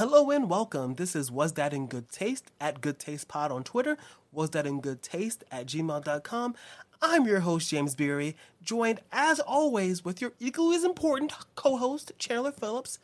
Hello 0.00 0.30
and 0.30 0.48
welcome. 0.48 0.94
This 0.94 1.14
is 1.14 1.30
Was 1.30 1.52
That 1.52 1.74
in 1.74 1.86
Good 1.86 2.08
Taste 2.08 2.50
at 2.58 2.80
Good 2.80 2.98
Taste 2.98 3.28
Pod 3.28 3.52
on 3.52 3.62
Twitter, 3.62 3.98
Was 4.32 4.48
That 4.48 4.66
in 4.66 4.80
Good 4.80 5.02
Taste 5.02 5.44
at 5.50 5.66
gmail.com. 5.66 6.54
I'm 7.02 7.26
your 7.26 7.40
host, 7.40 7.68
James 7.68 7.94
Beery, 7.94 8.34
joined 8.62 9.00
as 9.12 9.40
always 9.40 10.02
with 10.02 10.22
your 10.22 10.32
equally 10.40 10.76
as 10.76 10.84
important 10.84 11.34
co 11.54 11.76
host, 11.76 12.12
Chandler 12.18 12.50
Phillips, 12.50 12.98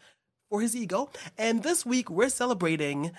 for 0.48 0.62
his 0.62 0.74
ego. 0.74 1.10
And 1.36 1.62
this 1.62 1.84
week 1.84 2.08
we're 2.08 2.30
celebrating 2.30 3.10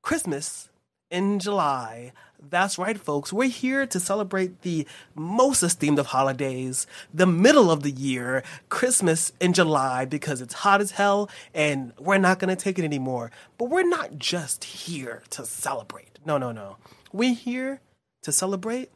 Christmas 0.00 0.70
in 1.10 1.38
July. 1.38 2.12
That's 2.50 2.78
right, 2.78 2.98
folks. 2.98 3.32
We're 3.32 3.48
here 3.48 3.86
to 3.86 3.98
celebrate 3.98 4.62
the 4.62 4.86
most 5.14 5.62
esteemed 5.62 5.98
of 5.98 6.06
holidays, 6.06 6.86
the 7.12 7.26
middle 7.26 7.70
of 7.70 7.82
the 7.82 7.90
year, 7.90 8.42
Christmas 8.68 9.32
in 9.40 9.52
July, 9.54 10.04
because 10.04 10.40
it's 10.40 10.54
hot 10.54 10.80
as 10.80 10.92
hell 10.92 11.30
and 11.54 11.92
we're 11.98 12.18
not 12.18 12.38
going 12.38 12.54
to 12.54 12.62
take 12.62 12.78
it 12.78 12.84
anymore. 12.84 13.30
But 13.56 13.70
we're 13.70 13.88
not 13.88 14.18
just 14.18 14.64
here 14.64 15.22
to 15.30 15.46
celebrate. 15.46 16.18
No, 16.26 16.36
no, 16.36 16.52
no. 16.52 16.76
We're 17.12 17.34
here 17.34 17.80
to 18.22 18.32
celebrate 18.32 18.90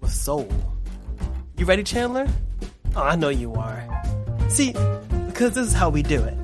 with 0.00 0.12
soul. 0.12 0.48
You 1.56 1.64
ready, 1.64 1.82
Chandler? 1.82 2.28
Oh, 2.94 3.02
I 3.02 3.16
know 3.16 3.30
you 3.30 3.54
are. 3.54 3.84
See, 4.48 4.72
because 5.26 5.54
this 5.54 5.66
is 5.66 5.72
how 5.72 5.90
we 5.90 6.02
do 6.02 6.22
it. 6.22 6.36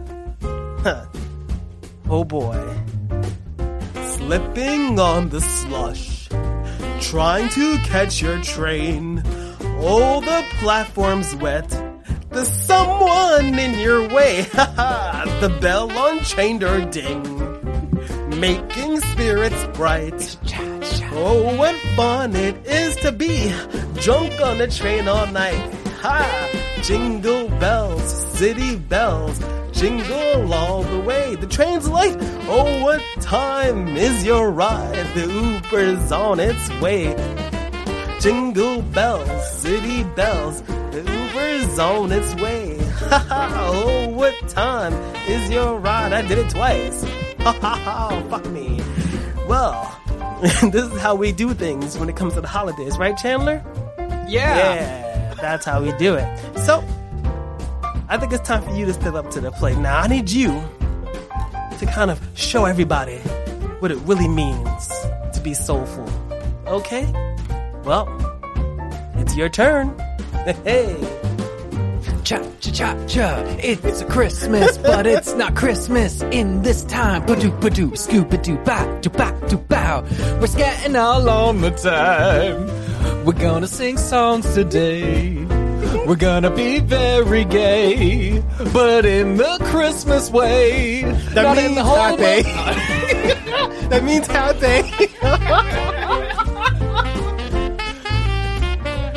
Huh. 0.82 1.06
Oh 2.10 2.24
boy 2.24 2.84
slipping 4.16 4.98
on 4.98 5.28
the 5.28 5.40
slush, 5.40 6.28
trying 7.00 7.48
to 7.50 7.78
catch 7.78 8.22
your 8.22 8.40
train. 8.42 9.22
Oh, 9.78 10.20
the 10.20 10.44
platform's 10.60 11.34
wet. 11.36 11.68
There's 12.30 12.48
someone 12.48 13.58
in 13.58 13.78
your 13.78 14.08
way. 14.08 14.46
Ha 14.54 14.72
ha. 14.76 15.38
The 15.40 15.50
bell 15.60 15.90
unchained 15.90 16.62
or 16.62 16.84
ding, 16.86 17.22
making 18.40 19.00
spirits 19.00 19.66
bright. 19.74 20.20
Oh, 21.12 21.56
what 21.56 21.76
fun 21.96 22.34
it 22.34 22.56
is 22.66 22.96
to 22.96 23.12
be 23.12 23.52
drunk 24.00 24.40
on 24.40 24.60
a 24.60 24.68
train 24.68 25.08
all 25.08 25.26
night. 25.28 25.62
Ha! 26.02 26.22
Jingle 26.82 27.48
bells, 27.60 28.08
city 28.38 28.76
bells 28.76 29.38
jingle 29.74 30.52
all 30.52 30.82
the 30.82 31.00
way. 31.00 31.34
The 31.36 31.46
train's 31.46 31.88
late. 31.88 32.16
Oh, 32.48 32.82
what 32.82 33.02
time 33.20 33.96
is 33.96 34.24
your 34.24 34.50
ride? 34.50 35.06
The 35.14 35.26
Uber's 35.26 36.12
on 36.12 36.40
its 36.40 36.68
way. 36.80 37.14
Jingle 38.20 38.82
bells, 38.82 39.50
city 39.60 40.04
bells. 40.14 40.62
The 40.62 41.00
Uber's 41.00 41.78
on 41.78 42.12
its 42.12 42.34
way. 42.36 42.80
Ha 43.04 43.18
ha! 43.18 43.70
Oh, 43.70 44.08
what 44.08 44.34
time 44.48 44.94
is 45.28 45.50
your 45.50 45.78
ride? 45.78 46.12
I 46.14 46.22
did 46.22 46.38
it 46.38 46.48
twice. 46.48 47.04
Ha 47.40 47.52
ha 47.60 47.74
ha! 47.76 48.22
Fuck 48.30 48.46
me. 48.46 48.80
Well, 49.46 50.00
this 50.70 50.90
is 50.90 51.00
how 51.00 51.14
we 51.14 51.30
do 51.32 51.52
things 51.52 51.98
when 51.98 52.08
it 52.08 52.16
comes 52.16 52.32
to 52.34 52.40
the 52.40 52.48
holidays, 52.48 52.96
right, 52.96 53.16
Chandler? 53.18 53.62
Yeah. 54.26 54.56
Yeah, 54.56 55.34
that's 55.34 55.66
how 55.66 55.82
we 55.82 55.92
do 55.98 56.14
it. 56.14 56.58
So, 56.60 56.82
I 58.08 58.18
think 58.18 58.32
it's 58.32 58.46
time 58.46 58.62
for 58.62 58.70
you 58.74 58.84
to 58.86 58.92
step 58.92 59.14
up 59.14 59.30
to 59.30 59.40
the 59.40 59.50
plate. 59.50 59.78
Now, 59.78 59.98
I 59.98 60.06
need 60.08 60.30
you 60.30 60.48
to 61.78 61.86
kind 61.92 62.10
of 62.10 62.20
show 62.34 62.66
everybody 62.66 63.16
what 63.80 63.90
it 63.90 63.98
really 63.98 64.28
means 64.28 64.88
to 65.32 65.40
be 65.42 65.54
soulful. 65.54 66.08
Okay? 66.66 67.10
Well, 67.84 68.06
it's 69.14 69.36
your 69.36 69.48
turn. 69.48 69.94
Hey. 70.64 70.94
Cha 72.22 72.38
cha 72.60 72.70
cha 72.72 73.06
cha. 73.06 73.44
It's 73.60 74.02
a 74.02 74.04
Christmas, 74.04 74.76
but 74.76 75.06
it's 75.06 75.32
not 75.34 75.54
Christmas 75.56 76.20
in 76.20 76.60
this 76.60 76.84
time. 76.84 77.22
Badoo 77.26 77.58
badoo, 77.60 77.92
scooba 77.92 78.42
doo 78.42 78.58
ba 78.58 78.98
doo 79.00 79.08
ba 79.08 79.32
doo 79.48 79.56
bow. 79.56 80.02
We're 80.40 80.46
scatting 80.48 81.00
all 81.00 81.28
on 81.30 81.62
the 81.62 81.70
time. 81.70 82.66
We're 83.24 83.32
gonna 83.40 83.66
sing 83.66 83.96
songs 83.96 84.52
today. 84.54 85.46
We're 85.94 86.16
gonna 86.16 86.50
be 86.50 86.80
very 86.80 87.44
gay, 87.44 88.42
but 88.72 89.04
in 89.06 89.36
the 89.36 89.58
Christmas 89.62 90.30
way. 90.30 91.02
That 91.02 91.42
not 91.42 91.56
means 91.56 91.68
in 91.68 91.74
the 91.76 91.84
whole 91.84 91.96
happy. 91.96 92.42
that 93.88 94.02
means 94.04 94.26
happy. 94.26 94.88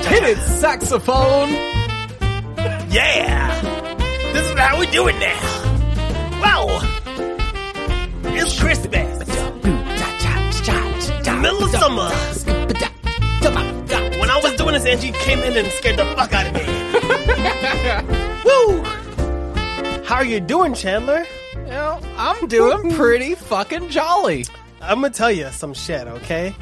Hit 0.08 0.24
it, 0.24 0.38
saxophone. 0.38 1.50
yeah. 2.90 3.62
This 4.34 4.50
is 4.50 4.58
how 4.58 4.80
we 4.80 4.88
do 4.88 5.08
it 5.10 5.16
now. 5.20 5.42
Wow. 6.42 6.80
It's 8.24 8.58
Christmas. 8.60 9.18
Middle 11.42 11.64
of 11.64 11.70
summer. 11.72 12.10
When 14.68 14.74
this, 14.74 14.86
Angie 14.86 15.14
came 15.14 15.40
in 15.40 15.56
and 15.56 15.72
scared 15.72 15.96
the 15.96 16.04
fuck 16.08 16.34
out 16.34 16.46
of 16.46 16.54
me. 16.54 16.60
Woo! 18.44 20.04
How 20.04 20.16
are 20.16 20.26
you 20.26 20.42
doing, 20.42 20.74
Chandler? 20.74 21.26
Well, 21.56 22.02
I'm 22.18 22.50
doing 22.50 22.92
pretty 22.92 23.36
fucking 23.36 23.88
jolly. 23.88 24.44
I'm 24.82 25.00
gonna 25.00 25.14
tell 25.14 25.32
you 25.32 25.48
some 25.52 25.74
shit, 25.74 26.06
okay? 26.06 26.54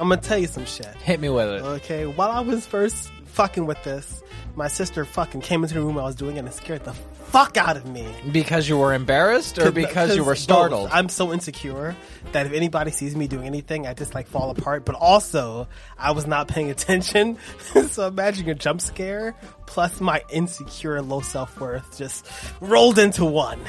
I'm 0.00 0.08
gonna 0.08 0.20
tell 0.20 0.38
you 0.38 0.48
some 0.48 0.64
shit. 0.64 0.92
Hit 1.04 1.20
me 1.20 1.28
with 1.28 1.50
it. 1.50 1.62
Okay, 1.62 2.04
while 2.06 2.32
I 2.32 2.40
was 2.40 2.66
first 2.66 3.12
fucking 3.26 3.64
with 3.64 3.80
this, 3.84 4.24
my 4.56 4.66
sister 4.66 5.04
fucking 5.04 5.42
came 5.42 5.62
into 5.62 5.74
the 5.74 5.82
room 5.82 5.98
I 5.98 6.02
was 6.02 6.16
doing 6.16 6.38
it 6.38 6.40
and 6.40 6.52
scared 6.52 6.82
the 6.82 6.94
fuck 7.32 7.56
out 7.56 7.76
of 7.78 7.86
me. 7.86 8.06
Because 8.30 8.68
you 8.68 8.76
were 8.76 8.92
embarrassed 8.92 9.58
or 9.58 9.72
because 9.72 10.14
you 10.14 10.22
were 10.22 10.36
startled? 10.36 10.90
both. 10.90 10.94
I'm 10.94 11.08
so 11.08 11.32
insecure 11.32 11.96
that 12.32 12.46
if 12.46 12.52
anybody 12.52 12.90
sees 12.90 13.16
me 13.16 13.26
doing 13.26 13.46
anything, 13.46 13.86
I 13.86 13.94
just 13.94 14.14
like 14.14 14.26
fall 14.26 14.50
apart. 14.50 14.84
But 14.84 14.96
also, 14.96 15.66
I 15.98 16.12
was 16.12 16.26
not 16.26 16.46
paying 16.46 16.70
attention. 16.70 17.38
so 17.88 18.06
imagine 18.06 18.48
a 18.50 18.54
jump 18.54 18.82
scare 18.82 19.34
plus 19.66 20.00
my 20.00 20.22
insecure 20.30 21.00
low 21.00 21.20
self 21.20 21.58
worth 21.58 21.96
just 21.96 22.28
rolled 22.60 22.98
into 22.98 23.24
one. 23.24 23.60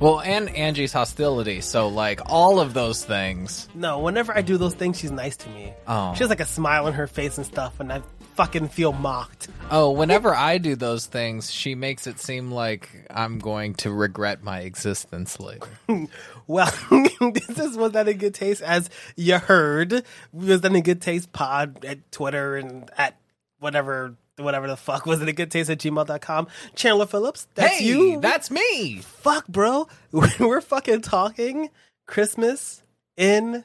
Well, 0.00 0.20
and 0.20 0.48
Angie's 0.48 0.92
hostility. 0.92 1.60
So, 1.60 1.86
like, 1.86 2.22
all 2.26 2.58
of 2.58 2.74
those 2.74 3.04
things. 3.04 3.68
No, 3.72 4.00
whenever 4.00 4.36
I 4.36 4.42
do 4.42 4.56
those 4.56 4.74
things, 4.74 4.98
she's 4.98 5.12
nice 5.12 5.36
to 5.36 5.48
me. 5.50 5.72
Oh. 5.86 6.12
She 6.14 6.24
has 6.24 6.28
like 6.28 6.40
a 6.40 6.44
smile 6.44 6.86
on 6.86 6.94
her 6.94 7.06
face 7.06 7.36
and 7.36 7.46
stuff, 7.46 7.78
and 7.78 7.92
I 7.92 8.02
fucking 8.34 8.68
feel 8.68 8.92
mocked. 8.92 9.48
Oh, 9.70 9.90
whenever 9.90 10.34
I 10.34 10.58
do 10.58 10.76
those 10.76 11.06
things, 11.06 11.50
she 11.50 11.74
makes 11.74 12.06
it 12.06 12.18
seem 12.18 12.50
like 12.50 13.06
I'm 13.10 13.38
going 13.38 13.74
to 13.76 13.90
regret 13.90 14.42
my 14.42 14.60
existence 14.60 15.38
later. 15.40 15.68
Well, 16.48 16.70
this 17.20 17.56
is 17.56 17.76
Was 17.76 17.92
That 17.92 18.08
in 18.08 18.18
Good 18.18 18.34
Taste, 18.34 18.62
as 18.62 18.90
you 19.16 19.38
heard. 19.38 20.02
Was 20.32 20.60
That 20.60 20.74
in 20.74 20.82
Good 20.82 21.00
Taste 21.00 21.32
pod 21.32 21.84
at 21.84 22.10
Twitter 22.10 22.56
and 22.56 22.90
at 22.98 23.16
whatever 23.60 24.16
whatever 24.38 24.66
the 24.66 24.76
fuck 24.76 25.06
was 25.06 25.22
it 25.22 25.28
a 25.28 25.32
good 25.32 25.50
taste 25.50 25.70
at 25.70 25.78
gmail.com. 25.78 26.48
Chandler 26.74 27.06
Phillips, 27.06 27.46
that's 27.54 27.78
hey, 27.78 27.84
you. 27.84 28.20
that's 28.20 28.50
me. 28.50 28.98
fuck, 28.98 29.46
bro. 29.46 29.88
We're 30.40 30.60
fucking 30.60 31.02
talking 31.02 31.70
Christmas 32.06 32.82
in 33.16 33.64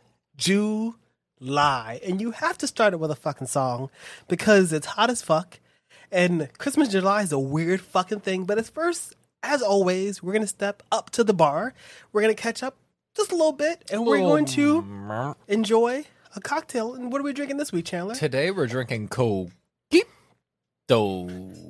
July. 1.41 1.99
And 2.03 2.21
you 2.21 2.31
have 2.31 2.57
to 2.59 2.67
start 2.67 2.93
it 2.93 2.99
with 2.99 3.11
a 3.11 3.15
fucking 3.15 3.47
song 3.47 3.89
because 4.27 4.73
it's 4.73 4.87
hot 4.87 5.09
as 5.09 5.21
fuck. 5.21 5.59
And 6.11 6.49
Christmas 6.57 6.89
July 6.89 7.21
is 7.23 7.31
a 7.31 7.39
weird 7.39 7.81
fucking 7.81 8.21
thing. 8.21 8.45
But 8.45 8.57
at 8.57 8.67
first, 8.67 9.15
as 9.43 9.61
always, 9.61 10.23
we're 10.23 10.33
going 10.33 10.41
to 10.41 10.47
step 10.47 10.83
up 10.91 11.09
to 11.11 11.23
the 11.23 11.33
bar. 11.33 11.73
We're 12.11 12.21
going 12.21 12.35
to 12.35 12.41
catch 12.41 12.63
up 12.63 12.77
just 13.15 13.31
a 13.31 13.35
little 13.35 13.51
bit. 13.51 13.83
And 13.91 14.05
we're 14.05 14.19
going 14.19 14.45
to 14.45 14.85
oh, 15.09 15.35
enjoy 15.47 16.05
a 16.35 16.39
cocktail. 16.39 16.93
And 16.93 17.11
what 17.11 17.19
are 17.19 17.23
we 17.23 17.33
drinking 17.33 17.57
this 17.57 17.71
week, 17.71 17.85
Chandler? 17.85 18.15
Today 18.15 18.51
we're 18.51 18.67
drinking 18.67 19.09
Coquito. 19.09 19.51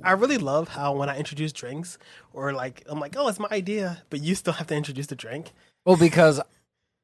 I 0.03 0.11
really 0.11 0.38
love 0.38 0.69
how 0.69 0.94
when 0.94 1.09
I 1.09 1.17
introduce 1.17 1.51
drinks, 1.51 1.97
or 2.33 2.53
like, 2.53 2.83
I'm 2.88 3.00
like, 3.00 3.16
oh, 3.17 3.27
it's 3.27 3.39
my 3.39 3.47
idea, 3.51 4.03
but 4.12 4.21
you 4.21 4.36
still 4.36 4.53
have 4.53 4.68
to 4.68 4.75
introduce 4.75 5.07
the 5.07 5.15
drink. 5.15 5.53
Well, 5.86 5.97
because 5.97 6.39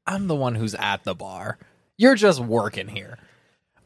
I'm 0.06 0.28
the 0.28 0.36
one 0.36 0.56
who's 0.56 0.76
at 0.76 1.04
the 1.06 1.16
bar. 1.16 1.58
You're 1.98 2.16
just 2.16 2.40
working 2.40 2.88
here. 2.88 3.18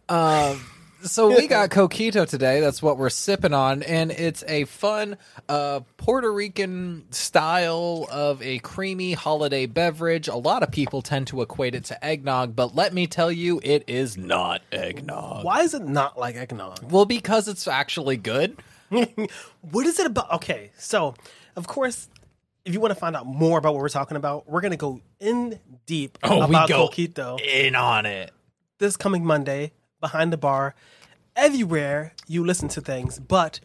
Um, 0.07 0.61
so 1.01 1.27
we 1.27 1.47
got 1.47 1.69
coquito 1.69 2.27
today. 2.27 2.59
That's 2.61 2.81
what 2.81 2.97
we're 2.97 3.09
sipping 3.09 3.53
on, 3.53 3.83
and 3.83 4.11
it's 4.11 4.43
a 4.47 4.63
fun 4.65 5.17
uh, 5.49 5.81
Puerto 5.97 6.31
Rican 6.31 7.05
style 7.11 8.07
of 8.09 8.41
a 8.41 8.59
creamy 8.59 9.13
holiday 9.13 9.65
beverage. 9.65 10.27
A 10.27 10.35
lot 10.35 10.63
of 10.63 10.71
people 10.71 11.01
tend 11.01 11.27
to 11.27 11.41
equate 11.41 11.75
it 11.75 11.85
to 11.85 12.05
eggnog, 12.05 12.55
but 12.55 12.75
let 12.75 12.93
me 12.93 13.07
tell 13.07 13.31
you, 13.31 13.59
it 13.63 13.83
is 13.87 14.17
not 14.17 14.61
eggnog. 14.71 15.43
Why 15.43 15.61
is 15.61 15.73
it 15.73 15.83
not 15.83 16.17
like 16.17 16.35
eggnog? 16.35 16.91
Well, 16.91 17.05
because 17.05 17.47
it's 17.47 17.67
actually 17.67 18.17
good. 18.17 18.57
what 18.89 19.85
is 19.85 19.99
it 19.99 20.05
about? 20.05 20.31
Okay, 20.31 20.71
so 20.77 21.13
of 21.57 21.67
course, 21.67 22.07
if 22.67 22.73
you 22.73 22.81
want 22.81 22.91
to 22.91 22.99
find 22.99 23.15
out 23.15 23.25
more 23.25 23.57
about 23.57 23.73
what 23.73 23.81
we're 23.81 23.87
talking 23.89 24.17
about, 24.17 24.49
we're 24.49 24.59
gonna 24.59 24.75
go 24.75 24.99
in 25.21 25.57
deep 25.85 26.17
Oh, 26.21 26.39
we 26.39 26.53
about 26.55 26.67
go 26.67 26.87
coquito 26.89 27.39
in 27.39 27.75
on 27.75 28.05
it. 28.05 28.31
this 28.77 28.97
coming 28.97 29.23
Monday 29.25 29.71
behind 30.01 30.33
the 30.33 30.37
bar, 30.37 30.75
everywhere 31.35 32.13
you 32.27 32.45
listen 32.45 32.67
to 32.69 32.81
things. 32.81 33.19
But 33.19 33.61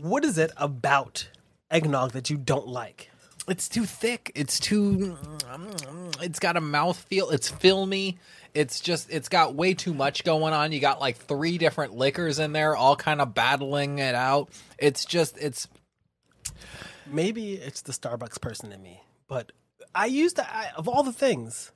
what 0.00 0.24
is 0.24 0.36
it 0.36 0.50
about 0.56 1.28
eggnog 1.70 2.10
that 2.12 2.28
you 2.28 2.36
don't 2.36 2.66
like? 2.66 3.10
it's 3.46 3.68
too 3.68 3.84
thick. 3.84 4.32
It's 4.34 4.58
too. 4.58 5.16
Mm, 5.42 6.22
it's 6.22 6.38
got 6.38 6.56
a 6.56 6.60
mouth 6.60 6.98
feel. 6.98 7.30
It's 7.30 7.48
filmy. 7.48 8.18
It's 8.54 8.80
just. 8.80 9.10
It's 9.10 9.28
got 9.28 9.54
way 9.54 9.74
too 9.74 9.94
much 9.94 10.24
going 10.24 10.54
on. 10.54 10.72
You 10.72 10.80
got 10.80 10.98
like 10.98 11.18
three 11.18 11.58
different 11.58 11.94
liquors 11.94 12.38
in 12.38 12.52
there, 12.52 12.74
all 12.74 12.96
kind 12.96 13.20
of 13.20 13.34
battling 13.34 13.98
it 13.98 14.14
out. 14.14 14.48
It's 14.78 15.04
just. 15.04 15.36
It's. 15.38 15.68
Maybe 17.06 17.54
it's 17.54 17.82
the 17.82 17.92
Starbucks 17.92 18.40
person 18.40 18.72
in 18.72 18.82
me, 18.82 19.02
but 19.28 19.52
I 19.94 20.06
used 20.06 20.36
to. 20.36 20.48
I, 20.48 20.70
of 20.76 20.88
all 20.88 21.02
the 21.02 21.12
things, 21.12 21.72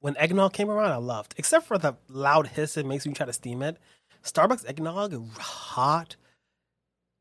when 0.00 0.16
eggnog 0.16 0.52
came 0.52 0.70
around, 0.70 0.90
I 0.92 0.96
loved, 0.96 1.34
except 1.36 1.66
for 1.66 1.78
the 1.78 1.96
loud 2.08 2.48
hiss 2.48 2.76
it 2.76 2.86
makes 2.86 3.06
you 3.06 3.12
try 3.12 3.26
to 3.26 3.32
steam 3.32 3.62
it. 3.62 3.78
Starbucks 4.22 4.68
eggnog, 4.68 5.14
hot, 5.38 6.16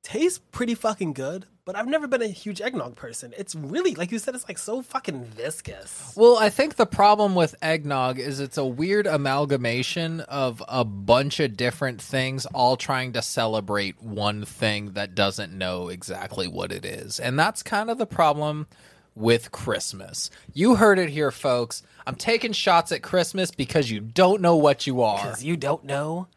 tastes 0.03 0.41
pretty 0.51 0.75
fucking 0.75 1.13
good, 1.13 1.45
but 1.65 1.75
I've 1.75 1.87
never 1.87 2.07
been 2.07 2.21
a 2.21 2.27
huge 2.27 2.61
eggnog 2.61 2.95
person. 2.95 3.33
It's 3.37 3.55
really, 3.55 3.95
like 3.95 4.11
you 4.11 4.19
said, 4.19 4.35
it's 4.35 4.47
like 4.47 4.59
so 4.59 4.83
fucking 4.83 5.25
viscous. 5.25 6.13
Well, 6.15 6.37
I 6.37 6.49
think 6.49 6.75
the 6.75 6.85
problem 6.85 7.33
with 7.33 7.55
eggnog 7.61 8.19
is 8.19 8.39
it's 8.39 8.59
a 8.59 8.65
weird 8.65 9.07
amalgamation 9.07 10.21
of 10.21 10.63
a 10.67 10.85
bunch 10.85 11.39
of 11.39 11.57
different 11.57 11.99
things 11.99 12.45
all 12.47 12.77
trying 12.77 13.13
to 13.13 13.21
celebrate 13.23 14.01
one 14.01 14.45
thing 14.45 14.91
that 14.91 15.15
doesn't 15.15 15.51
know 15.51 15.89
exactly 15.89 16.47
what 16.47 16.71
it 16.71 16.85
is. 16.85 17.19
And 17.19 17.37
that's 17.37 17.63
kind 17.63 17.89
of 17.89 17.97
the 17.97 18.05
problem 18.05 18.67
with 19.15 19.51
Christmas. 19.51 20.29
You 20.53 20.75
heard 20.75 20.99
it 20.99 21.09
here, 21.09 21.31
folks. 21.31 21.81
I'm 22.05 22.15
taking 22.15 22.51
shots 22.51 22.91
at 22.91 23.01
Christmas 23.01 23.49
because 23.49 23.89
you 23.89 23.99
don't 24.01 24.41
know 24.41 24.55
what 24.55 24.85
you 24.85 25.01
are. 25.01 25.17
Because 25.17 25.43
you 25.43 25.57
don't 25.57 25.83
know 25.83 26.27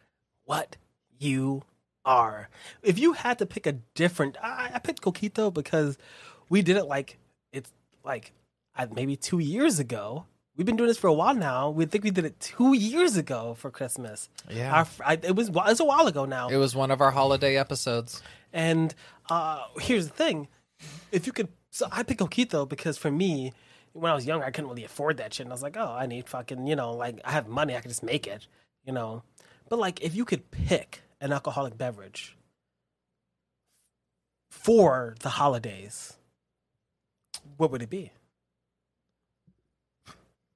what 0.45 0.77
you 1.19 1.65
are. 2.05 2.49
If 2.83 2.99
you 2.99 3.13
had 3.13 3.39
to 3.39 3.47
pick 3.47 3.67
a 3.67 3.73
different, 3.95 4.37
I, 4.43 4.71
I 4.75 4.79
picked 4.79 5.03
Coquito 5.03 5.53
because 5.53 5.99
we 6.49 6.63
did 6.63 6.77
it 6.77 6.85
like 6.85 7.19
it's 7.53 7.73
like 8.05 8.33
uh, 8.77 8.87
maybe 8.95 9.17
two 9.17 9.39
years 9.39 9.79
ago. 9.79 10.27
We've 10.57 10.67
been 10.67 10.77
doing 10.77 10.89
this 10.89 10.99
for 10.99 11.07
a 11.07 11.13
while 11.13 11.35
now. 11.35 11.71
We 11.71 11.87
think 11.87 12.03
we 12.03 12.11
did 12.11 12.25
it 12.25 12.41
two 12.41 12.75
years 12.75 13.17
ago 13.17 13.55
for 13.55 13.71
Christmas. 13.71 14.29
Yeah. 14.51 14.75
Our, 14.75 14.89
I, 15.05 15.13
it 15.23 15.37
was 15.37 15.49
it 15.49 15.55
was 15.55 15.81
a 15.81 15.85
while 15.85 16.07
ago 16.07 16.25
now. 16.25 16.49
It 16.49 16.57
was 16.57 16.75
one 16.75 16.91
of 16.91 17.01
our 17.01 17.13
holiday 17.13 17.57
episodes. 17.57 18.23
And 18.53 18.95
uh, 19.31 19.63
here's 19.79 20.09
the 20.09 20.15
thing: 20.15 20.49
if 21.13 21.27
you 21.27 21.33
could, 21.33 21.49
so 21.71 21.87
I 21.93 22.03
picked 22.03 22.21
Coquito 22.21 22.69
because 22.69 22.99
for 22.99 23.11
me, 23.11 23.53
when 23.93 24.11
I 24.11 24.15
was 24.15 24.27
younger, 24.27 24.45
I 24.45 24.51
couldn't 24.51 24.71
really 24.71 24.85
afford 24.85 25.19
that 25.19 25.35
shit, 25.35 25.47
and 25.47 25.53
I 25.53 25.55
was 25.55 25.63
like, 25.63 25.77
oh, 25.77 25.93
I 25.93 26.07
need 26.07 26.29
fucking, 26.29 26.67
you 26.67 26.77
know, 26.77 26.93
like 26.93 27.21
I 27.25 27.33
have 27.33 27.49
money, 27.49 27.77
I 27.77 27.81
can 27.81 27.91
just 27.91 28.03
make 28.03 28.27
it, 28.27 28.47
you 28.85 28.93
know. 28.93 29.23
But 29.69 29.79
like, 29.79 30.03
if 30.03 30.15
you 30.15 30.25
could 30.25 30.51
pick 30.51 31.03
an 31.21 31.33
alcoholic 31.33 31.77
beverage 31.77 32.37
for 34.51 35.15
the 35.21 35.29
holidays, 35.31 36.17
what 37.57 37.71
would 37.71 37.83
it 37.83 37.91
be? 37.91 38.13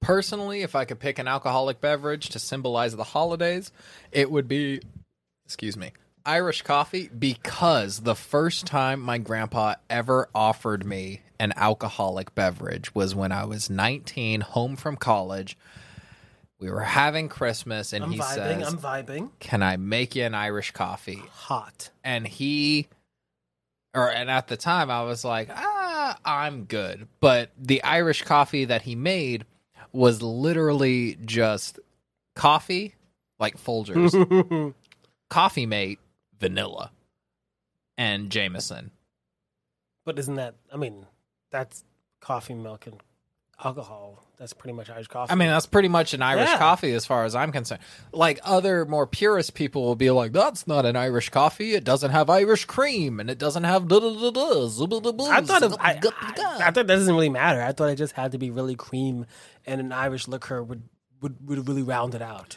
Personally, 0.00 0.62
if 0.62 0.74
I 0.74 0.84
could 0.84 0.98
pick 0.98 1.18
an 1.18 1.28
alcoholic 1.28 1.80
beverage 1.80 2.28
to 2.30 2.38
symbolize 2.38 2.96
the 2.96 3.04
holidays, 3.04 3.70
it 4.10 4.30
would 4.30 4.48
be, 4.48 4.80
excuse 5.46 5.76
me, 5.76 5.92
Irish 6.26 6.62
coffee 6.62 7.08
because 7.08 8.00
the 8.00 8.14
first 8.14 8.66
time 8.66 9.00
my 9.00 9.18
grandpa 9.18 9.74
ever 9.88 10.28
offered 10.34 10.84
me 10.84 11.22
an 11.38 11.52
alcoholic 11.56 12.34
beverage 12.34 12.94
was 12.94 13.14
when 13.14 13.32
I 13.32 13.44
was 13.44 13.70
19, 13.70 14.40
home 14.42 14.76
from 14.76 14.96
college. 14.96 15.56
We 16.62 16.70
were 16.70 16.80
having 16.80 17.28
Christmas, 17.28 17.92
and 17.92 18.04
I'm 18.04 18.12
he 18.12 18.18
vibing. 18.20 18.34
says, 18.34 18.68
I'm 18.72 18.78
vibing. 18.78 19.30
"Can 19.40 19.64
I 19.64 19.76
make 19.76 20.14
you 20.14 20.22
an 20.22 20.34
Irish 20.36 20.70
coffee?" 20.70 21.20
Hot. 21.32 21.90
And 22.04 22.24
he, 22.24 22.86
or 23.92 24.08
and 24.08 24.30
at 24.30 24.46
the 24.46 24.56
time, 24.56 24.88
I 24.88 25.02
was 25.02 25.24
like, 25.24 25.48
"Ah, 25.52 26.16
I'm 26.24 26.64
good." 26.66 27.08
But 27.18 27.50
the 27.58 27.82
Irish 27.82 28.22
coffee 28.22 28.64
that 28.66 28.82
he 28.82 28.94
made 28.94 29.44
was 29.92 30.22
literally 30.22 31.18
just 31.24 31.80
coffee, 32.36 32.94
like 33.40 33.58
Folgers, 33.60 34.72
coffee 35.30 35.66
mate, 35.66 35.98
vanilla, 36.38 36.92
and 37.98 38.30
Jameson. 38.30 38.92
But 40.04 40.16
isn't 40.20 40.36
that? 40.36 40.54
I 40.72 40.76
mean, 40.76 41.06
that's 41.50 41.82
coffee, 42.20 42.54
milk, 42.54 42.86
and 42.86 43.02
alcohol. 43.62 44.22
That's 44.42 44.54
pretty 44.54 44.72
much 44.72 44.90
Irish 44.90 45.06
coffee. 45.06 45.30
I 45.30 45.36
mean, 45.36 45.46
that's 45.50 45.66
pretty 45.66 45.86
much 45.86 46.14
an 46.14 46.20
Irish 46.22 46.48
Yeah. 46.48 46.58
coffee 46.58 46.92
as 46.94 47.06
far 47.06 47.24
as 47.24 47.36
I'm 47.36 47.52
concerned. 47.52 47.80
Like 48.10 48.40
other 48.42 48.84
more 48.84 49.06
purist 49.06 49.54
people 49.54 49.84
will 49.84 49.94
be 49.94 50.10
like, 50.10 50.32
"That's 50.32 50.66
not 50.66 50.84
an 50.84 50.96
Irish 50.96 51.28
coffee. 51.28 51.74
It 51.74 51.84
doesn't 51.84 52.10
have 52.10 52.28
Irish 52.28 52.64
cream, 52.64 53.20
and 53.20 53.30
it 53.30 53.38
doesn't 53.38 53.62
have 53.62 53.86
da 53.86 54.00
da 54.00 54.10
da 54.10 54.30
da." 54.32 54.66
zubba 54.66 55.00
da 55.00 55.12
boo, 55.12 55.26
I 55.26 55.42
thought 55.42 55.62
it, 55.62 55.72
I, 55.78 55.92
I. 55.92 56.56
I 56.58 56.70
thought 56.72 56.74
that 56.74 56.86
doesn't 56.88 57.14
really 57.14 57.28
matter. 57.28 57.62
I 57.62 57.70
thought 57.70 57.88
it 57.90 57.94
just 57.94 58.14
had 58.14 58.32
to 58.32 58.38
be 58.38 58.50
really 58.50 58.74
cream, 58.74 59.26
and 59.64 59.80
an 59.80 59.92
Irish 59.92 60.26
liquor 60.26 60.60
would 60.60 60.82
would, 61.20 61.36
would 61.48 61.68
really 61.68 61.84
round 61.84 62.16
it 62.16 62.22
out. 62.22 62.56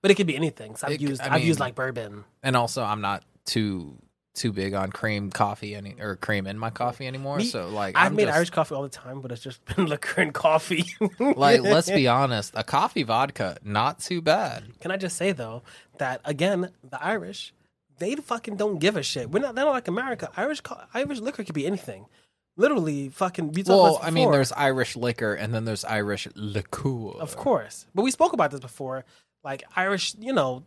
But 0.00 0.10
it 0.10 0.14
could 0.14 0.26
be 0.26 0.36
anything. 0.36 0.74
So 0.76 0.86
I've 0.86 0.94
It 0.94 1.00
c- 1.00 1.06
used 1.08 1.20
I 1.20 1.34
I've 1.34 1.44
used 1.44 1.60
like 1.60 1.74
bourbon. 1.74 2.24
and 2.42 2.56
also 2.56 2.82
I'm 2.82 3.02
not 3.02 3.24
too 3.44 3.98
too 4.36 4.52
big 4.52 4.74
on 4.74 4.92
cream 4.92 5.30
coffee 5.30 5.74
any 5.74 5.96
or 6.00 6.14
cream 6.16 6.46
in 6.46 6.58
my 6.58 6.70
coffee 6.70 7.06
anymore. 7.06 7.38
Me- 7.38 7.44
so 7.44 7.68
like 7.68 7.96
I've 7.96 8.06
I'm 8.12 8.16
made 8.16 8.26
just- 8.26 8.36
Irish 8.36 8.50
coffee 8.50 8.74
all 8.74 8.82
the 8.82 8.88
time, 8.88 9.20
but 9.20 9.32
it's 9.32 9.42
just 9.42 9.64
been 9.76 9.86
liquor 9.86 10.20
and 10.20 10.32
coffee. 10.32 10.84
like 11.18 11.62
let's 11.62 11.90
be 11.90 12.06
honest, 12.20 12.52
a 12.54 12.62
coffee 12.62 13.02
vodka 13.02 13.56
not 13.64 13.98
too 14.00 14.20
bad. 14.22 14.78
Can 14.80 14.90
I 14.90 14.96
just 14.96 15.16
say 15.16 15.32
though 15.32 15.62
that 15.98 16.20
again, 16.24 16.70
the 16.88 17.02
Irish, 17.02 17.52
they 17.98 18.14
fucking 18.14 18.56
don't 18.56 18.78
give 18.78 18.96
a 18.96 19.02
shit. 19.02 19.30
We're 19.30 19.40
not 19.40 19.54
they're 19.54 19.64
not 19.64 19.72
like 19.72 19.88
America. 19.88 20.30
Irish 20.36 20.60
co- 20.60 20.80
Irish 20.94 21.18
liquor 21.18 21.42
could 21.42 21.54
be 21.54 21.66
anything. 21.66 22.06
Literally, 22.58 23.10
fucking. 23.10 23.52
We 23.52 23.64
Well, 23.66 24.00
I 24.02 24.10
mean, 24.10 24.30
there's 24.30 24.50
Irish 24.52 24.96
liquor 24.96 25.34
and 25.34 25.54
then 25.54 25.66
there's 25.66 25.84
Irish 25.84 26.26
liqueur. 26.34 27.10
Of 27.20 27.36
course. 27.36 27.86
But 27.94 28.02
we 28.02 28.10
spoke 28.10 28.32
about 28.32 28.50
this 28.50 28.60
before. 28.60 29.04
Like 29.44 29.64
Irish, 29.76 30.14
you 30.18 30.32
know, 30.32 30.64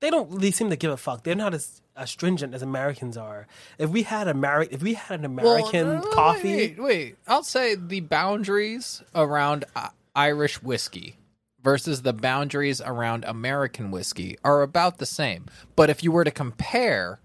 they 0.00 0.08
don't 0.10 0.30
really 0.30 0.50
seem 0.50 0.70
to 0.70 0.76
give 0.76 0.90
a 0.90 0.96
fuck. 0.96 1.22
They're 1.22 1.34
not 1.34 1.52
as, 1.52 1.82
as 1.96 2.10
stringent 2.10 2.54
as 2.54 2.62
Americans 2.62 3.16
are. 3.16 3.46
If 3.78 3.90
we 3.90 4.02
had 4.02 4.26
Ameri- 4.26 4.68
if 4.72 4.82
we 4.82 4.94
had 4.94 5.20
an 5.24 5.36
Well, 5.36 5.56
American 5.56 5.86
no, 5.96 6.00
coffee, 6.12 6.56
Wait, 6.56 6.78
wait, 6.82 7.16
I'll 7.26 7.42
say 7.44 7.74
the 7.74 8.00
boundaries 8.00 9.02
around 9.14 9.64
uh, 9.76 9.88
Irish 10.14 10.62
whiskey 10.62 11.16
versus 11.62 12.02
the 12.02 12.12
boundaries 12.12 12.80
around 12.80 13.24
American 13.24 13.90
whiskey 13.90 14.36
are 14.44 14.62
about 14.62 14.98
the 14.98 15.06
same. 15.06 15.46
But 15.76 15.88
if 15.90 16.02
you 16.02 16.12
were 16.12 16.24
to 16.24 16.30
compare 16.30 17.20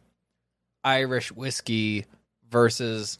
Irish 0.83 1.31
whiskey 1.31 2.06
versus 2.50 3.18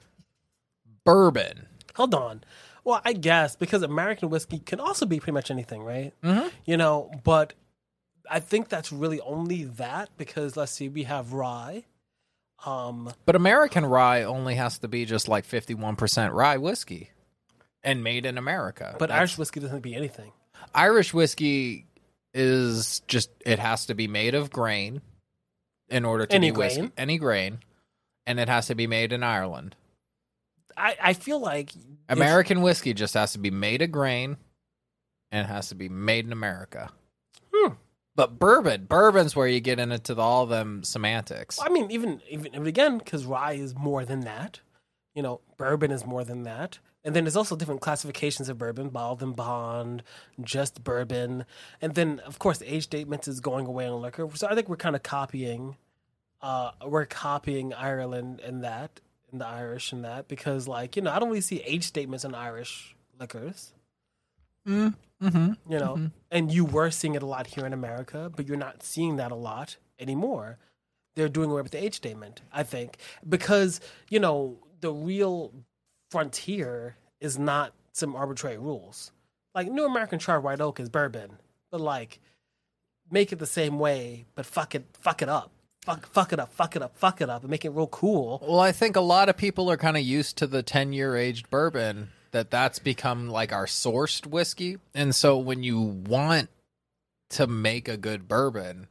bourbon, 1.06 1.68
hold 1.96 2.14
on. 2.14 2.44
Well, 2.84 3.02
I 3.04 3.14
guess 3.14 3.56
because 3.56 3.84
American 3.84 4.30
whiskey 4.30 4.60
can 4.60 4.80
also 4.80 5.06
be 5.06 5.20
pretty 5.20 5.34
much 5.34 5.52
anything, 5.52 5.84
right? 5.84 6.14
Mhm. 6.24 6.52
You 6.66 6.78
know, 6.78 7.12
but 7.24 7.54
I 8.30 8.40
think 8.40 8.70
that's 8.70 8.92
really 8.92 9.20
only 9.22 9.64
that 9.66 10.10
because 10.18 10.56
let's 10.56 10.72
see, 10.72 10.90
we 10.90 11.04
have 11.04 11.34
rye. 11.34 11.86
Um, 12.66 13.12
but 13.26 13.36
American 13.36 13.86
rye 13.86 14.24
only 14.24 14.56
has 14.56 14.80
to 14.80 14.88
be 14.88 15.06
just 15.06 15.28
like 15.28 15.46
51% 15.48 16.34
rye 16.34 16.58
whiskey 16.58 17.10
and 17.84 18.04
made 18.04 18.26
in 18.26 18.38
America. 18.38 18.92
but 19.00 19.08
That's- 19.08 19.18
Irish 19.20 19.38
whiskey 19.38 19.60
doesn't 19.62 19.80
be 19.82 19.96
anything. 19.96 20.32
Irish 20.76 21.14
whiskey 21.14 21.86
is 22.34 23.00
just 23.08 23.30
it 23.46 23.60
has 23.60 23.86
to 23.88 23.96
be 23.96 24.08
made 24.08 24.36
of 24.36 24.52
grain 24.52 25.02
in 25.90 26.06
order 26.06 26.26
to 26.26 26.36
Any 26.36 26.52
be 26.52 26.58
whiskey. 26.58 26.82
grain? 26.82 26.92
Any 26.98 27.18
grain. 27.18 27.60
And 28.28 28.40
it 28.40 28.48
has 28.50 28.68
to 28.68 28.76
be 28.76 28.86
made 28.86 29.12
in 29.14 29.24
Ireland. 29.24 29.76
I, 30.78 30.96
I 31.02 31.14
feel 31.14 31.40
like 31.40 31.72
American 32.08 32.62
whiskey 32.62 32.94
just 32.94 33.16
has 33.16 33.32
to 33.34 33.40
be 33.40 33.50
made 33.52 33.82
of 33.82 33.92
grain 33.92 34.38
and 35.32 35.46
it 35.46 35.50
has 35.50 35.70
to 35.70 35.76
be 35.76 35.90
made 35.90 36.26
in 36.26 36.32
America. 36.32 36.92
Hmm. 37.54 37.74
But 38.20 38.38
bourbon, 38.38 38.84
bourbon's 38.84 39.34
where 39.34 39.48
you 39.48 39.62
get 39.62 39.80
into 39.80 40.14
the, 40.14 40.22
all 40.22 40.46
them 40.46 40.84
semantics. 40.84 41.58
I 41.58 41.70
mean, 41.70 41.90
even 41.90 42.22
even 42.30 42.48
even 42.48 42.68
again, 42.68 42.98
because 42.98 43.26
rye 43.26 43.54
is 43.54 43.74
more 43.76 44.04
than 44.04 44.20
that. 44.26 44.60
You 45.16 45.24
know, 45.24 45.40
bourbon 45.56 45.90
is 45.90 46.06
more 46.06 46.26
than 46.26 46.44
that. 46.44 46.80
And 47.06 47.16
then 47.16 47.24
there's 47.24 47.38
also 47.38 47.56
different 47.56 47.80
classifications 47.80 48.50
of 48.50 48.58
bourbon: 48.58 48.90
bottled 48.90 49.24
and 49.24 49.38
bond, 49.38 50.04
just 50.44 50.84
bourbon, 50.84 51.46
and 51.82 51.96
then 51.96 52.20
of 52.26 52.40
course 52.40 52.62
age 52.66 52.84
statements 52.84 53.30
is 53.30 53.40
going 53.40 53.66
away 53.66 53.88
on 53.88 54.02
liquor. 54.02 54.28
So 54.36 54.50
I 54.50 54.54
think 54.54 54.68
we're 54.68 54.76
kind 54.76 54.98
of 54.98 55.04
copying, 55.04 55.78
uh, 56.42 56.72
we're 56.86 57.06
copying 57.06 57.74
Ireland 57.74 58.42
in 58.42 58.60
that, 58.64 59.00
in 59.32 59.40
the 59.40 59.48
Irish 59.48 59.94
in 59.94 60.02
that, 60.02 60.28
because 60.28 60.68
like 60.68 60.98
you 60.98 61.02
know 61.04 61.12
I 61.12 61.20
don't 61.20 61.30
really 61.30 61.40
see 61.40 61.62
age 61.62 61.86
statements 61.86 62.26
in 62.26 62.36
Irish 62.36 62.98
liquors. 63.18 63.72
Mm, 64.68 64.96
mm-hmm. 65.22 65.54
You 65.72 65.80
know, 65.80 65.96
Mhm. 65.96 66.12
and 66.32 66.52
you 66.52 66.66
were 66.66 66.92
seeing 66.92 67.16
it 67.16 67.24
a 67.24 67.26
lot 67.26 67.48
here 67.48 67.66
in 67.66 67.74
America, 67.74 68.32
but 68.36 68.48
you're 68.48 68.58
not 68.58 68.84
seeing 68.84 69.16
that 69.18 69.32
a 69.32 69.36
lot 69.36 69.78
anymore. 70.00 70.58
They're 71.16 71.28
doing 71.30 71.52
away 71.52 71.62
with 71.62 71.72
the 71.74 71.84
age 71.84 71.96
statement, 71.96 72.42
I 72.52 72.64
think, 72.64 72.98
because 73.28 73.82
you 74.10 74.20
know 74.20 74.58
the 74.80 74.92
real 74.94 75.54
frontier 76.10 76.96
is 77.20 77.38
not 77.38 77.74
some 77.92 78.16
arbitrary 78.16 78.58
rules. 78.58 79.12
Like 79.54 79.70
New 79.70 79.86
American 79.86 80.20
Charred 80.20 80.44
White 80.44 80.62
Oak 80.62 80.80
is 80.80 80.90
bourbon, 80.90 81.38
but 81.72 81.82
like 81.82 82.20
make 83.12 83.32
it 83.32 83.40
the 83.40 83.46
same 83.46 83.80
way, 83.80 84.26
but 84.36 84.46
fuck 84.46 84.76
it, 84.76 84.86
fuck 84.94 85.22
it 85.22 85.28
up, 85.30 85.52
fuck 85.84 86.06
fuck 86.08 86.32
it 86.32 86.40
up, 86.40 86.54
fuck 86.54 86.76
it 86.76 86.82
up, 86.82 86.96
fuck 86.98 87.20
it 87.22 87.30
up, 87.30 87.42
and 87.42 87.50
make 87.50 87.66
it 87.66 87.72
real 87.72 87.88
cool. 87.88 88.40
Well, 88.48 88.60
I 88.60 88.72
think 88.72 88.96
a 88.96 89.02
lot 89.02 89.28
of 89.30 89.36
people 89.36 89.70
are 89.70 89.78
kind 89.78 89.98
of 89.98 90.04
used 90.04 90.38
to 90.38 90.48
the 90.48 90.64
10 90.64 90.94
year 90.94 91.16
aged 91.18 91.50
bourbon, 91.50 92.10
that 92.32 92.52
that's 92.52 92.80
become 92.80 93.30
like 93.30 93.52
our 93.52 93.66
sourced 93.66 94.26
whiskey. 94.26 94.78
And 94.94 95.14
so 95.16 95.38
when 95.38 95.64
you 95.64 95.82
want 95.82 96.50
to 97.32 97.48
make 97.48 97.88
a 97.88 97.98
good 97.98 98.28
bourbon, 98.28 98.88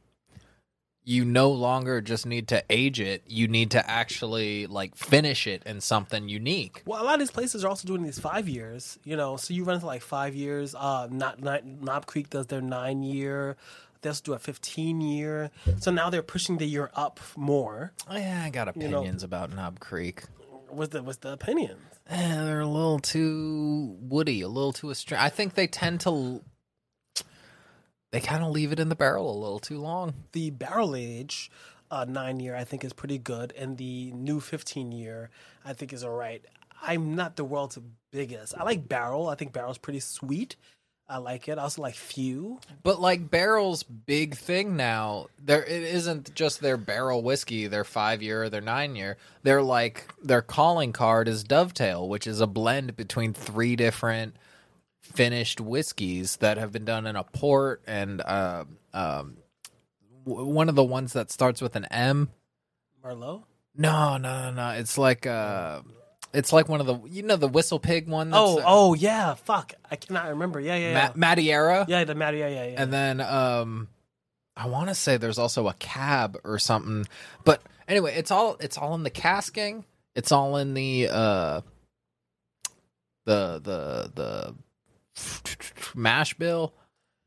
you 1.03 1.25
no 1.25 1.49
longer 1.49 2.01
just 2.01 2.25
need 2.25 2.47
to 2.49 2.63
age 2.69 2.99
it. 2.99 3.23
You 3.25 3.47
need 3.47 3.71
to 3.71 3.89
actually 3.89 4.67
like 4.67 4.95
finish 4.95 5.47
it 5.47 5.63
in 5.65 5.81
something 5.81 6.29
unique. 6.29 6.83
Well, 6.85 7.01
a 7.01 7.03
lot 7.03 7.15
of 7.15 7.19
these 7.19 7.31
places 7.31 7.65
are 7.65 7.67
also 7.67 7.87
doing 7.87 8.03
these 8.03 8.19
five 8.19 8.47
years, 8.47 8.99
you 9.03 9.15
know. 9.15 9.35
So 9.37 9.53
you 9.53 9.63
run 9.63 9.75
into 9.75 9.87
like 9.87 10.01
five 10.03 10.35
years. 10.35 10.75
Uh, 10.75 11.07
not, 11.09 11.41
not 11.41 11.65
Knob 11.65 12.05
Creek 12.05 12.29
does 12.29 12.47
their 12.47 12.61
nine 12.61 13.01
year. 13.01 13.57
They 14.01 14.09
also 14.09 14.21
do 14.23 14.33
a 14.33 14.39
fifteen 14.39 15.01
year. 15.01 15.51
So 15.79 15.91
now 15.91 16.09
they're 16.09 16.21
pushing 16.21 16.57
the 16.57 16.65
year 16.65 16.89
up 16.95 17.19
more. 17.35 17.91
Yeah, 18.09 18.43
I 18.45 18.49
got 18.49 18.67
know- 18.67 18.99
opinions 18.99 19.23
about 19.23 19.51
Knob 19.53 19.79
Creek. 19.79 20.23
What's 20.69 20.93
the 20.93 21.01
what's 21.01 21.17
the 21.17 21.33
opinions? 21.33 21.81
Eh, 22.09 22.43
they're 22.43 22.61
a 22.61 22.67
little 22.67 22.99
too 22.99 23.95
woody, 24.01 24.41
a 24.41 24.47
little 24.47 24.73
too 24.73 24.89
astringent. 24.89 25.23
I 25.23 25.29
think 25.29 25.53
they 25.53 25.67
tend 25.67 26.01
to. 26.01 26.41
They 28.11 28.19
kind 28.19 28.43
of 28.43 28.49
leave 28.49 28.71
it 28.71 28.79
in 28.79 28.89
the 28.89 28.95
barrel 28.95 29.31
a 29.31 29.37
little 29.39 29.59
too 29.59 29.77
long. 29.77 30.15
The 30.31 30.49
barrel 30.49 30.95
age 30.95 31.51
uh, 31.91 32.05
nine 32.09 32.39
year 32.39 32.55
I 32.55 32.63
think 32.63 32.83
is 32.83 32.93
pretty 32.93 33.19
good, 33.19 33.53
and 33.55 33.77
the 33.77 34.11
new 34.11 34.39
fifteen 34.39 34.91
year 34.91 35.29
I 35.63 35.73
think 35.73 35.93
is 35.93 36.03
all 36.03 36.15
right. 36.15 36.43
I'm 36.81 37.15
not 37.15 37.35
the 37.35 37.43
world's 37.43 37.77
biggest. 38.11 38.57
I 38.57 38.63
like 38.63 38.87
barrel. 38.87 39.27
I 39.27 39.35
think 39.35 39.53
barrel's 39.53 39.77
pretty 39.77 39.99
sweet. 39.99 40.55
I 41.09 41.17
like 41.17 41.47
it. 41.47 41.57
I 41.57 41.63
also 41.63 41.81
like 41.81 41.95
few. 41.95 42.59
But 42.83 43.01
like 43.01 43.31
Barrell's 43.31 43.81
big 43.81 44.35
thing 44.35 44.77
now, 44.77 45.27
there 45.43 45.63
it 45.63 45.81
isn't 45.81 46.35
just 46.35 46.61
their 46.61 46.77
barrel 46.77 47.23
whiskey, 47.23 47.65
their 47.65 47.83
five 47.83 48.21
year 48.21 48.43
or 48.43 48.49
their 48.49 48.61
nine 48.61 48.95
year. 48.95 49.17
They're 49.41 49.63
like 49.63 50.07
their 50.21 50.43
calling 50.43 50.93
card 50.93 51.27
is 51.27 51.43
Dovetail, 51.43 52.07
which 52.07 52.27
is 52.27 52.41
a 52.41 52.47
blend 52.47 52.95
between 52.95 53.33
three 53.33 53.75
different 53.75 54.35
finished 55.01 55.59
whiskeys 55.59 56.37
that 56.37 56.57
have 56.57 56.71
been 56.71 56.85
done 56.85 57.07
in 57.07 57.15
a 57.15 57.23
port 57.23 57.81
and 57.87 58.21
uh, 58.21 58.65
um, 58.93 59.37
w- 60.27 60.45
one 60.45 60.69
of 60.69 60.75
the 60.75 60.83
ones 60.83 61.13
that 61.13 61.31
starts 61.31 61.59
with 61.59 61.75
an 61.75 61.85
M. 61.85 62.29
Merlot. 63.03 63.43
No, 63.75 64.17
no, 64.17 64.51
no, 64.51 64.51
no. 64.51 64.69
It's 64.71 64.97
like 64.97 65.25
uh, 65.25 65.81
it's 66.33 66.53
like 66.53 66.69
one 66.69 66.79
of 66.81 66.87
the 66.87 66.99
you 67.09 67.23
know 67.23 67.35
the 67.35 67.49
WhistlePig 67.49 68.07
one. 68.07 68.29
That's, 68.29 68.39
Oh, 68.41 68.61
oh 68.65 68.93
yeah. 68.93 69.33
Fuck, 69.35 69.73
I 69.89 69.95
cannot 69.95 70.29
remember. 70.29 70.59
Yeah, 70.59 70.75
yeah, 70.75 70.91
yeah. 70.91 71.07
Ma- 71.15 71.29
Madeira. 71.29 71.85
yeah, 71.87 72.03
the 72.03 72.15
Maddie. 72.15 72.39
Yeah, 72.39 72.47
yeah, 72.49 72.65
yeah. 72.67 72.81
And 72.81 72.93
then 72.93 73.21
um 73.21 73.87
I 74.55 74.67
want 74.67 74.89
to 74.89 74.95
say 74.95 75.17
there's 75.17 75.39
also 75.39 75.67
a 75.67 75.73
cab 75.73 76.37
or 76.43 76.59
something. 76.59 77.05
But 77.45 77.61
anyway, 77.87 78.15
it's 78.15 78.31
all 78.31 78.57
it's 78.59 78.77
all 78.77 78.93
in 78.95 79.03
the 79.03 79.09
casking. 79.09 79.85
It's 80.15 80.31
all 80.31 80.57
in 80.57 80.73
the 80.73 81.07
uh 81.11 81.61
the 83.25 83.59
the 83.63 84.11
the 84.15 84.55
mash 85.95 86.33
bill. 86.35 86.73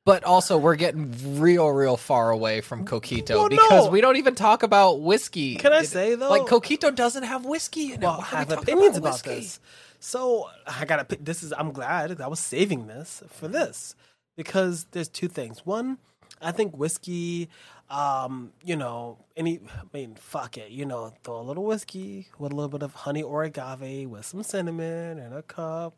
But 0.04 0.25
also 0.25 0.59
we're 0.59 0.75
getting 0.75 1.38
real 1.40 1.68
real 1.68 1.97
far 1.97 2.30
away 2.30 2.61
from 2.61 2.85
Coquito 2.85 3.30
Well, 3.37 3.49
because 3.49 3.85
no. 3.87 3.90
we 3.90 4.00
don't 4.00 4.16
even 4.16 4.35
talk 4.35 4.64
about 4.64 5.00
whiskey. 5.00 5.54
Can 5.56 5.73
I 5.73 5.80
It- 5.80 5.87
say, 5.87 6.16
though- 6.16 6.28
Like 6.28 6.42
Coquito 6.42 6.92
doesn't 6.92 7.23
have 7.23 7.44
whiskey 7.44 7.92
in 7.92 8.02
it. 8.02 8.06
well, 8.06 8.18
Why 8.18 8.26
I 8.32 8.37
have 8.38 8.50
opinions 8.50 8.97
about, 8.97 9.12
whiskey? 9.12 9.35
this. 9.37 9.61
So 10.00 10.49
I 10.66 10.85
gotta. 10.87 11.04
pick 11.04 11.25
This 11.25 11.44
is. 11.44 11.52
I'm 11.56 11.71
glad 11.71 12.21
I 12.21 12.26
was 12.26 12.40
saving 12.40 12.88
this 12.88 13.23
for 13.28 13.47
this 13.47 13.94
because 14.37 14.87
there's 14.90 15.09
two 15.09 15.28
things. 15.28 15.64
One, 15.64 15.99
I 16.40 16.50
think 16.50 16.76
whiskey. 16.76 17.49
Um, 17.88 18.52
you 18.64 18.75
know, 18.75 19.18
any. 19.37 19.61
I 19.78 19.82
mean, 19.92 20.16
fuck 20.16 20.59
it. 20.59 20.73
You 20.73 20.85
know, 20.85 21.12
throw 21.23 21.38
a 21.40 21.42
little 21.42 21.62
whiskey 21.64 22.26
with 22.40 22.50
a 22.52 22.56
little 22.56 22.71
bit 22.71 22.82
of 22.82 22.92
honey 22.94 23.23
or 23.23 23.44
agave 23.44 24.09
with 24.11 24.26
some 24.26 24.42
cinnamon 24.42 25.21
and 25.21 25.32
a 25.32 25.42
cup. 25.42 25.94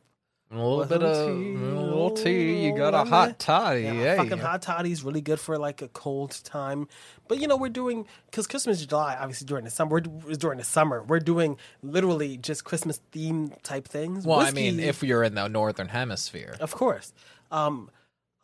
A 0.54 0.56
little 0.56 0.84
bit 0.84 1.02
of 1.02 1.26
tea, 1.26 1.54
a 1.54 1.80
little 1.80 2.10
tea. 2.10 2.64
You 2.64 2.76
got 2.76 2.94
a 2.94 3.04
hot 3.04 3.40
toddy. 3.40 3.82
Yeah, 3.82 3.92
Yeah, 3.92 4.16
fucking 4.16 4.38
hot 4.38 4.62
toddy's 4.62 5.02
really 5.02 5.20
good 5.20 5.40
for 5.40 5.58
like 5.58 5.82
a 5.82 5.88
cold 5.88 6.40
time. 6.44 6.86
But 7.26 7.40
you 7.40 7.48
know, 7.48 7.56
we're 7.56 7.70
doing 7.70 8.06
because 8.30 8.46
Christmas 8.46 8.80
is 8.80 8.86
July, 8.86 9.16
obviously 9.18 9.46
during 9.46 9.64
the 9.64 9.70
summer. 9.70 9.90
We're, 9.90 10.34
during 10.36 10.58
the 10.58 10.64
summer. 10.64 11.02
We're 11.02 11.18
doing 11.18 11.56
literally 11.82 12.36
just 12.36 12.62
Christmas 12.62 13.00
theme 13.10 13.52
type 13.64 13.88
things. 13.88 14.24
Well, 14.24 14.38
I 14.38 14.52
mean, 14.52 14.78
if 14.78 15.02
you're 15.02 15.24
in 15.24 15.34
the 15.34 15.48
northern 15.48 15.88
hemisphere, 15.88 16.56
of 16.60 16.72
course, 16.72 17.12
um, 17.50 17.90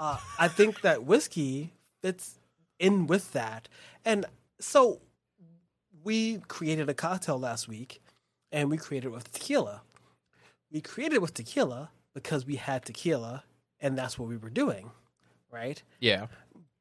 uh, 0.01 0.19
I 0.37 0.49
think 0.49 0.81
that 0.81 1.05
whiskey 1.05 1.71
fits 2.03 2.41
in 2.81 3.07
with 3.07 3.33
that, 3.35 3.69
and 4.05 4.27
so 4.59 5.01
we 6.03 6.39
created 6.49 6.89
a 6.89 6.95
cocktail 6.95 7.39
last 7.39 7.69
week, 7.69 8.03
and 8.51 8.69
we 8.69 8.77
created 8.79 9.09
it 9.09 9.11
with 9.13 9.33
tequila. 9.33 9.83
We 10.73 10.81
created 10.81 11.17
it 11.17 11.23
with 11.23 11.35
tequila 11.35 11.91
because 12.15 12.47
we 12.47 12.57
had 12.57 12.85
tequila, 12.85 13.45
and 13.81 13.97
that's 13.97 14.19
what 14.19 14.29
we 14.29 14.37
were 14.37 14.51
doing, 14.51 14.91
right? 15.51 15.83
yeah. 16.01 16.27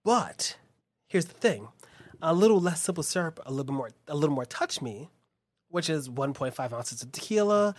But 0.03 0.57
here's 1.07 1.25
the 1.25 1.33
thing: 1.33 1.67
a 2.21 2.33
little 2.33 2.59
less 2.59 2.81
simple 2.81 3.03
syrup, 3.03 3.39
a 3.45 3.51
little 3.51 3.65
bit 3.65 3.74
more, 3.74 3.89
a 4.07 4.15
little 4.15 4.36
more 4.36 4.45
touch 4.45 4.81
me, 4.81 5.09
which 5.69 5.89
is 5.89 6.09
1.5 6.09 6.74
ounces 6.74 7.01
of 7.03 7.12
tequila, 7.12 7.75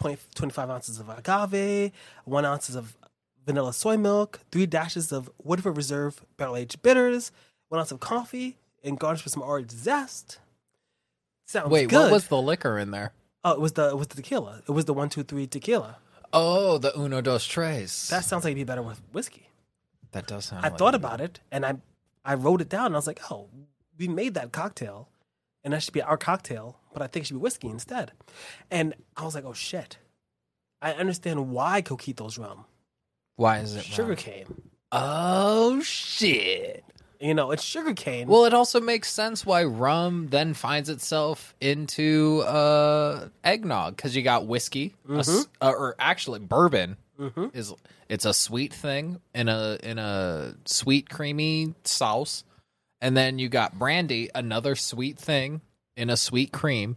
0.25 0.00 0.70
ounces 0.70 0.98
of 1.00 1.08
agave, 1.08 1.92
one 2.24 2.44
ounces 2.44 2.74
of 2.74 2.96
vanilla 3.44 3.72
soy 3.72 3.96
milk, 3.96 4.40
three 4.50 4.66
dashes 4.66 5.12
of 5.12 5.30
Woodford 5.42 5.76
Reserve 5.76 6.24
barrel 6.36 6.56
aged 6.56 6.82
bitters, 6.82 7.32
one 7.68 7.80
ounce 7.80 7.92
of 7.92 8.00
coffee, 8.00 8.56
and 8.82 8.98
garnish 8.98 9.24
with 9.24 9.32
some 9.32 9.42
orange 9.42 9.70
zest. 9.70 10.38
Sounds 11.46 11.64
good. 11.64 11.72
Wait, 11.72 11.88
good. 11.88 12.04
what 12.04 12.12
was 12.12 12.28
the 12.28 12.40
liquor 12.40 12.78
in 12.78 12.90
there? 12.90 13.12
Oh, 13.44 13.52
it 13.52 13.60
was 13.60 13.72
the 13.72 13.90
it 13.90 13.98
was 13.98 14.08
the 14.08 14.16
tequila. 14.16 14.62
It 14.66 14.72
was 14.72 14.86
the 14.86 14.94
one 14.94 15.08
two 15.08 15.22
three 15.22 15.46
tequila. 15.46 15.98
Oh, 16.36 16.78
the 16.78 16.92
uno 16.98 17.20
dos 17.20 17.46
tres. 17.46 18.08
That 18.08 18.24
sounds 18.24 18.44
like 18.44 18.50
it'd 18.52 18.56
be 18.56 18.64
better 18.64 18.82
with 18.82 19.00
whiskey. 19.12 19.48
that 20.12 20.26
does 20.26 20.46
sound. 20.46 20.64
I 20.66 20.68
like 20.68 20.78
thought 20.78 20.94
about 20.94 21.20
it 21.20 21.40
and 21.52 21.64
I 21.64 21.76
I 22.24 22.34
wrote 22.34 22.60
it 22.60 22.68
down 22.68 22.86
and 22.86 22.94
I 22.96 22.98
was 22.98 23.06
like, 23.06 23.20
oh, 23.30 23.48
we 23.98 24.08
made 24.08 24.34
that 24.34 24.50
cocktail 24.52 25.08
and 25.62 25.72
that 25.72 25.82
should 25.82 25.94
be 25.94 26.02
our 26.02 26.16
cocktail, 26.16 26.80
but 26.92 27.02
I 27.02 27.06
think 27.06 27.24
it 27.24 27.26
should 27.28 27.34
be 27.34 27.40
whiskey 27.40 27.68
instead. 27.68 28.12
And 28.70 28.94
I 29.16 29.24
was 29.24 29.34
like, 29.34 29.44
oh 29.44 29.52
shit. 29.54 29.98
I 30.82 30.92
understand 30.92 31.50
why 31.50 31.80
Coquito's 31.82 32.36
rum. 32.36 32.64
Why 33.36 33.58
is 33.60 33.74
it 33.74 33.84
Sugar 33.84 34.16
cane. 34.16 34.62
Oh 34.92 35.80
shit! 35.82 36.84
You 37.20 37.34
know, 37.34 37.50
it's 37.52 37.62
sugar 37.62 37.94
cane. 37.94 38.28
Well, 38.28 38.44
it 38.44 38.54
also 38.54 38.80
makes 38.80 39.10
sense 39.10 39.46
why 39.46 39.64
rum 39.64 40.28
then 40.30 40.54
finds 40.54 40.88
itself 40.88 41.54
into 41.60 42.40
uh, 42.46 43.28
eggnog 43.42 43.96
because 43.96 44.14
you 44.16 44.22
got 44.22 44.46
whiskey, 44.46 44.94
a 45.08 45.18
s- 45.18 45.28
Mm-hmm. 45.28 45.66
uh, 45.66 45.70
or 45.70 45.94
actually 45.98 46.40
bourbon 46.40 46.96
is 47.54 47.72
it's 48.08 48.24
a 48.24 48.34
sweet 48.34 48.72
thing 48.74 49.20
in 49.34 49.48
a 49.48 49.78
in 49.82 49.98
a 49.98 50.54
sweet 50.64 51.08
creamy 51.08 51.74
sauce, 51.84 52.44
and 53.00 53.16
then 53.16 53.38
you 53.38 53.48
got 53.48 53.78
brandy, 53.78 54.30
another 54.34 54.74
sweet 54.74 55.18
thing 55.18 55.60
in 55.96 56.10
a 56.10 56.16
sweet 56.16 56.52
cream, 56.52 56.96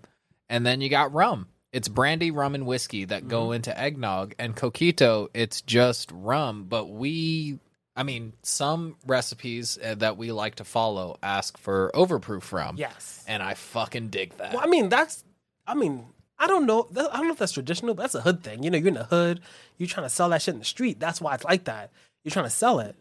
and 0.49 0.65
then 0.65 0.81
you 0.81 0.89
got 0.89 1.13
rum. 1.13 1.47
It's 1.71 1.87
brandy, 1.87 2.31
rum, 2.31 2.55
and 2.55 2.65
whiskey 2.65 3.05
that 3.05 3.19
Mm-hmm. 3.21 3.29
go 3.29 3.51
into 3.51 3.77
eggnog, 3.79 4.33
and 4.39 4.55
coquito. 4.55 5.27
It's 5.33 5.61
just 5.61 6.11
rum, 6.11 6.65
but 6.67 6.89
we 6.89 7.59
I 7.97 8.03
mean, 8.03 8.33
some 8.43 8.95
recipes 9.07 9.77
uh, 9.83 9.95
that 9.95 10.15
we 10.17 10.31
like 10.31 10.55
to 10.55 10.63
follow 10.63 11.17
ask 11.23 11.57
for 11.57 11.91
overproof 11.95 12.51
rum. 12.51 12.75
yes. 12.77 13.25
And 13.27 13.41
I 13.43 13.55
fucking 13.55 14.09
dig 14.09 14.37
that. 14.37 14.53
Well, 14.53 14.61
I 14.63 14.67
mean, 14.67 14.87
that's, 14.89 15.23
I 15.65 15.73
mean, 15.73 16.05
I 16.39 16.45
don't 16.47 16.67
know. 16.67 16.87
that- 16.91 17.11
I 17.13 17.17
don't 17.17 17.25
know 17.27 17.33
if 17.33 17.39
that's 17.39 17.51
traditional, 17.53 17.95
but 17.95 18.03
that's 18.03 18.15
a 18.15 18.21
hood 18.21 18.43
thing. 18.43 18.61
You 18.63 18.69
know, 18.69 18.77
you're 18.77 18.89
in 18.89 18.93
the 18.93 19.03
hood, 19.05 19.41
you're 19.77 19.89
trying 19.89 20.05
to 20.05 20.09
sell 20.11 20.29
that 20.29 20.43
shit 20.43 20.53
in 20.53 20.59
the 20.59 20.65
street. 20.65 20.99
That's 20.99 21.19
why 21.19 21.33
it's 21.33 21.43
like 21.43 21.63
that. 21.63 21.89
You're 22.23 22.31
trying 22.31 22.45
to 22.45 22.51
sell 22.51 22.79
it. 22.79 22.95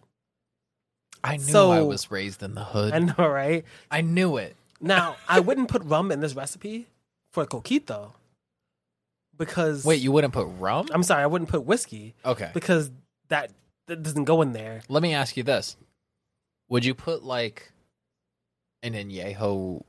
I 1.23 1.37
knew 1.37 1.43
so- 1.45 1.71
I 1.73 1.83
was 1.83 2.11
raised 2.11 2.43
in 2.43 2.55
the 2.55 2.65
hood. 2.65 2.95
I 2.95 2.99
know, 3.01 3.29
right? 3.29 3.65
I 3.91 4.01
knew 4.01 4.39
it. 4.39 4.57
Now, 4.81 5.17
I 5.29 5.41
wouldn't 5.41 5.69
put 5.69 5.83
rum 5.85 6.11
in 6.11 6.21
this 6.21 6.35
recipe 6.35 6.87
for 7.33 7.45
coquito 7.45 8.13
because 9.37 9.85
Wait, 9.85 10.01
you 10.01 10.13
wouldn't 10.13 10.33
put 10.33 10.47
rum? 10.59 10.89
I'm 10.91 11.03
sorry, 11.03 11.23
I 11.23 11.27
wouldn't 11.27 11.51
put 11.51 11.65
whiskey 11.65 12.15
Okay. 12.25 12.51
because 12.55 12.91
that 13.29 13.51
that 13.87 14.03
doesn't 14.03 14.25
go 14.25 14.43
in 14.43 14.53
there. 14.53 14.83
Let 14.89 15.03
me 15.03 15.15
ask 15.15 15.37
you 15.37 15.43
this. 15.43 15.77
Would 16.69 16.85
you 16.85 16.95
put 16.95 17.23
like 17.23 17.73
an 18.83 18.95
añejo 18.95 19.83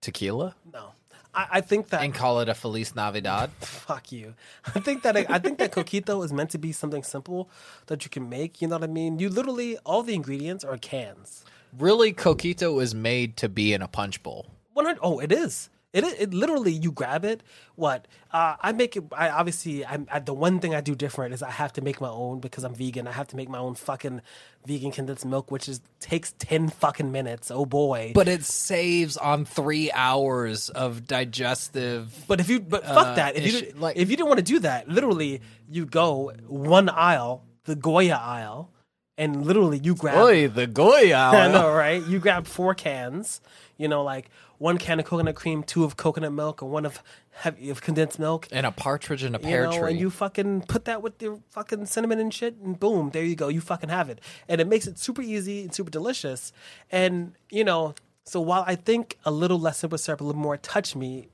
tequila 0.00 0.54
No, 0.72 0.92
I, 1.34 1.46
I 1.52 1.60
think 1.60 1.88
that 1.88 2.02
and 2.02 2.14
call 2.14 2.40
it 2.40 2.48
a 2.48 2.54
Feliz 2.54 2.94
Navidad? 2.94 3.50
fuck 3.60 4.12
you. 4.12 4.34
I 4.74 4.80
think 4.80 5.02
that 5.02 5.16
I 5.16 5.38
think 5.38 5.58
that 5.58 5.72
coquito 5.72 6.24
is 6.24 6.32
meant 6.32 6.50
to 6.50 6.58
be 6.58 6.72
something 6.72 7.02
simple 7.02 7.50
that 7.86 8.04
you 8.04 8.10
can 8.10 8.28
make. 8.28 8.60
You 8.62 8.68
know 8.68 8.76
what 8.76 8.84
I 8.84 8.92
mean? 8.92 9.18
You 9.18 9.28
literally 9.30 9.78
all 9.84 10.02
the 10.02 10.14
ingredients 10.14 10.64
are 10.64 10.76
cans. 10.76 11.44
really, 11.76 12.12
coquito 12.12 12.80
is 12.82 12.94
made 12.94 13.36
to 13.38 13.48
be 13.48 13.72
in 13.72 13.82
a 13.82 13.88
punch 13.88 14.22
bowl. 14.22 14.46
One 14.74 14.84
hundred. 14.84 15.00
Oh, 15.02 15.18
it 15.18 15.32
is. 15.32 15.70
It 15.98 16.04
It, 16.04 16.20
it 16.20 16.34
literally 16.34 16.72
you 16.72 16.92
grab 16.92 17.24
it. 17.24 17.42
What 17.76 18.06
uh, 18.32 18.56
I 18.60 18.72
make 18.72 18.96
it. 18.96 19.04
I 19.12 19.30
obviously 19.30 19.84
I'm 19.84 20.06
I, 20.10 20.18
the 20.20 20.34
one 20.34 20.60
thing 20.60 20.74
I 20.74 20.80
do 20.80 20.94
different 20.94 21.34
is 21.34 21.42
I 21.42 21.50
have 21.50 21.72
to 21.74 21.80
make 21.82 22.00
my 22.00 22.08
own 22.08 22.40
because 22.40 22.64
I'm 22.64 22.74
vegan. 22.74 23.06
I 23.06 23.12
have 23.12 23.28
to 23.28 23.36
make 23.36 23.48
my 23.48 23.58
own 23.58 23.74
fucking 23.74 24.20
vegan 24.66 24.90
condensed 24.92 25.24
milk, 25.24 25.50
which 25.50 25.68
is 25.68 25.80
takes 26.00 26.32
ten 26.38 26.68
fucking 26.68 27.10
minutes. 27.12 27.50
Oh 27.50 27.66
boy! 27.66 28.12
But 28.14 28.28
it 28.28 28.44
saves 28.44 29.16
on 29.16 29.44
three 29.44 29.90
hours 29.92 30.68
of 30.70 31.06
digestive. 31.06 32.24
But 32.26 32.40
if 32.40 32.48
you 32.48 32.60
but 32.60 32.84
fuck 32.84 33.06
Uh, 33.08 33.14
that 33.14 33.36
if 33.36 33.42
you 33.46 33.58
ish- 33.58 33.64
did, 33.66 33.78
like- 33.78 33.96
if 33.96 34.10
you 34.10 34.16
didn't 34.16 34.28
want 34.28 34.38
to 34.38 34.44
do 34.44 34.58
that, 34.60 34.88
literally 34.88 35.40
you 35.70 35.86
go 35.86 36.32
one 36.46 36.88
aisle, 36.88 37.44
the 37.64 37.76
Goya 37.76 38.16
aisle, 38.22 38.70
and 39.16 39.44
literally 39.46 39.78
you 39.78 39.94
grab. 39.94 40.16
Oy, 40.18 40.48
the 40.48 40.66
Goya. 40.66 41.16
I 41.32 41.48
know, 41.48 41.72
right? 41.72 42.02
You 42.04 42.18
grab 42.18 42.46
four 42.46 42.74
cans. 42.74 43.40
You 43.76 43.86
know, 43.86 44.02
like 44.02 44.28
one 44.58 44.76
can 44.78 44.98
of 45.00 45.06
coconut 45.06 45.34
cream, 45.36 45.62
two 45.62 45.84
of 45.84 45.96
coconut 45.96 46.32
milk, 46.32 46.62
and 46.62 46.70
one 46.70 46.84
of 46.84 47.02
heavy 47.30 47.70
of 47.70 47.80
condensed 47.80 48.18
milk. 48.18 48.48
And 48.50 48.66
a 48.66 48.72
partridge 48.72 49.22
and 49.22 49.34
a 49.36 49.38
You 49.38 49.44
pear 49.44 49.64
know, 49.64 49.78
tree. 49.78 49.90
and 49.92 50.00
you 50.00 50.10
fucking 50.10 50.62
put 50.62 50.84
that 50.86 51.00
with 51.02 51.22
your 51.22 51.38
fucking 51.50 51.86
cinnamon 51.86 52.18
and 52.18 52.32
shit, 52.34 52.56
and 52.56 52.78
boom, 52.78 53.10
there 53.10 53.24
you 53.24 53.36
go. 53.36 53.48
You 53.48 53.60
fucking 53.60 53.88
have 53.88 54.10
it, 54.10 54.20
and 54.48 54.60
it 54.60 54.66
makes 54.66 54.86
it 54.86 54.98
super 54.98 55.22
easy 55.22 55.62
and 55.62 55.72
super 55.74 55.90
delicious. 55.90 56.52
And 56.90 57.34
you 57.50 57.64
know, 57.64 57.94
so 58.24 58.40
while 58.40 58.64
I 58.66 58.74
think 58.74 59.16
a 59.24 59.30
little 59.30 59.58
less 59.60 59.78
simple 59.78 59.96
syrup, 59.98 60.20
a 60.20 60.24
little 60.24 60.40
more 60.42 60.56
touch 60.56 60.94
me 60.96 61.28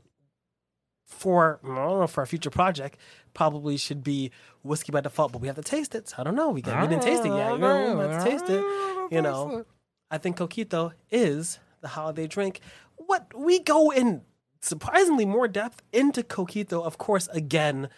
for 1.06 1.60
I 1.64 1.66
don't 1.68 2.00
know 2.00 2.06
for 2.06 2.22
a 2.22 2.26
future 2.26 2.50
project, 2.50 2.98
probably 3.34 3.76
should 3.76 4.02
be 4.02 4.30
whiskey 4.62 4.92
by 4.92 5.00
default. 5.00 5.32
But 5.32 5.40
we 5.40 5.46
have 5.48 5.56
to 5.56 5.62
taste 5.62 5.94
it. 5.94 6.08
So 6.08 6.16
I 6.18 6.24
don't 6.24 6.34
know. 6.34 6.50
We 6.50 6.62
got 6.62 6.80
we 6.82 6.88
didn't 6.88 7.02
taste 7.02 7.24
it 7.24 7.28
yet. 7.28 7.52
You 7.52 7.58
know, 7.58 7.94
we 7.96 8.04
have 8.04 8.22
to 8.24 8.30
taste 8.30 8.44
it. 8.48 8.64
You 9.10 9.22
know, 9.22 9.64
I 10.10 10.18
think 10.18 10.36
coquito 10.36 10.92
is 11.10 11.58
the 11.80 11.88
holiday 11.88 12.26
drink. 12.26 12.60
What? 13.14 13.32
We 13.32 13.60
go 13.60 13.92
in 13.92 14.22
surprisingly 14.60 15.24
more 15.24 15.46
depth 15.46 15.82
into 15.92 16.24
coquito, 16.24 16.84
of 16.84 16.98
course, 16.98 17.28
again 17.28 17.88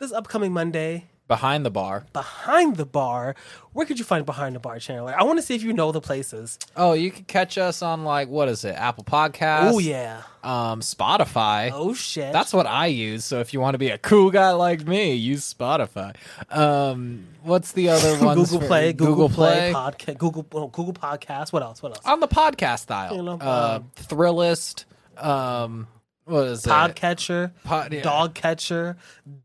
this 0.00 0.10
upcoming 0.10 0.54
Monday 0.54 1.10
Behind 1.28 1.64
the 1.64 1.70
bar. 1.70 2.06
behind 2.14 2.76
the 2.76 2.86
bar. 2.86 3.34
Where 3.74 3.84
could 3.84 3.98
you 3.98 4.04
find 4.04 4.24
behind 4.24 4.56
the 4.56 4.60
bar, 4.60 4.78
Chandler? 4.78 5.14
I 5.16 5.24
want 5.24 5.38
to 5.38 5.42
see 5.42 5.54
if 5.54 5.62
you 5.62 5.74
know 5.74 5.92
the 5.92 6.00
places. 6.00 6.58
Oh, 6.74 6.94
you 6.94 7.10
can 7.10 7.24
catch 7.26 7.58
us 7.58 7.82
on 7.82 8.02
like 8.02 8.28
what 8.28 8.48
is 8.48 8.64
it? 8.64 8.74
Apple 8.74 9.04
Podcasts. 9.04 9.72
Oh 9.74 9.78
yeah. 9.78 10.22
Um, 10.42 10.80
Spotify. 10.80 11.70
Oh 11.72 11.92
shit. 11.92 12.32
That's 12.32 12.52
what 12.54 12.66
I 12.66 12.86
use. 12.86 13.26
So 13.26 13.40
if 13.40 13.52
you 13.52 13.60
want 13.60 13.74
to 13.74 13.78
be 13.78 13.90
a 13.90 13.98
cool 13.98 14.30
guy 14.30 14.52
like 14.52 14.86
me, 14.86 15.12
use 15.12 15.52
Spotify. 15.52 16.16
Um, 16.50 17.26
what's 17.42 17.72
the 17.72 17.90
other 17.90 18.16
one? 18.24 18.34
Google 18.34 18.60
Play, 18.60 18.92
Google, 18.94 19.28
Play, 19.28 19.72
podcast, 19.74 20.16
Google 20.18 20.46
oh, 20.52 20.68
Google 20.68 20.94
Podcast. 20.94 21.52
What 21.52 21.62
else? 21.62 21.82
What 21.82 21.92
else? 21.92 22.06
on 22.06 22.20
the 22.20 22.28
podcast 22.28 22.80
style. 22.80 23.14
You 23.14 23.22
know, 23.22 23.38
uh, 23.38 23.80
Thrillist. 23.96 24.86
Um, 25.18 25.88
what 26.24 26.46
is 26.46 26.64
it? 26.66 26.68
Podcatcher, 26.68 27.52
Pod- 27.64 27.92
yeah. 27.92 28.02
Dog 28.02 28.34
Catcher, 28.34 28.96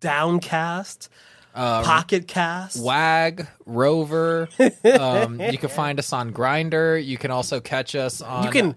Downcast, 0.02 1.10
Uh, 1.54 1.84
Pocket 1.84 2.28
Cast. 2.28 2.82
Wag, 2.82 3.48
Rover. 3.66 4.50
um, 5.00 5.40
you 5.40 5.58
can 5.58 5.70
find 5.70 6.00
us 6.00 6.12
on 6.12 6.34
Grindr. 6.34 7.04
You 7.04 7.18
can 7.18 7.32
also 7.32 7.60
catch 7.60 7.96
us 7.96 8.22
on. 8.22 8.46
You 8.46 8.50
can, 8.50 8.76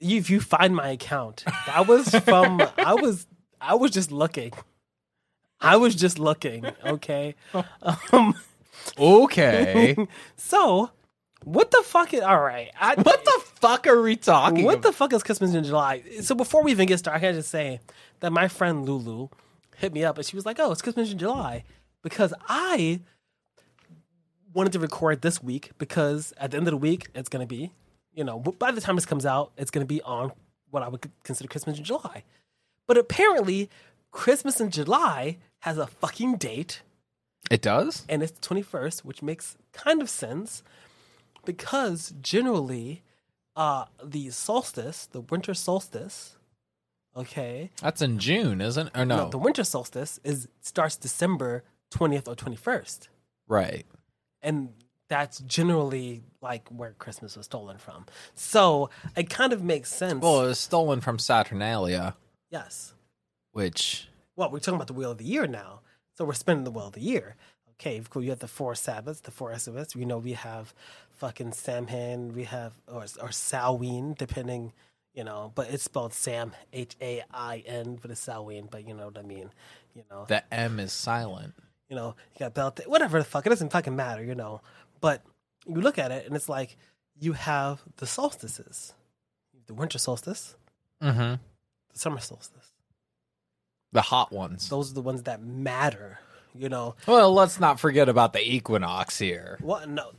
if 0.00 0.28
you 0.28 0.40
find 0.40 0.76
my 0.76 0.88
account, 0.90 1.44
that 1.66 1.86
was 1.86 2.08
from. 2.10 2.60
I 2.76 2.94
was, 2.94 3.26
I 3.60 3.74
was 3.74 3.90
just 3.90 4.12
looking. 4.12 4.52
I 5.60 5.76
was 5.76 5.94
just 5.94 6.18
looking. 6.18 6.66
Okay. 6.84 7.34
Um, 8.12 8.34
Okay. 8.98 9.96
so, 10.36 10.90
what 11.44 11.70
the 11.70 11.82
fuck 11.84 12.12
is 12.14 12.20
all 12.20 12.40
right? 12.40 12.70
I, 12.78 12.94
what 12.94 13.24
the 13.24 13.42
fuck 13.56 13.86
are 13.86 14.02
we 14.02 14.16
talking? 14.16 14.64
What 14.64 14.78
about? 14.78 14.82
the 14.82 14.92
fuck 14.92 15.12
is 15.12 15.22
Christmas 15.22 15.54
in 15.54 15.64
July? 15.64 16.02
So 16.20 16.34
before 16.34 16.62
we 16.62 16.70
even 16.70 16.86
get 16.86 16.98
started, 16.98 17.18
I 17.18 17.20
gotta 17.20 17.34
just 17.38 17.50
say 17.50 17.80
that 18.20 18.32
my 18.32 18.48
friend 18.48 18.86
Lulu 18.86 19.28
hit 19.76 19.92
me 19.92 20.04
up 20.04 20.16
and 20.18 20.26
she 20.26 20.36
was 20.36 20.46
like, 20.46 20.58
"Oh, 20.58 20.70
it's 20.72 20.82
Christmas 20.82 21.12
in 21.12 21.18
July," 21.18 21.64
because 22.04 22.32
I 22.48 23.00
wanted 24.52 24.72
to 24.74 24.78
record 24.78 25.22
this 25.22 25.42
week 25.42 25.72
because 25.78 26.32
at 26.36 26.52
the 26.52 26.56
end 26.58 26.68
of 26.68 26.70
the 26.70 26.76
week 26.76 27.08
it's 27.16 27.28
gonna 27.28 27.46
be, 27.46 27.72
you 28.14 28.22
know, 28.22 28.38
by 28.38 28.70
the 28.70 28.80
time 28.80 28.94
this 28.94 29.06
comes 29.06 29.26
out, 29.26 29.50
it's 29.56 29.72
gonna 29.72 29.84
be 29.86 30.00
on 30.02 30.30
what 30.70 30.84
I 30.84 30.88
would 30.88 31.10
consider 31.24 31.48
Christmas 31.48 31.76
in 31.78 31.82
July. 31.84 32.22
But 32.86 32.96
apparently, 32.98 33.68
Christmas 34.12 34.60
in 34.60 34.70
July 34.70 35.38
has 35.60 35.78
a 35.78 35.86
fucking 35.88 36.36
date 36.36 36.82
It 37.50 37.62
does. 37.62 38.04
and 38.08 38.22
it's 38.22 38.32
the 38.32 38.40
21st, 38.46 39.00
which 39.04 39.22
makes 39.22 39.56
kind 39.72 40.00
of 40.00 40.08
sense 40.08 40.62
because 41.44 42.14
generally 42.20 43.02
uh 43.56 43.86
the 44.04 44.30
solstice, 44.30 45.06
the 45.06 45.20
winter 45.20 45.54
solstice, 45.54 46.36
okay, 47.16 47.70
That's 47.80 48.02
in 48.02 48.18
June, 48.18 48.60
isn't? 48.60 48.90
Or 48.96 49.04
no? 49.04 49.24
no, 49.24 49.28
the 49.30 49.38
winter 49.38 49.64
solstice 49.64 50.20
is 50.24 50.48
starts 50.60 50.96
December 50.96 51.64
20th 51.94 52.28
or 52.28 52.34
21st. 52.34 53.08
right. 53.48 53.86
And 54.42 54.70
that's 55.08 55.38
generally 55.40 56.22
like 56.42 56.68
where 56.68 56.92
Christmas 56.98 57.36
was 57.36 57.46
stolen 57.46 57.78
from. 57.78 58.04
So, 58.34 58.90
it 59.16 59.30
kind 59.30 59.52
of 59.52 59.62
makes 59.62 59.90
sense. 59.92 60.22
Well, 60.22 60.42
it 60.42 60.48
was 60.48 60.58
stolen 60.58 61.00
from 61.00 61.18
Saturnalia, 61.18 62.16
yes. 62.50 62.94
which 63.52 64.08
Well, 64.36 64.50
we're 64.50 64.58
talking 64.58 64.76
about 64.76 64.88
the 64.88 64.92
wheel 64.94 65.10
of 65.10 65.18
the 65.18 65.24
year 65.24 65.46
now. 65.46 65.80
So 66.16 66.24
we're 66.24 66.34
spinning 66.34 66.64
the 66.64 66.70
wheel 66.70 66.86
of 66.88 66.92
the 66.92 67.00
year. 67.00 67.36
Okay, 67.72 67.98
course, 68.08 68.22
you 68.24 68.30
have 68.30 68.38
the 68.38 68.48
four 68.48 68.74
Sabbaths, 68.74 69.20
the 69.20 69.32
four 69.32 69.56
Sabbaths. 69.58 69.96
We 69.96 70.04
know 70.04 70.18
we 70.18 70.34
have 70.34 70.72
fucking 71.10 71.52
Samhain, 71.52 72.34
we 72.34 72.44
have, 72.44 72.72
or, 72.86 73.04
or 73.20 73.32
Samhain, 73.32 74.14
depending, 74.16 74.72
you 75.12 75.24
know, 75.24 75.50
but 75.54 75.70
it's 75.70 75.82
spelled 75.82 76.14
Sam, 76.14 76.52
H 76.72 76.94
A 77.00 77.22
I 77.32 77.64
N, 77.66 77.98
but 78.00 78.10
it's 78.12 78.20
Samhain, 78.20 78.68
but 78.70 78.86
you 78.86 78.94
know 78.94 79.06
what 79.06 79.18
I 79.18 79.22
mean. 79.22 79.50
You 79.94 80.04
know, 80.10 80.24
the 80.28 80.42
M 80.54 80.78
is 80.78 80.92
silent. 80.92 81.54
You 81.88 81.96
know, 81.96 82.14
you 82.34 82.38
got 82.40 82.54
Belt, 82.54 82.80
whatever 82.86 83.18
the 83.18 83.24
fuck, 83.24 83.46
it 83.46 83.50
doesn't 83.50 83.70
fucking 83.72 83.94
matter, 83.96 84.22
you 84.24 84.34
know. 84.34 84.60
But 85.00 85.22
you 85.66 85.80
look 85.80 85.98
at 85.98 86.10
it 86.10 86.26
and 86.26 86.34
it's 86.36 86.48
like 86.48 86.76
you 87.18 87.32
have 87.34 87.82
the 87.96 88.06
solstices 88.06 88.92
the 89.66 89.74
winter 89.74 89.98
solstice, 89.98 90.56
Mm-hmm. 91.02 91.18
the 91.92 91.98
summer 91.98 92.20
solstice. 92.20 92.70
The 93.92 94.02
hot 94.02 94.32
ones. 94.32 94.68
Those 94.68 94.90
are 94.90 94.94
the 94.94 95.00
ones 95.00 95.22
that 95.22 95.42
matter, 95.42 96.18
you 96.54 96.68
know. 96.68 96.96
Well, 97.06 97.32
let's 97.32 97.58
not 97.60 97.78
forget 97.80 98.08
about 98.08 98.32
the 98.32 98.40
equinox 98.46 99.18
here. 99.18 99.58
Well, 99.62 99.86
no, 99.86 100.10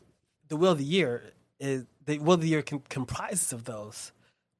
the 0.47 0.55
will 0.55 0.71
of 0.71 0.77
the 0.79 0.83
year 0.85 1.31
is 1.59 1.85
the 2.05 2.17
wheel 2.19 2.33
of 2.33 2.41
the 2.41 2.47
year 2.47 2.61
com- 2.63 2.83
comprises 2.89 3.51
of 3.53 3.65
those, 3.65 4.11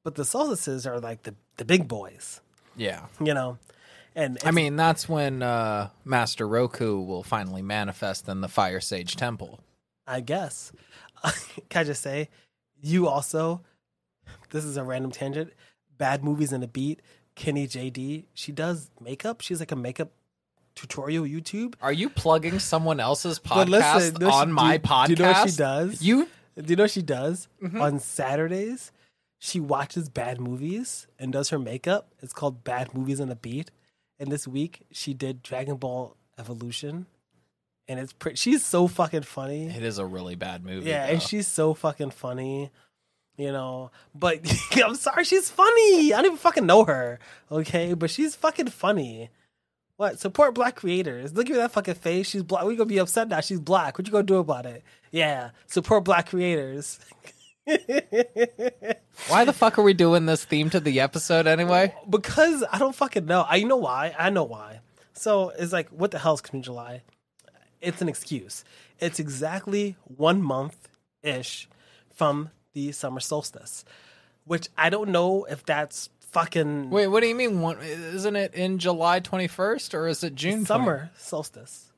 but 0.04 0.16
the 0.16 0.26
solstices 0.26 0.86
are 0.86 1.00
like 1.00 1.24
the 1.24 1.34
the 1.58 1.66
big 1.66 1.88
boys, 1.88 2.42
Yeah. 2.76 3.06
you 3.20 3.34
know. 3.34 3.58
And 4.16 4.38
I 4.46 4.52
mean, 4.52 4.76
that's 4.78 5.10
when 5.10 5.42
uh, 5.44 5.90
Master 6.06 6.48
Roku 6.48 7.02
will 7.02 7.24
finally 7.24 7.62
manifest 7.62 8.30
in 8.30 8.42
the 8.42 8.48
Fire 8.48 8.80
Sage 8.80 9.16
Temple. 9.16 9.60
I 10.08 10.22
guess. 10.22 10.72
Can 11.70 11.82
I 11.82 11.84
just 11.84 12.02
say, 12.02 12.30
you 12.82 13.08
also, 13.08 13.62
this 14.52 14.64
is 14.64 14.78
a 14.78 14.84
random 14.84 15.12
tangent, 15.12 15.52
bad 15.98 16.24
movies 16.24 16.54
and 16.54 16.64
a 16.64 16.68
beat. 16.68 17.02
Kennie 17.36 17.68
JD, 17.68 18.26
she 18.34 18.52
does 18.54 18.90
makeup. 19.02 19.42
She's 19.42 19.60
like 19.60 19.74
a 19.74 19.76
makeup 19.76 20.12
tutorial 20.76 21.26
YouTube. 21.26 21.74
Are 21.82 21.92
you 21.92 22.10
plugging 22.10 22.60
someone 22.60 23.00
else's 23.02 23.40
podcast 23.40 23.68
listen, 23.70 24.24
on 24.24 24.48
she- 24.48 24.54
my 24.54 24.78
do- 24.78 24.84
podcast? 24.88 25.06
Do 25.08 25.12
you 25.12 25.16
know 25.18 25.32
what 25.32 25.50
she 25.50 25.56
does? 25.58 26.02
You 26.02 26.30
Do 26.56 26.64
you 26.68 26.76
know 26.78 26.84
what 26.84 26.92
she 26.92 27.02
does? 27.02 27.48
Mhm. 27.62 27.82
On 27.82 28.00
Saturdays, 28.00 28.94
she 29.40 29.60
watches 29.60 30.08
bad 30.08 30.40
movies 30.40 31.08
and 31.20 31.34
does 31.34 31.50
her 31.50 31.60
makeup. 31.60 32.08
It's 32.22 32.32
called 32.32 32.64
Bad 32.64 32.94
Movies 32.94 33.20
on 33.20 33.30
a 33.30 33.36
Beat. 33.36 33.72
And 34.20 34.32
this 34.32 34.48
week, 34.48 34.86
she 34.92 35.14
did 35.14 35.42
Dragon 35.44 35.76
Ball 35.76 36.16
Evolution. 36.40 37.06
And 37.88 38.00
it's 38.00 38.14
pretty, 38.14 38.38
she's 38.38 38.66
so 38.66 38.88
fucking 38.88 39.24
funny. 39.24 39.68
It 39.68 39.84
is 39.84 40.00
a 40.00 40.06
really 40.06 40.36
bad 40.36 40.66
movie. 40.66 40.90
Yeah, 40.90 41.06
though. 41.06 41.14
and 41.14 41.22
she's 41.22 41.48
so 41.48 41.74
fucking 41.76 42.10
funny, 42.12 42.72
you 43.38 43.52
know. 43.52 43.92
But 44.16 44.40
I'm 44.84 44.96
sorry, 44.96 45.24
she's 45.24 45.52
funny. 45.52 46.14
I 46.14 46.18
don't 46.18 46.26
even 46.26 46.38
fucking 46.38 46.66
know 46.66 46.86
her, 46.86 47.20
okay? 47.52 47.94
But 47.94 48.10
she's 48.10 48.36
fucking 48.36 48.68
funny. 48.68 49.30
What? 49.98 50.20
Support 50.20 50.56
black 50.56 50.76
creators. 50.76 51.34
Look 51.34 51.50
at 51.50 51.56
that 51.58 51.72
fucking 51.72 51.94
face. 51.96 52.28
She's 52.28 52.44
black. 52.44 52.66
We 52.66 52.76
gonna 52.76 52.88
be 52.88 52.98
upset 52.98 53.30
now. 53.30 53.40
She's 53.40 53.60
black. 53.60 53.98
What 53.98 54.08
you 54.08 54.12
gonna 54.12 54.24
do 54.24 54.38
about 54.38 54.66
it? 54.66 54.84
Yeah, 55.12 55.52
support 55.68 56.04
black 56.06 56.30
creators. 56.30 57.00
Why 57.66 59.44
the 59.46 59.54
fuck 59.54 59.78
are 59.80 59.84
we 59.84 59.94
doing 59.94 60.26
this 60.26 60.46
theme 60.46 60.70
to 60.72 60.80
the 60.80 61.00
episode 61.00 61.48
anyway? 61.48 61.94
because 62.10 62.64
I 62.72 62.78
don't 62.78 62.96
fucking 62.96 63.26
know. 63.26 63.46
I 63.48 63.64
know 63.64 63.78
why. 63.78 64.14
I 64.18 64.30
know 64.30 64.44
why. 64.44 64.80
So 65.14 65.50
it's 65.58 65.74
like, 65.74 65.90
what 65.90 66.12
the 66.12 66.20
hell's 66.20 66.42
coming 66.42 66.62
July? 66.64 67.02
It's 67.82 68.02
an 68.02 68.10
excuse. 68.10 68.64
It's 69.00 69.20
exactly 69.20 69.96
one 70.04 70.42
month 70.42 70.90
ish 71.24 71.68
from 72.14 72.50
the 72.74 72.92
summer 72.92 73.20
solstice, 73.20 73.86
which 74.46 74.68
I 74.78 74.90
don't 74.90 75.10
know 75.10 75.46
if 75.46 75.66
that's 75.66 76.10
fucking 76.20 76.90
Wait, 76.90 77.08
what 77.08 77.22
do 77.22 77.28
you 77.28 77.36
mean? 77.36 77.62
One, 77.62 77.78
isn't 77.82 78.36
it 78.36 78.54
in 78.54 78.78
July 78.80 79.20
21st 79.22 79.94
or 79.94 80.08
is 80.08 80.24
it 80.24 80.36
June? 80.36 80.66
20 80.66 80.66
summer 80.66 81.10
solstice, 81.18 81.92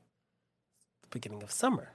the 1.02 1.08
beginning 1.10 1.42
of 1.42 1.50
summer, 1.50 1.90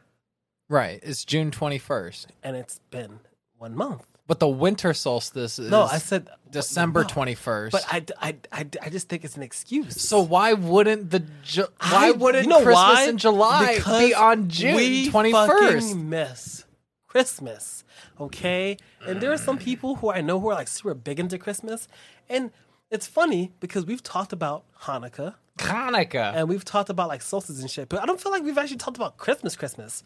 Right, 0.69 0.99
it's 1.03 1.23
June 1.25 1.51
21st. 1.51 2.27
and 2.43 2.55
it's 2.57 2.79
been 2.91 3.19
one 3.57 3.75
month. 3.75 4.05
But 4.25 4.39
the 4.39 4.47
winter 4.47 4.93
solstice 4.93 5.59
is 5.59 5.69
No, 5.69 5.83
I 5.83 5.97
said 5.97 6.29
December 6.49 7.01
no. 7.01 7.07
twenty 7.09 7.35
first. 7.35 7.73
But 7.73 7.85
I, 7.91 8.05
I, 8.29 8.35
I, 8.53 8.65
I 8.81 8.89
just 8.89 9.09
think 9.09 9.25
it's 9.25 9.35
an 9.35 9.43
excuse. 9.43 10.01
so 10.01 10.21
why 10.21 10.53
wouldn't 10.53 11.09
the 11.11 11.19
Ju- 11.43 11.67
why 11.79 12.07
I- 12.07 12.11
wouldn't 12.11 12.45
you 12.45 12.49
know 12.49 12.63
Christmas 12.63 12.75
why? 12.75 13.03
in 13.09 13.17
July 13.17 13.75
Because 13.75 13.99
be 13.99 14.13
on 14.13 14.47
June 14.49 14.75
we 14.77 15.09
twenty 15.09 15.31
first? 15.33 15.87
fucking 15.89 16.09
miss 16.09 16.63
Christmas, 17.07 17.83
okay? 18.19 18.77
And 19.05 19.19
there 19.21 19.31
are 19.33 19.37
some 19.37 19.57
people 19.57 19.95
who 19.95 20.09
I 20.09 20.21
know 20.21 20.39
who 20.39 20.47
are 20.49 20.55
like 20.55 20.67
super 20.69 20.93
big 20.93 21.19
into 21.19 21.37
Christmas, 21.37 21.87
and 22.29 22.51
it's 22.89 23.07
funny 23.07 23.51
because 23.59 23.85
we've 23.85 24.01
talked 24.01 24.31
about 24.33 24.63
Hanukkah 24.83 25.35
Hanukkah. 25.59 26.33
and 26.33 26.47
we've 26.49 26.65
talked 26.65 26.89
about 26.89 27.09
like 27.09 27.21
solstices 27.21 27.61
and 27.61 27.69
shit, 27.69 27.89
but 27.89 28.01
I 28.01 28.05
don't 28.05 28.19
feel 28.21 28.31
like 28.31 28.41
we've 28.43 28.57
actually 28.57 28.77
talked 28.77 28.97
about 28.97 29.17
Christmas, 29.17 29.55
Christmas, 29.55 30.01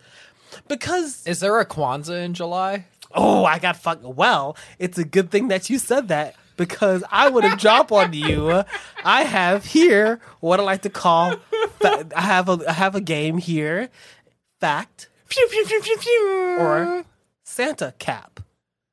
because 0.68 1.26
Is 1.28 1.40
there 1.40 1.60
a 1.60 1.66
Kwanzaa 1.66 2.26
in 2.26 2.34
July? 2.34 2.86
Oh, 3.14 3.46
I 3.46 3.60
got 3.60 3.78
fucked. 3.78 4.04
Well, 4.04 4.56
it's 4.80 4.98
a 4.98 5.04
good 5.06 5.32
thing 5.32 5.48
that 5.50 5.70
you 5.70 5.80
said 5.80 6.08
that 6.10 6.36
because 6.58 7.04
I 7.12 7.30
would 7.30 7.44
have 7.44 7.60
dropped 7.60 7.92
on 7.92 8.14
you. 8.14 8.64
I 9.04 9.24
have 9.24 9.66
here 9.66 10.20
what 10.40 10.60
I 10.60 10.64
like 10.64 10.82
to 10.84 10.90
call. 10.90 11.36
fa- 11.80 12.08
I 12.16 12.22
have 12.22 12.50
a 12.50 12.60
I 12.68 12.74
have 12.74 12.96
a 12.96 13.02
game 13.02 13.38
here. 13.38 13.90
Fact 14.60 15.10
or 16.60 17.06
Santa 17.44 17.94
cap 18.00 18.40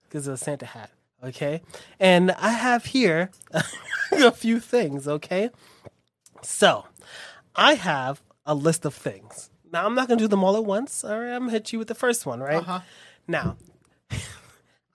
because 0.03 0.29
it's 0.29 0.41
a 0.43 0.45
Santa 0.45 0.67
hat. 0.67 0.91
Okay, 1.23 1.63
and 1.99 2.33
I 2.33 2.51
have 2.51 2.85
here 2.87 3.31
a 4.13 4.31
few 4.31 4.61
things. 4.61 5.09
Okay, 5.09 5.49
so 6.43 6.85
I 7.57 7.75
have 7.75 8.23
a 8.45 8.55
list 8.55 8.85
of 8.85 8.95
things. 8.95 9.49
Now 9.73 9.87
I'm 9.87 9.95
not 9.95 10.07
gonna 10.09 10.19
do 10.21 10.29
them 10.29 10.45
all 10.45 10.57
at 10.57 10.65
once. 10.67 11.03
All 11.03 11.19
right, 11.19 11.33
I'm 11.33 11.41
gonna 11.43 11.53
hit 11.53 11.73
you 11.73 11.79
with 11.79 11.89
the 11.89 11.95
first 11.95 12.27
one. 12.27 12.41
Right 12.41 12.57
Uh-huh. 12.59 12.81
now, 13.27 13.57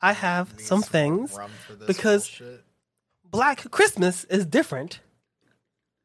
I 0.02 0.14
have 0.14 0.54
some 0.60 0.82
things 0.82 1.38
because 1.86 2.42
Black 3.24 3.70
Christmas 3.72 4.24
is 4.26 4.46
different. 4.46 5.02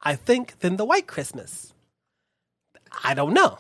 I 0.01 0.17
think 0.17 0.59
than 0.61 0.77
the 0.77 0.85
White 0.85 1.07
Christmas. 1.07 1.73
I 3.03 3.14
don't 3.14 3.33
know. 3.33 3.59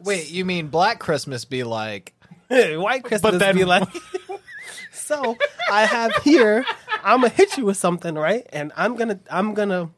Wait, 0.00 0.30
you 0.30 0.44
mean 0.44 0.68
Black 0.68 0.98
Christmas 0.98 1.44
be 1.44 1.64
like 1.64 2.14
White 2.48 3.04
Christmas 3.04 3.32
But 3.32 3.38
then- 3.38 3.56
be 3.56 3.64
like. 3.64 3.88
so 4.92 5.36
I 5.70 5.86
have 5.86 6.14
here. 6.16 6.64
I'm 7.02 7.20
gonna 7.20 7.28
hit 7.28 7.56
you 7.56 7.66
with 7.66 7.76
something, 7.76 8.14
right? 8.14 8.46
And 8.52 8.72
I'm 8.76 8.96
gonna 8.96 9.20
I'm 9.30 9.54
gonna 9.54 9.90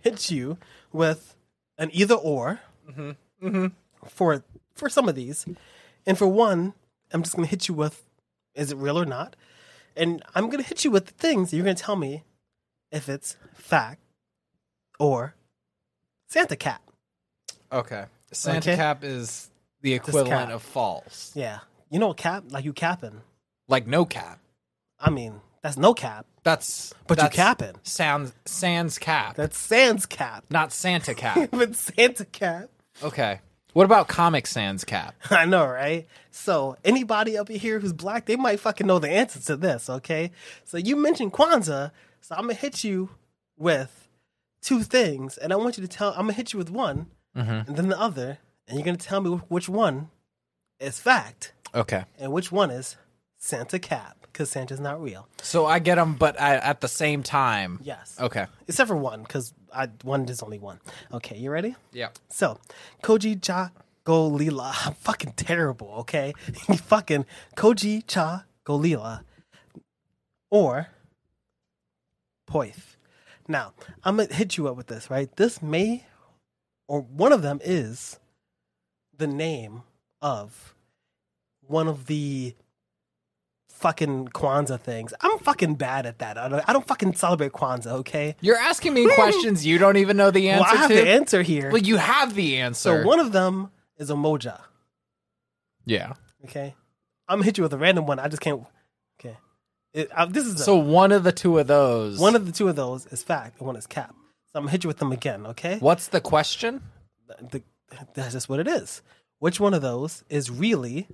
hit 0.00 0.30
you 0.30 0.58
with 0.92 1.36
an 1.78 1.90
either 1.92 2.14
or 2.14 2.60
mm-hmm. 2.88 3.10
Mm-hmm. 3.46 3.66
for 4.08 4.42
for 4.74 4.88
some 4.88 5.08
of 5.08 5.14
these, 5.14 5.46
and 6.06 6.18
for 6.18 6.26
one, 6.26 6.74
I'm 7.12 7.22
just 7.22 7.34
gonna 7.36 7.46
hit 7.48 7.68
you 7.68 7.74
with 7.74 8.02
is 8.54 8.70
it 8.72 8.76
real 8.78 8.98
or 8.98 9.04
not, 9.06 9.36
and 9.96 10.22
I'm 10.34 10.48
gonna 10.50 10.62
hit 10.62 10.84
you 10.84 10.90
with 10.90 11.06
the 11.06 11.12
things 11.12 11.52
you're 11.52 11.64
gonna 11.64 11.74
tell 11.74 11.96
me 11.96 12.24
if 12.90 13.08
it's 13.08 13.36
fact 13.54 14.00
or 14.98 15.34
Santa 16.28 16.56
cap. 16.56 16.82
Okay. 17.72 18.04
Santa 18.32 18.58
Okay. 18.70 18.76
cap 18.76 19.04
is 19.04 19.50
the 19.80 19.94
equivalent 19.94 20.50
of 20.52 20.62
false. 20.62 21.32
Yeah, 21.34 21.60
you 21.90 21.98
know 21.98 22.12
cap 22.14 22.44
like 22.50 22.64
you 22.64 22.72
capping. 22.72 23.20
Like 23.68 23.86
no 23.86 24.04
cap. 24.04 24.40
I 24.98 25.10
mean 25.10 25.40
that's 25.62 25.76
no 25.76 25.94
cap, 25.94 26.26
That's 26.42 26.92
but 27.06 27.16
that's 27.18 27.34
you 27.34 27.42
capping. 27.42 27.74
Sounds 27.84 28.32
sans 28.44 28.98
cap. 28.98 29.34
That's 29.36 29.56
Sans 29.56 30.04
cap. 30.06 30.44
not 30.50 30.72
Santa 30.72 31.14
cap. 31.14 31.48
but 31.52 31.74
Santa 31.74 32.24
cap. 32.26 32.68
okay. 33.02 33.40
What 33.74 33.84
about 33.84 34.08
comic 34.08 34.46
sans 34.46 34.84
cap? 34.84 35.14
I 35.30 35.44
know, 35.44 35.66
right? 35.66 36.06
So 36.30 36.76
anybody 36.84 37.36
up 37.36 37.48
here 37.48 37.78
who's 37.80 37.92
black, 37.92 38.24
they 38.26 38.36
might 38.36 38.58
fucking 38.60 38.86
know 38.86 38.98
the 38.98 39.10
answer 39.10 39.38
to 39.40 39.56
this, 39.56 39.90
okay? 39.90 40.30
So 40.64 40.78
you 40.78 40.96
mentioned 40.96 41.32
Kwanzaa, 41.32 41.90
so 42.22 42.34
I'm 42.34 42.42
gonna 42.44 42.54
hit 42.54 42.82
you 42.84 43.10
with 43.58 44.08
two 44.62 44.82
things, 44.82 45.36
and 45.36 45.52
I 45.52 45.56
want 45.56 45.76
you 45.76 45.82
to 45.82 45.88
tell. 45.88 46.10
I'm 46.10 46.22
gonna 46.22 46.32
hit 46.32 46.52
you 46.54 46.58
with 46.58 46.70
one, 46.70 47.06
Mm-hmm. 47.36 47.68
and 47.68 47.76
then 47.76 47.88
the 47.88 48.00
other, 48.00 48.38
and 48.68 48.78
you're 48.78 48.84
gonna 48.84 48.96
tell 48.96 49.20
me 49.20 49.30
which 49.48 49.68
one 49.68 50.08
is 50.80 50.98
fact 51.00 51.52
Okay. 51.74 52.04
and 52.18 52.32
which 52.32 52.50
one 52.52 52.70
is 52.70 52.96
Santa 53.38 53.78
cap, 53.80 54.23
because 54.34 54.50
Santa's 54.50 54.80
not 54.80 55.00
real. 55.00 55.28
So 55.40 55.64
I 55.64 55.78
get 55.78 55.94
them, 55.94 56.14
but 56.14 56.38
I, 56.40 56.56
at 56.56 56.80
the 56.80 56.88
same 56.88 57.22
time. 57.22 57.78
Yes. 57.82 58.16
Okay. 58.20 58.46
Except 58.66 58.88
for 58.88 58.96
one, 58.96 59.22
because 59.22 59.54
I 59.72 59.88
one 60.02 60.28
is 60.28 60.42
only 60.42 60.58
one. 60.58 60.80
Okay, 61.12 61.36
you 61.38 61.50
ready? 61.50 61.76
Yeah. 61.92 62.08
So, 62.28 62.58
Koji 63.02 63.40
Cha 63.40 63.70
Golila. 64.04 64.74
I'm 64.86 64.94
fucking 65.00 65.34
terrible, 65.36 65.88
okay? 66.00 66.34
fucking 66.76 67.26
Koji 67.56 68.04
Cha 68.06 68.44
Golila. 68.66 69.22
Or 70.50 70.88
Poith. 72.50 72.96
Now, 73.46 73.72
I'm 74.02 74.16
going 74.16 74.28
to 74.28 74.34
hit 74.34 74.56
you 74.56 74.68
up 74.68 74.76
with 74.76 74.88
this, 74.88 75.10
right? 75.10 75.34
This 75.36 75.62
may, 75.62 76.06
or 76.88 77.00
one 77.00 77.32
of 77.32 77.42
them 77.42 77.60
is 77.62 78.18
the 79.16 79.26
name 79.26 79.82
of 80.20 80.74
one 81.66 81.88
of 81.88 82.06
the 82.06 82.54
fucking 83.74 84.28
Kwanzaa 84.28 84.80
things. 84.80 85.12
I'm 85.20 85.38
fucking 85.40 85.74
bad 85.74 86.06
at 86.06 86.18
that. 86.20 86.38
I 86.38 86.48
don't, 86.48 86.68
I 86.68 86.72
don't 86.72 86.86
fucking 86.86 87.14
celebrate 87.14 87.52
Kwanzaa, 87.52 87.92
okay? 88.02 88.34
You're 88.40 88.56
asking 88.56 88.94
me 88.94 89.06
questions 89.14 89.66
you 89.66 89.78
don't 89.78 89.96
even 89.98 90.16
know 90.16 90.30
the 90.30 90.46
Well, 90.48 90.62
answer 90.64 90.74
I 90.76 90.80
have 90.80 90.88
to. 90.90 90.94
the 90.96 91.08
answer 91.10 91.42
here. 91.42 91.70
well, 91.70 91.82
you 91.82 91.96
have 91.96 92.34
the 92.34 92.56
answer. 92.58 93.02
So 93.02 93.06
one 93.06 93.20
of 93.20 93.32
them 93.32 93.70
is 93.98 94.10
umoja. 94.10 94.60
yeah. 95.84 96.14
Okay, 96.44 96.74
I'm 97.28 97.38
gonna 97.38 97.44
hit 97.46 97.56
you 97.58 97.62
with 97.64 97.72
a 97.72 97.78
random 97.78 98.06
one. 98.06 98.18
I 98.18 98.28
just 98.28 98.42
can't. 98.42 98.62
Okay, 99.18 99.36
it, 99.94 100.10
uh, 100.12 100.26
this 100.26 100.44
is 100.46 100.56
the, 100.56 100.62
So 100.62 100.76
one 100.76 101.10
of 101.10 101.24
the 101.24 101.32
two 101.32 101.58
of 101.58 101.66
those. 101.66 102.18
one 102.18 102.36
of 102.36 102.44
the 102.46 102.52
two 102.52 102.68
of 102.68 102.76
those 102.76 103.06
is 103.06 103.22
fact, 103.22 103.58
and 103.58 103.66
one 103.66 103.76
is 103.76 103.86
cap. 103.86 104.14
So 104.52 104.58
I'm 104.58 104.62
gonna 104.64 104.70
hit 104.72 104.84
you 104.84 104.88
with 104.88 104.98
them 104.98 105.10
again. 105.12 105.46
Okay, 105.46 105.78
What's 105.78 106.08
the 106.08 106.20
question? 106.20 106.82
the, 107.50 107.62
that's 108.14 108.32
just 108.34 108.48
what 108.50 108.60
it 108.60 108.68
is. 108.68 109.00
Which 109.38 109.58
one 109.58 109.72
of 109.74 109.80
those 109.82 110.22
is 110.28 110.50
really 110.50 111.06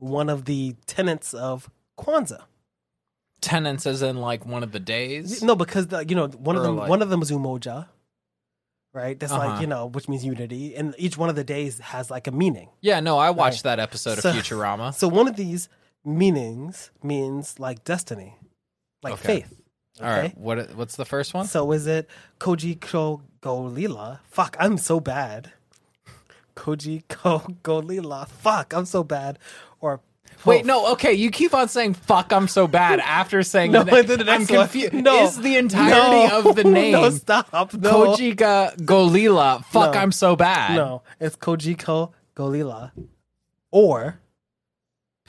one 0.00 0.28
of 0.28 0.44
the 0.46 0.74
tenets 0.86 1.32
of 1.32 1.70
Kwanzaa? 1.98 2.42
Tenants 3.40 3.86
as 3.86 4.02
in 4.02 4.16
like 4.16 4.44
one 4.44 4.62
of 4.62 4.72
the 4.72 4.80
days. 4.80 5.42
No, 5.42 5.54
because 5.56 5.86
the, 5.86 6.04
you 6.06 6.14
know 6.14 6.26
one 6.28 6.56
of 6.56 6.62
Or 6.62 6.66
them 6.66 6.76
like- 6.76 6.90
one 6.90 7.00
of 7.00 7.08
them 7.08 7.22
is 7.22 7.30
umoja, 7.30 7.86
right? 8.92 9.18
That's 9.18 9.32
Uh-huh. 9.32 9.46
like 9.48 9.60
you 9.62 9.66
know 9.66 9.86
which 9.86 10.08
means 10.10 10.24
unity, 10.24 10.74
and 10.76 10.94
each 10.98 11.16
one 11.16 11.30
of 11.30 11.36
the 11.36 11.44
days 11.44 11.78
has 11.78 12.10
like 12.10 12.26
a 12.26 12.32
meaning. 12.32 12.68
Yeah, 12.82 13.00
no, 13.00 13.16
I 13.18 13.30
watched 13.30 13.62
that 13.62 13.78
episode 13.80 14.18
So- 14.18 14.28
of 14.30 14.36
Futurama. 14.36 14.92
So 14.94 15.08
one 15.08 15.26
of 15.28 15.36
these 15.36 15.68
meanings 16.04 16.90
means 17.02 17.58
like 17.58 17.82
destiny, 17.84 18.36
like 19.02 19.14
Okay. 19.14 19.40
faith. 19.42 19.56
All 20.02 20.06
right, 20.06 20.36
what 20.36 20.74
what's 20.74 20.96
the 20.96 21.04
first 21.06 21.32
one? 21.34 21.46
So 21.46 21.72
is 21.72 21.86
it 21.86 22.08
Koji 22.38 22.78
Ko 22.80 23.22
Golila? 23.42 24.20
Fuck, 24.28 24.56
I'm 24.60 24.76
so 24.76 25.00
bad. 25.00 25.52
Koji 26.56 27.06
Ko 27.08 27.38
Golila. 27.62 28.28
Fuck, 28.28 28.74
I'm 28.74 28.84
so 28.86 29.02
bad. 29.02 29.38
Wait, 30.44 30.64
no, 30.64 30.92
okay, 30.92 31.12
you 31.12 31.30
keep 31.30 31.52
on 31.54 31.68
saying 31.68 31.94
"fuck." 31.94 32.32
I'm 32.32 32.48
so 32.48 32.66
bad 32.66 33.00
after 33.04 33.42
saying 33.42 33.72
no, 33.72 33.82
the 33.84 33.92
name. 33.92 34.06
the 34.06 34.30
I'm 34.30 34.46
confused. 34.46 34.92
No, 34.94 35.24
Is 35.24 35.36
the 35.38 35.56
entirety 35.56 36.28
no, 36.32 36.48
of 36.48 36.56
the 36.56 36.64
name 36.78 36.92
No, 36.92 37.10
stop. 37.10 37.52
No, 37.74 38.06
Kojika 38.16 38.76
Golila? 38.78 39.64
Fuck, 39.66 39.94
No. 39.94 40.00
I'm 40.00 40.12
so 40.12 40.36
bad. 40.36 40.76
no, 40.76 41.02
it's 41.18 41.36
Kojiko 41.36 42.12
Golila, 42.36 42.92
or 43.70 44.20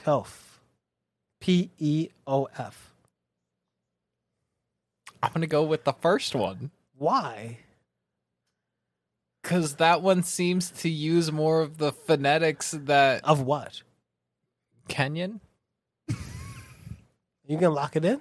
Pelf. 0.04 0.60
P 1.40 1.70
E 1.78 2.08
O 2.26 2.48
F. 2.56 2.92
I'm 5.22 5.32
gonna 5.32 5.46
go 5.46 5.62
with 5.62 5.84
the 5.84 5.92
first 5.92 6.34
one 6.34 6.70
Why? 6.96 7.58
because 9.42 9.74
that 9.76 10.02
one 10.02 10.22
seems 10.22 10.70
to 10.70 10.88
use 10.88 11.30
more 11.32 11.60
of 11.62 11.78
the 11.78 11.90
phonetics 11.92 12.70
that 12.72 13.24
Of 13.24 13.40
what? 13.42 13.82
Kenyan. 14.92 15.40
You 17.46 17.58
gonna 17.58 17.70
lock 17.74 17.96
it 17.96 18.04
in? 18.04 18.20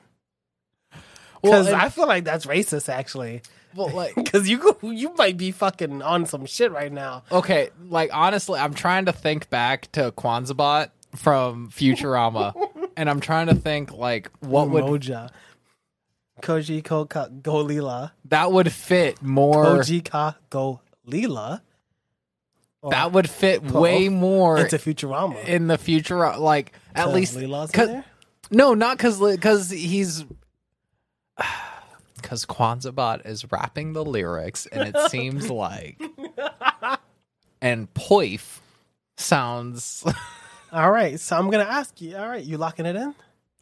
Well, 0.92 1.02
Because 1.44 1.68
and- 1.68 1.76
I 1.76 1.90
feel 1.90 2.08
like 2.08 2.24
that's 2.24 2.46
racist, 2.46 2.90
actually. 2.90 3.42
well, 3.76 3.90
like 3.90 4.16
Because 4.22 4.50
you 4.50 4.78
you 4.82 5.14
might 5.16 5.38
be 5.38 5.52
fucking 5.52 6.02
on 6.02 6.26
some 6.26 6.46
shit 6.46 6.72
right 6.72 6.92
now. 6.92 7.24
Okay, 7.32 7.70
like 7.90 8.10
honestly, 8.14 8.60
I'm 8.60 8.74
trying 8.74 9.06
to 9.06 9.14
think 9.14 9.50
back 9.50 9.92
to 9.94 10.12
Kwanzaa 10.12 10.90
from 11.16 11.70
Futurama, 11.70 12.54
and 12.98 13.10
I'm 13.10 13.20
trying 13.20 13.48
to 13.48 13.56
think 13.56 13.92
like 13.94 14.30
what 14.40 14.70
would 14.70 14.84
Moja. 14.84 15.30
Koji 16.42 16.84
ko 16.84 17.06
ka 17.06 17.28
golila. 17.28 18.12
that 18.26 18.52
would 18.52 18.72
fit 18.72 19.22
more. 19.22 19.66
Koji 19.66 20.04
ka 20.04 20.36
golila. 20.50 21.62
That 22.90 23.12
would 23.12 23.30
fit 23.30 23.62
way 23.64 24.10
more 24.10 24.58
into 24.58 24.78
Futurama. 24.78 25.44
in 25.46 25.68
the 25.68 25.78
future. 25.78 26.18
Like 26.38 26.74
at 26.96 27.14
least 27.14 27.36
in 27.36 27.50
'cause- 27.52 27.70
there? 27.72 28.06
no, 28.50 28.74
not 28.74 28.98
because 28.98 29.20
because 29.20 29.70
he's 29.70 30.26
because 32.16 32.46
Kwanzaa 32.46 33.26
is 33.26 33.50
rapping 33.52 33.94
the 33.94 34.04
lyrics, 34.06 34.66
and 34.72 34.88
it 34.96 35.10
seems 35.12 35.50
like 35.52 36.02
and 37.62 37.94
Poif 37.94 38.60
sounds 39.18 40.04
All 40.72 40.90
right, 40.90 41.20
so 41.20 41.38
I'm 41.38 41.50
gonna 41.50 41.64
ask 41.64 42.00
you. 42.02 42.16
All 42.16 42.28
right, 42.30 42.44
you 42.44 42.58
locking 42.58 42.86
it 42.86 42.96
in? 42.96 43.14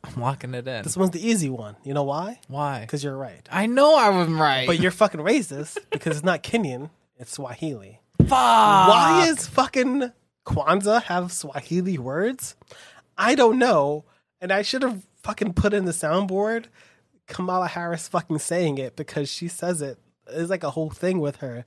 I'm 0.03 0.21
locking 0.21 0.53
it 0.53 0.67
in. 0.67 0.83
This 0.83 0.95
one's 0.95 1.11
the 1.11 1.27
easy 1.27 1.49
one. 1.49 1.75
You 1.83 1.93
know 1.93 2.03
why? 2.03 2.39
Why? 2.47 2.81
Because 2.81 3.03
you're 3.03 3.17
right. 3.17 3.45
I 3.51 3.65
know 3.65 3.97
I 3.97 4.09
was 4.09 4.29
right. 4.29 4.65
But 4.67 4.79
you're 4.79 4.91
fucking 4.91 5.19
racist 5.19 5.77
because 5.89 6.15
it's 6.17 6.25
not 6.25 6.41
Kenyan, 6.43 6.89
it's 7.17 7.33
Swahili. 7.33 7.99
Fuck. 8.19 8.29
Why 8.29 9.27
is 9.29 9.47
fucking 9.47 10.11
Kwanzaa 10.45 11.03
have 11.03 11.31
Swahili 11.31 11.97
words? 11.97 12.55
I 13.17 13.35
don't 13.35 13.59
know. 13.59 14.05
And 14.41 14.51
I 14.51 14.61
should 14.61 14.83
have 14.83 15.03
fucking 15.23 15.53
put 15.53 15.73
in 15.73 15.85
the 15.85 15.91
soundboard 15.91 16.65
Kamala 17.27 17.67
Harris 17.67 18.07
fucking 18.07 18.39
saying 18.39 18.77
it 18.77 18.95
because 18.95 19.29
she 19.29 19.47
says 19.47 19.81
it. 19.81 19.97
It's 20.31 20.49
like 20.49 20.63
a 20.63 20.69
whole 20.69 20.89
thing 20.89 21.19
with 21.19 21.37
her. 21.37 21.63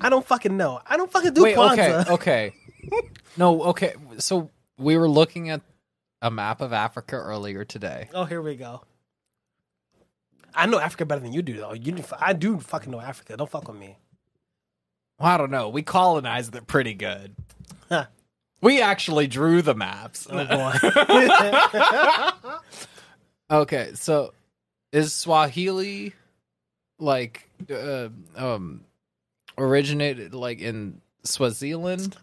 I 0.00 0.08
don't 0.08 0.26
fucking 0.26 0.56
know. 0.56 0.80
I 0.86 0.96
don't 0.96 1.10
fucking 1.10 1.34
do 1.34 1.42
Wait, 1.42 1.56
Kwanzaa. 1.56 2.08
okay, 2.08 2.52
okay. 2.92 3.02
no, 3.36 3.62
okay. 3.64 3.94
So 4.18 4.50
we 4.78 4.96
were 4.96 5.08
looking 5.08 5.50
at 5.50 5.60
a 6.22 6.30
map 6.30 6.60
of 6.60 6.72
Africa 6.72 7.16
earlier 7.16 7.64
today. 7.64 8.08
Oh, 8.14 8.24
here 8.24 8.42
we 8.42 8.56
go. 8.56 8.82
I 10.54 10.66
know 10.66 10.80
Africa 10.80 11.06
better 11.06 11.20
than 11.20 11.32
you 11.32 11.42
do, 11.42 11.56
though. 11.56 11.72
You, 11.74 12.02
I 12.18 12.32
do 12.32 12.58
fucking 12.58 12.90
know 12.90 13.00
Africa. 13.00 13.36
Don't 13.36 13.50
fuck 13.50 13.68
with 13.68 13.78
me. 13.78 13.96
Well, 15.20 15.28
I 15.28 15.36
don't 15.36 15.50
know. 15.50 15.68
We 15.68 15.82
colonized 15.82 16.54
it 16.56 16.66
pretty 16.66 16.94
good. 16.94 17.36
Huh. 17.90 18.06
We 18.62 18.80
actually 18.80 19.26
drew 19.26 19.62
the 19.62 19.74
maps. 19.74 20.26
Oh 20.30 20.44
boy. 20.46 20.72
Okay, 23.50 23.90
so 23.94 24.32
is 24.92 25.12
Swahili 25.12 26.12
like 27.00 27.48
uh, 27.70 28.08
um 28.36 28.82
originated 29.58 30.34
like 30.34 30.60
in 30.60 31.00
Swaziland 31.24 32.16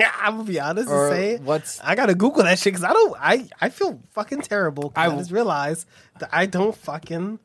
yeah, 0.00 0.10
I'm 0.20 0.32
gonna 0.38 0.44
be 0.44 0.58
honest 0.58 0.88
or 0.90 1.08
and 1.08 1.16
say 1.16 1.36
what's 1.44 1.80
I 1.80 1.94
gotta 1.94 2.14
Google 2.16 2.42
that 2.42 2.58
shit 2.58 2.72
because 2.74 2.82
I 2.84 2.92
don't. 2.92 3.16
I 3.20 3.48
I 3.60 3.68
feel 3.68 4.00
fucking 4.10 4.40
terrible. 4.42 4.90
'cause 4.90 4.94
I, 4.96 5.12
I- 5.12 5.16
just 5.16 5.30
realized 5.30 5.86
that 6.18 6.28
I 6.32 6.46
don't 6.46 6.74
fucking 6.76 7.38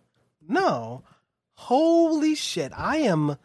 know. 0.47 1.03
Holy 1.55 2.33
shit! 2.35 2.71
I 2.75 2.97
am 2.97 3.37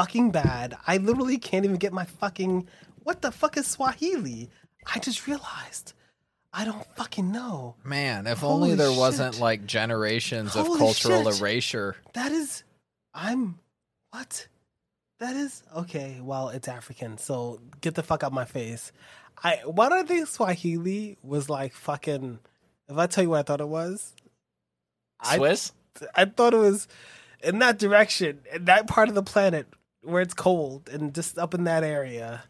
fucking 0.00 0.30
bad. 0.30 0.76
I 0.86 0.96
literally 0.96 1.36
can't 1.38 1.64
even 1.64 1.76
get 1.76 1.92
my 1.92 2.04
fucking. 2.04 2.66
What 3.02 3.20
the 3.22 3.30
fuck 3.30 3.56
is 3.56 3.66
Swahili? 3.66 4.48
I 4.94 4.98
just 4.98 5.26
realized. 5.26 5.92
I 6.52 6.64
don't 6.64 6.84
fucking 6.96 7.30
know. 7.30 7.76
man? 7.84 8.26
If 8.26 8.38
Holy 8.38 8.72
only 8.72 8.74
there 8.74 8.90
wasn't 8.92 9.38
like 9.38 9.66
generations 9.66 10.56
of 10.56 10.66
cultural 10.66 11.30
shit. 11.30 11.40
erasure. 11.40 11.96
That 12.14 12.32
is. 12.32 12.64
I'm. 13.14 13.58
What? 14.10 14.48
That 15.20 15.36
is 15.36 15.62
okay. 15.76 16.18
Well, 16.22 16.48
it's 16.48 16.66
African, 16.66 17.18
so 17.18 17.60
get 17.82 17.94
the 17.94 18.02
fuck 18.02 18.24
out 18.24 18.32
my 18.32 18.46
face. 18.46 18.90
I 19.42 19.56
why 19.64 19.88
do 19.90 19.96
I 19.96 20.02
think 20.02 20.26
Swahili 20.26 21.18
was 21.22 21.50
like 21.50 21.74
fucking? 21.74 22.38
If 22.88 22.96
I 22.96 23.06
tell 23.06 23.22
you 23.22 23.30
what 23.30 23.40
I 23.40 23.42
thought 23.42 23.60
it 23.60 23.68
was, 23.68 24.14
I- 25.20 25.36
Swiss? 25.36 25.72
I 26.14 26.24
thought 26.24 26.54
it 26.54 26.58
was 26.58 26.88
in 27.42 27.58
that 27.58 27.78
direction, 27.78 28.40
in 28.52 28.64
that 28.64 28.86
part 28.86 29.08
of 29.08 29.14
the 29.14 29.22
planet 29.22 29.66
where 30.02 30.22
it's 30.22 30.34
cold 30.34 30.88
and 30.88 31.14
just 31.14 31.38
up 31.38 31.54
in 31.54 31.64
that 31.64 31.84
area. 31.84 32.42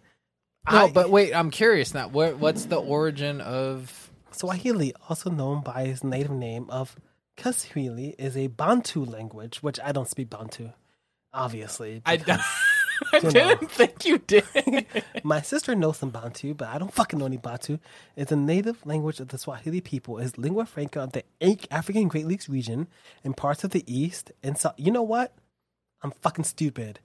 no, 0.71 0.87
I- 0.87 0.91
but 0.93 1.11
wait, 1.11 1.35
I'm 1.35 1.51
curious 1.51 1.95
now. 1.95 2.09
Where, 2.09 2.35
what's 2.37 2.67
the 2.67 2.77
origin 2.81 3.41
of? 3.41 4.07
Swahili, 4.33 4.95
also 5.09 5.29
known 5.29 5.61
by 5.61 5.83
its 5.83 6.05
native 6.05 6.31
name 6.31 6.71
of 6.71 6.97
Kiswahili, 7.37 8.15
is 8.19 8.37
a 8.37 8.47
Bantu 8.47 9.05
language, 9.05 9.61
which 9.63 9.81
I 9.81 9.91
don't 9.93 10.09
speak 10.09 10.31
Bantu, 10.31 10.71
obviously. 11.35 12.01
I, 12.07 12.17
because 12.17 12.41
I 13.13 13.17
you 13.17 13.23
know. 13.25 13.31
didn't 13.31 13.71
think 13.73 14.05
you 14.05 14.19
did. 14.19 14.45
My 15.25 15.41
sister 15.43 15.75
knows 15.75 15.97
some 15.99 16.11
Bantu, 16.11 16.55
but 16.55 16.69
I 16.69 16.79
don't 16.79 16.95
fucking 16.95 17.19
know 17.19 17.27
any 17.27 17.39
Bantu. 17.39 17.79
It's 18.17 18.31
a 18.31 18.37
native 18.37 18.87
language 18.87 19.19
of 19.21 19.29
the 19.29 19.37
Swahili 19.39 19.81
people. 19.81 20.19
It's 20.19 20.39
lingua 20.39 20.65
franca 20.67 21.01
of 21.01 21.13
the 21.13 21.25
African 21.73 22.07
Great 22.09 22.27
Lakes 22.29 22.49
region 22.49 22.87
and 23.25 23.37
parts 23.37 23.65
of 23.65 23.71
the 23.73 23.85
East 23.93 24.31
and 24.45 24.57
South. 24.57 24.75
You 24.79 24.93
know 24.93 25.03
what? 25.03 25.35
I'm 26.03 26.13
fucking 26.13 26.45
stupid 26.45 27.01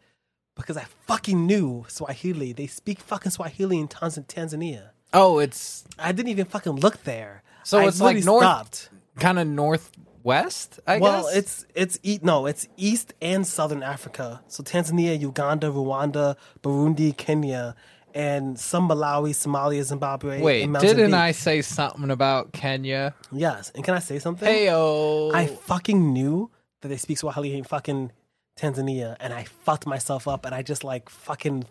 because 0.56 0.78
I 0.78 0.86
fucking 1.08 1.46
knew 1.46 1.86
Swahili. 1.88 2.54
They 2.54 2.68
speak 2.68 3.00
fucking 3.00 3.32
Swahili 3.32 3.78
in 3.80 3.88
Tanz- 3.88 4.18
Tanzania. 4.20 4.90
oh, 5.14 5.40
it's 5.40 5.84
I 6.00 6.12
didn't 6.12 6.30
even 6.30 6.46
fucking 6.46 6.74
look 6.78 7.04
there. 7.04 7.44
So 7.64 7.80
I 7.80 7.88
it's 7.88 8.00
like 8.00 8.16
literally 8.16 8.26
north- 8.26 8.44
Stopped. 8.44 8.90
kind 9.20 9.40
of 9.40 9.48
northwest. 9.48 10.80
I 10.88 10.98
well, 11.00 11.24
guess 11.24 11.36
it's 11.36 11.66
it's 11.76 12.00
e- 12.04 12.20
no, 12.22 12.46
it's 12.46 12.68
East 12.78 13.14
and 13.22 13.46
Southern 13.46 13.84
Africa. 13.84 14.42
So 14.48 14.64
Tanzania, 14.64 15.20
Uganda, 15.20 15.68
Rwanda, 15.68 16.36
Burundi, 16.64 17.16
Kenya, 17.16 17.76
and 18.14 18.60
some 18.60 18.88
Malawi, 18.90 19.32
Somalia, 19.32 19.84
Zimbabwe. 19.84 20.42
Wait, 20.42 20.64
and 20.64 20.78
didn't 20.80 21.14
I 21.14 21.32
say 21.32 21.62
something 21.62 22.10
about 22.12 22.54
Kenya? 22.54 23.14
Yes, 23.32 23.72
and 23.76 23.84
can 23.84 23.94
I 23.96 24.00
say 24.00 24.20
something? 24.20 24.48
Heyo. 24.48 25.34
I 25.34 25.48
fucking 25.48 26.14
knew 26.14 26.50
that 26.82 26.88
they 26.90 26.98
speak 26.98 27.18
Swahili 27.18 27.58
in 27.58 27.64
fucking 27.64 28.12
Tanzania, 28.58 29.16
and 29.20 29.34
I 29.34 29.44
fucked 29.44 29.86
myself 29.86 30.28
up, 30.28 30.46
and 30.46 30.56
I 30.56 30.62
just 30.62 30.84
like 30.84 31.10
fucking 31.10 31.66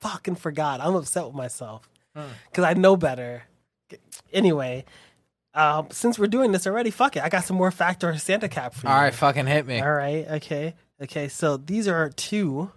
fucking 0.00 0.36
forgot. 0.36 0.80
I'm 0.80 0.94
upset 0.94 1.26
with 1.26 1.34
myself 1.34 1.88
because 2.50 2.64
I 2.64 2.74
know 2.74 2.96
better. 2.96 3.44
Anyway, 4.32 4.84
um, 5.54 5.88
since 5.90 6.18
we're 6.18 6.26
doing 6.26 6.52
this 6.52 6.66
already, 6.66 6.90
fuck 6.90 7.16
it. 7.16 7.22
I 7.22 7.28
got 7.28 7.44
some 7.44 7.56
more 7.56 7.70
factor 7.70 8.16
Santa 8.18 8.48
cap 8.48 8.74
for 8.74 8.86
you. 8.86 8.92
All 8.92 9.00
right, 9.00 9.14
fucking 9.14 9.46
hit 9.46 9.66
me. 9.66 9.80
All 9.80 9.92
right. 9.92 10.26
Okay. 10.32 10.74
Okay. 11.02 11.28
So 11.28 11.56
these 11.56 11.86
are 11.88 12.08
two. 12.10 12.70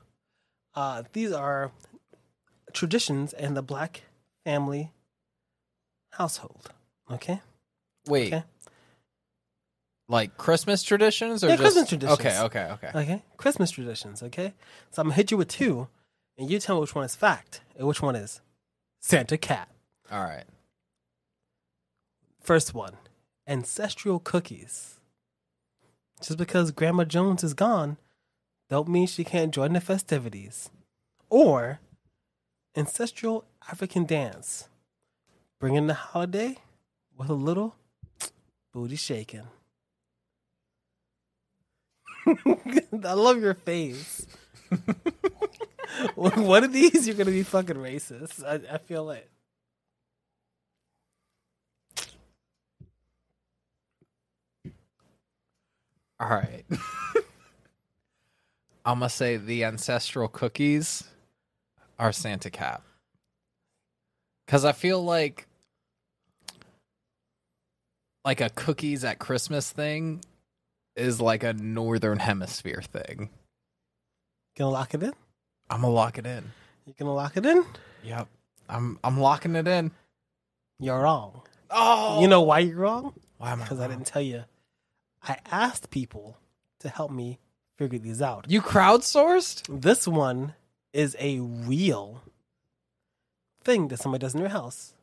Uh, 0.75 1.03
these 1.13 1.31
are 1.31 1.71
traditions 2.73 3.33
in 3.33 3.53
the 3.55 3.63
black 3.63 4.03
family 4.43 4.91
household. 6.11 6.71
Okay. 7.11 7.41
Wait, 8.07 8.33
Okay. 8.33 8.43
Like 10.07 10.37
Christmas 10.37 10.83
traditions 10.83 11.43
or 11.43 11.47
Yeah, 11.49 11.55
just 11.55 11.63
Christmas 11.63 11.89
traditions. 11.89 12.19
Okay, 12.19 12.39
okay, 12.39 12.69
okay. 12.71 12.91
Okay. 12.99 13.23
Christmas 13.37 13.71
traditions. 13.71 14.23
Okay. 14.23 14.53
So 14.91 15.01
I'm 15.01 15.07
gonna 15.07 15.15
hit 15.15 15.31
you 15.31 15.37
with 15.37 15.49
two, 15.49 15.87
and 16.37 16.49
you 16.49 16.59
tell 16.59 16.75
me 16.75 16.81
which 16.81 16.95
one 16.95 17.05
is 17.05 17.15
fact 17.15 17.61
and 17.77 17.87
which 17.87 18.01
one 18.01 18.15
is 18.15 18.41
Santa 18.99 19.37
cat. 19.37 19.69
All 20.11 20.23
right. 20.23 20.45
First 22.41 22.73
one, 22.73 22.93
ancestral 23.45 24.19
cookies. 24.19 24.99
Just 26.21 26.37
because 26.37 26.71
Grandma 26.71 27.03
Jones 27.03 27.43
is 27.43 27.53
gone, 27.53 27.97
don't 28.69 28.87
mean 28.87 29.07
she 29.07 29.23
can't 29.23 29.53
join 29.53 29.73
the 29.73 29.81
festivities. 29.81 30.69
Or 31.29 31.79
ancestral 32.75 33.45
African 33.69 34.05
dance. 34.05 34.69
Bring 35.59 35.75
in 35.75 35.87
the 35.87 35.93
holiday 35.93 36.57
with 37.17 37.29
a 37.29 37.33
little 37.33 37.75
booty 38.73 38.95
shaking. 38.95 39.47
I 43.05 43.13
love 43.13 43.41
your 43.41 43.53
face. 43.53 44.27
One 46.15 46.63
of 46.63 46.73
these, 46.73 47.07
you're 47.07 47.15
gonna 47.15 47.31
be 47.31 47.43
fucking 47.43 47.77
racist. 47.77 48.43
I, 48.43 48.75
I 48.75 48.77
feel 48.79 49.09
it. 49.11 49.29
All 56.19 56.29
right. 56.29 56.65
I'm 58.85 58.99
gonna 58.99 59.09
say 59.09 59.37
the 59.37 59.63
ancestral 59.65 60.27
cookies 60.27 61.03
are 61.99 62.11
Santa 62.11 62.49
Cap. 62.49 62.83
Cause 64.47 64.65
I 64.65 64.71
feel 64.71 65.03
like 65.03 65.45
like 68.23 68.41
a 68.41 68.49
cookies 68.49 69.03
at 69.03 69.19
Christmas 69.19 69.71
thing 69.71 70.21
is 70.97 71.21
like 71.21 71.43
a 71.43 71.53
northern 71.53 72.19
hemisphere 72.19 72.81
thing. 72.81 73.29
Gonna 74.57 74.71
lock 74.71 74.93
it 74.93 75.03
in? 75.03 75.13
I'm 75.69 75.81
gonna 75.81 75.93
lock 75.93 76.17
it 76.17 76.25
in. 76.25 76.51
You 76.85 76.93
gonna 76.97 77.13
lock 77.13 77.37
it 77.37 77.45
in? 77.45 77.65
Yep. 78.03 78.27
I'm 78.69 78.99
I'm 79.03 79.19
locking 79.19 79.55
it 79.55 79.67
in. 79.67 79.91
You're 80.79 81.01
wrong. 81.01 81.41
Oh 81.69 82.21
You 82.21 82.27
know 82.27 82.41
why 82.41 82.59
you're 82.59 82.77
wrong? 82.77 83.13
why 83.37 83.51
am 83.51 83.61
I 83.61 83.63
Because 83.65 83.79
I 83.79 83.87
didn't 83.87 84.07
tell 84.07 84.21
you. 84.21 84.45
I 85.23 85.37
asked 85.51 85.89
people 85.89 86.37
to 86.79 86.89
help 86.89 87.11
me 87.11 87.39
figure 87.77 87.99
these 87.99 88.21
out. 88.21 88.45
You 88.47 88.61
crowdsourced? 88.61 89.81
This 89.81 90.07
one 90.07 90.53
is 90.93 91.15
a 91.19 91.39
real 91.39 92.23
thing 93.63 93.89
that 93.89 93.99
somebody 93.99 94.21
does 94.21 94.33
in 94.33 94.39
their 94.39 94.49
house. 94.49 94.93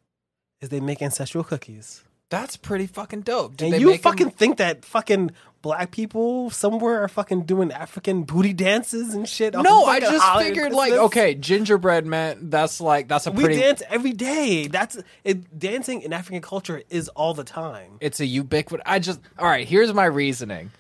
Is 0.61 0.71
they 0.71 0.81
make 0.81 1.03
ancestral 1.03 1.45
cookies. 1.45 2.05
That's 2.31 2.57
pretty 2.57 2.87
fucking 2.87 3.23
dope. 3.23 3.57
Did 3.57 3.67
and 3.67 3.75
they 3.75 3.79
you 3.79 3.97
fucking 3.99 4.31
think 4.31 4.57
that 4.57 4.85
fucking 4.85 5.31
black 5.63 5.91
people 5.93 6.51
somewhere 6.51 7.03
are 7.03 7.09
fucking 7.09 7.43
doing 7.45 7.71
African 7.71 8.25
booty 8.25 8.53
dances 8.53 9.15
and 9.15 9.29
shit? 9.29 9.55
No, 9.55 9.85
I 9.85 10.01
just 10.01 10.23
holiday 10.23 10.49
figured 10.49 10.73
like 10.73 10.93
okay, 10.93 11.35
gingerbread 11.35 12.07
man. 12.07 12.51
That's 12.51 12.81
like 12.81 13.09
that's 13.09 13.27
a 13.27 13.31
We 13.33 13.45
pretty. 13.45 13.61
dance 13.61 13.83
every 13.89 14.13
day. 14.13 14.67
That's 14.67 14.99
it. 15.23 15.59
Dancing 15.59 16.03
in 16.03 16.13
African 16.13 16.43
culture 16.43 16.83
is 16.91 17.09
all 17.11 17.35
the 17.35 17.45
time. 17.45 17.99
It's 18.01 18.21
a 18.21 18.27
ubiquitous. 18.27 18.85
I 18.87 18.99
just 18.99 19.21
all 19.39 19.47
right. 19.47 19.67
Here's 19.67 19.93
my 19.93 20.07
reasoning. 20.07 20.71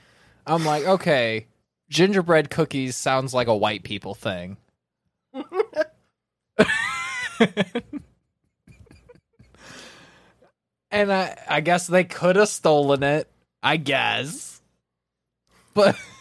I'm 0.46 0.64
like 0.64 0.84
okay, 0.84 1.46
gingerbread 1.88 2.50
cookies 2.50 2.96
sounds 2.96 3.32
like 3.32 3.48
a 3.48 3.56
white 3.56 3.84
people 3.84 4.14
thing. 4.14 4.56
and 10.94 11.12
I, 11.12 11.36
I 11.48 11.60
guess 11.60 11.86
they 11.86 12.04
could 12.04 12.36
have 12.36 12.48
stolen 12.48 13.02
it. 13.02 13.28
I 13.62 13.76
guess, 13.78 14.60
but 15.74 15.96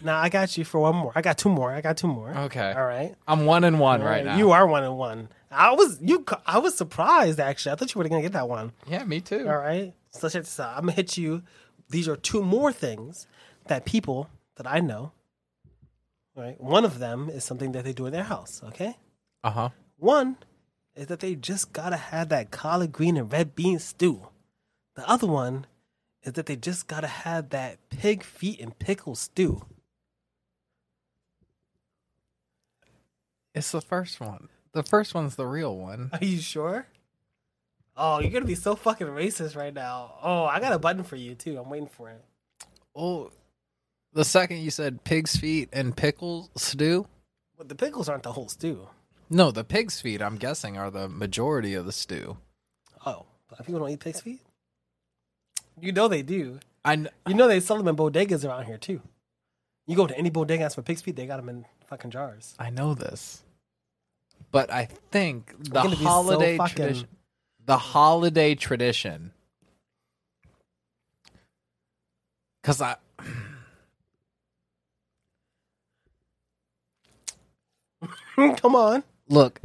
Now 0.00 0.18
I 0.18 0.28
got 0.28 0.56
you 0.56 0.64
for 0.64 0.78
one 0.80 0.94
more. 0.94 1.12
I 1.14 1.22
got 1.22 1.38
two 1.38 1.48
more. 1.48 1.72
I 1.72 1.80
got 1.80 1.96
two 1.96 2.06
more. 2.06 2.30
Okay. 2.30 2.72
All 2.72 2.84
right. 2.84 3.14
I'm 3.26 3.46
one 3.46 3.64
and 3.64 3.80
one 3.80 4.02
right 4.02 4.24
now. 4.24 4.36
You 4.36 4.52
are 4.52 4.66
one 4.66 4.84
and 4.84 4.96
one. 4.96 5.28
I 5.50 5.72
was 5.72 5.98
you. 6.00 6.24
I 6.46 6.58
was 6.58 6.74
surprised 6.76 7.40
actually. 7.40 7.72
I 7.72 7.74
thought 7.76 7.94
you 7.94 7.98
were 7.98 8.08
gonna 8.08 8.22
get 8.22 8.32
that 8.32 8.48
one. 8.48 8.72
yeah, 8.86 9.04
me 9.04 9.20
too. 9.20 9.48
All 9.48 9.56
right. 9.56 9.92
So 10.10 10.28
check 10.28 10.42
this 10.42 10.60
out. 10.60 10.74
I'm 10.76 10.82
gonna 10.82 10.92
hit 10.92 11.16
you. 11.16 11.42
These 11.90 12.08
are 12.08 12.16
two 12.16 12.42
more 12.42 12.72
things 12.72 13.26
that 13.66 13.84
people 13.84 14.28
that 14.56 14.66
I 14.66 14.80
know. 14.80 15.12
Right. 16.36 16.60
One 16.60 16.84
of 16.84 16.98
them 16.98 17.28
is 17.28 17.44
something 17.44 17.72
that 17.72 17.84
they 17.84 17.92
do 17.92 18.06
in 18.06 18.12
their 18.12 18.24
house. 18.24 18.62
Okay. 18.68 18.96
Uh 19.42 19.50
huh. 19.50 19.68
One 19.96 20.36
is 20.98 21.06
that 21.06 21.20
they 21.20 21.36
just 21.36 21.72
gotta 21.72 21.96
have 21.96 22.28
that 22.28 22.50
collard 22.50 22.90
green 22.90 23.16
and 23.16 23.32
red 23.32 23.54
bean 23.54 23.78
stew. 23.78 24.26
The 24.96 25.08
other 25.08 25.28
one 25.28 25.66
is 26.24 26.32
that 26.32 26.46
they 26.46 26.56
just 26.56 26.88
gotta 26.88 27.06
have 27.06 27.50
that 27.50 27.78
pig 27.88 28.24
feet 28.24 28.60
and 28.60 28.76
pickle 28.76 29.14
stew. 29.14 29.64
It's 33.54 33.70
the 33.70 33.80
first 33.80 34.18
one. 34.18 34.48
The 34.72 34.82
first 34.82 35.14
one's 35.14 35.36
the 35.36 35.46
real 35.46 35.76
one. 35.76 36.10
Are 36.12 36.24
you 36.24 36.38
sure? 36.38 36.88
Oh, 37.96 38.18
you're 38.18 38.32
gonna 38.32 38.44
be 38.44 38.56
so 38.56 38.74
fucking 38.74 39.06
racist 39.06 39.54
right 39.54 39.72
now. 39.72 40.14
Oh, 40.20 40.44
I 40.46 40.58
got 40.58 40.72
a 40.72 40.80
button 40.80 41.04
for 41.04 41.16
you 41.16 41.36
too. 41.36 41.58
I'm 41.58 41.70
waiting 41.70 41.88
for 41.88 42.10
it. 42.10 42.24
Oh, 42.96 43.30
the 44.12 44.24
second 44.24 44.58
you 44.58 44.72
said 44.72 45.04
pig's 45.04 45.36
feet 45.36 45.68
and 45.72 45.96
pickles 45.96 46.50
stew. 46.56 47.06
But 47.56 47.68
the 47.68 47.76
pickles 47.76 48.08
aren't 48.08 48.24
the 48.24 48.32
whole 48.32 48.48
stew. 48.48 48.88
No, 49.30 49.50
the 49.50 49.64
pig's 49.64 50.00
feet. 50.00 50.22
I'm 50.22 50.36
guessing 50.36 50.76
are 50.78 50.90
the 50.90 51.08
majority 51.08 51.74
of 51.74 51.84
the 51.86 51.92
stew. 51.92 52.38
Oh, 53.04 53.26
black 53.48 53.66
people 53.66 53.80
don't 53.80 53.90
eat 53.90 54.00
pig's 54.00 54.20
feet. 54.20 54.40
You 55.80 55.92
know 55.92 56.08
they 56.08 56.22
do. 56.22 56.60
I 56.84 56.96
kn- 56.96 57.08
You 57.26 57.34
know 57.34 57.46
they 57.48 57.60
sell 57.60 57.76
them 57.76 57.88
in 57.88 57.96
bodegas 57.96 58.46
around 58.48 58.64
here 58.64 58.78
too. 58.78 59.00
You 59.86 59.96
go 59.96 60.06
to 60.06 60.16
any 60.16 60.30
bodega 60.30 60.64
ask 60.64 60.74
for 60.76 60.82
pig's 60.82 61.02
feet, 61.02 61.16
they 61.16 61.26
got 61.26 61.36
them 61.38 61.48
in 61.48 61.64
fucking 61.86 62.10
jars. 62.10 62.54
I 62.58 62.70
know 62.70 62.94
this, 62.94 63.42
but 64.50 64.70
I 64.72 64.86
think 65.10 65.54
the 65.64 65.70
gonna 65.70 65.90
be 65.90 65.96
so 65.96 66.04
holiday 66.04 66.56
fucking- 66.56 66.76
tradition, 66.76 67.08
the 67.64 67.78
holiday 67.78 68.54
tradition, 68.54 69.32
because 72.62 72.80
I 72.82 72.96
Come 78.56 78.74
on. 78.76 79.02
Look, 79.28 79.60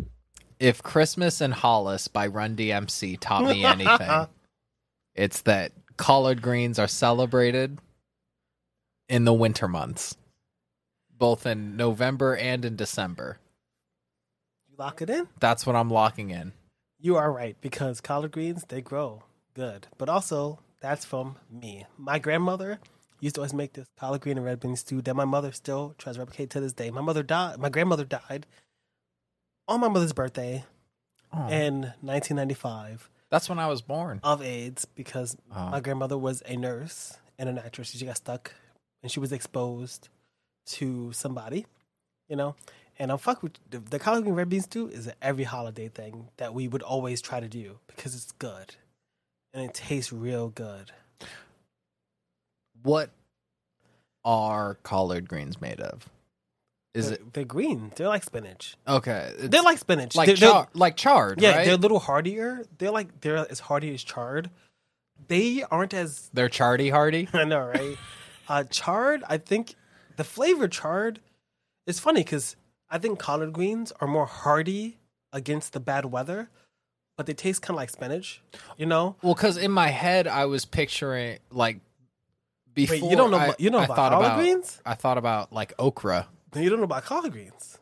if 0.60 0.84
Christmas 0.84 1.42
in 1.42 1.52
Hollis 1.52 2.08
by 2.08 2.28
Run 2.28 2.56
DMC 2.56 3.20
taught 3.20 3.44
me 3.44 3.66
anything, 3.66 4.28
it's 5.16 5.42
that 5.42 5.72
collard 5.98 6.42
greens 6.42 6.80
are 6.80 6.88
celebrated 6.88 7.80
in 9.10 9.26
the 9.26 9.34
winter 9.34 9.68
months, 9.68 10.16
both 11.18 11.46
in 11.46 11.76
November 11.76 12.36
and 12.36 12.64
in 12.66 12.76
December. 12.76 13.40
You 14.70 14.76
lock 14.78 15.02
it 15.02 15.10
in. 15.10 15.28
That's 15.40 15.66
what 15.66 15.76
I'm 15.76 15.90
locking 15.90 16.30
in. 16.30 16.54
You 17.00 17.18
are 17.18 17.32
right 17.32 17.58
because 17.60 18.00
collard 18.00 18.32
greens 18.32 18.64
they 18.68 18.82
grow 18.82 19.24
good, 19.54 19.88
but 19.98 20.10
also 20.10 20.60
that's 20.82 21.06
from 21.06 21.36
me. 21.52 21.86
My 21.98 22.20
grandmother 22.20 22.80
used 23.20 23.36
to 23.36 23.42
always 23.42 23.54
make 23.54 23.74
this 23.74 23.88
collard 24.00 24.22
green 24.22 24.38
and 24.38 24.46
red 24.46 24.60
bean 24.60 24.76
stew 24.76 25.02
that 25.02 25.16
my 25.16 25.26
mother 25.26 25.52
still 25.52 25.96
tries 25.98 26.16
to 26.16 26.22
replicate 26.22 26.50
to 26.52 26.60
this 26.60 26.74
day. 26.74 26.92
My 26.92 27.02
mother 27.02 27.24
died. 27.24 27.58
My 27.60 27.70
grandmother 27.70 28.06
died 28.06 28.46
on 29.68 29.80
my 29.80 29.88
mother's 29.88 30.14
birthday 30.14 30.64
Oh, 31.36 31.48
in 31.48 31.94
1995 32.02 33.10
that's 33.32 33.50
when 33.50 33.58
I 33.58 33.68
was 33.68 33.82
born. 33.82 34.20
of 34.24 34.42
AIDS 34.44 34.86
because 34.86 35.36
Oh. 35.52 35.70
my 35.70 35.80
grandmother 35.80 36.18
was 36.18 36.44
a 36.46 36.56
nurse 36.56 37.18
and 37.40 37.50
an 37.50 37.58
actress. 37.58 37.90
She 37.90 38.06
got 38.06 38.18
stuck 38.18 38.54
and 39.02 39.12
she 39.12 39.20
was 39.20 39.32
exposed 39.32 40.10
to 40.68 41.12
somebody, 41.14 41.66
you 42.30 42.36
know. 42.36 42.56
And 43.00 43.12
I'm 43.12 43.18
fuck 43.18 43.42
with 43.42 43.54
the, 43.72 43.80
the 43.80 43.98
collard 43.98 44.24
green 44.24 44.36
red 44.36 44.50
bean 44.50 44.62
stew 44.62 44.88
is 44.88 45.10
every 45.20 45.46
holiday 45.46 45.88
thing 45.88 46.28
that 46.38 46.54
we 46.54 46.68
would 46.68 46.84
always 46.84 47.22
try 47.22 47.40
to 47.40 47.48
do 47.48 47.80
because 47.88 48.14
it's 48.14 48.32
good 48.34 48.76
and 49.52 49.66
it 49.66 49.74
tastes 49.74 50.14
real 50.14 50.50
good. 50.50 50.92
What 52.84 53.10
are 54.24 54.76
collard 54.84 55.28
greens 55.28 55.60
made 55.60 55.82
of? 55.82 56.08
Is 56.94 57.08
they're, 57.10 57.16
it 57.18 57.34
They're 57.34 57.46
green. 57.46 57.92
They're 57.96 58.08
like 58.08 58.24
spinach. 58.24 58.76
okay? 58.88 59.32
It's 59.38 59.50
They're 59.50 59.64
like 59.64 59.80
spinach. 59.80 60.16
like 60.16 60.28
They're- 60.28 60.36
they're- 60.38 60.68
like 60.74 60.96
charred, 60.96 61.42
yeah, 61.42 61.56
right? 61.58 61.66
they're 61.66 61.74
a 61.76 61.78
little 61.78 62.00
hardier. 62.00 62.66
They're 62.78 62.92
like 62.92 63.22
they're 63.22 63.46
as 63.50 63.60
hardy 63.62 63.94
as 63.94 64.04
chard. 64.04 64.50
They 65.28 65.64
aren't 65.72 65.94
as 65.94 66.30
They're 66.34 66.50
chardy 66.50 66.92
hardy. 66.92 67.30
I 67.34 67.44
know, 67.46 67.62
right? 67.62 67.98
uh, 68.48 68.64
chard, 68.66 69.24
I 69.28 69.38
think 69.38 69.76
the 70.18 70.24
flavor 70.24 70.68
chard 70.68 71.20
is 71.88 72.00
funny 72.00 72.22
because 72.24 72.56
I 72.90 72.98
think 73.00 73.18
collard 73.20 73.54
greens 73.54 73.92
are 74.00 74.08
more 74.08 74.26
hardy 74.28 74.98
against 75.32 75.74
the 75.74 75.80
bad 75.80 76.06
weather, 76.06 76.50
but 77.18 77.26
they 77.26 77.34
taste 77.34 77.62
kind 77.64 77.72
of 77.76 77.78
like 77.78 77.90
spinach. 77.90 78.42
You 78.78 78.86
know? 78.86 79.16
Well, 79.24 79.34
because 79.34 79.58
in 79.58 79.72
my 79.72 79.88
head 79.88 80.28
I 80.28 80.46
was 80.46 80.66
picturing 80.66 81.40
like 81.50 81.80
before. 82.76 82.98
Wait, 83.02 83.10
you 83.10 83.16
don't 83.16 83.32
know? 83.32 83.38
I, 83.38 83.54
you 83.58 83.70
know 83.72 83.80
I 83.80 83.86
about 83.86 83.96
thought 83.96 84.12
collard 84.12 84.26
about, 84.28 84.38
greens? 84.38 84.82
I 84.86 84.94
thought 84.94 85.18
about 85.18 85.52
like 85.52 85.74
okra. 85.80 86.28
You 86.56 86.70
don't 86.70 86.80
know 86.80 86.86
about 86.86 87.04
collard 87.04 87.32
greens? 87.32 87.78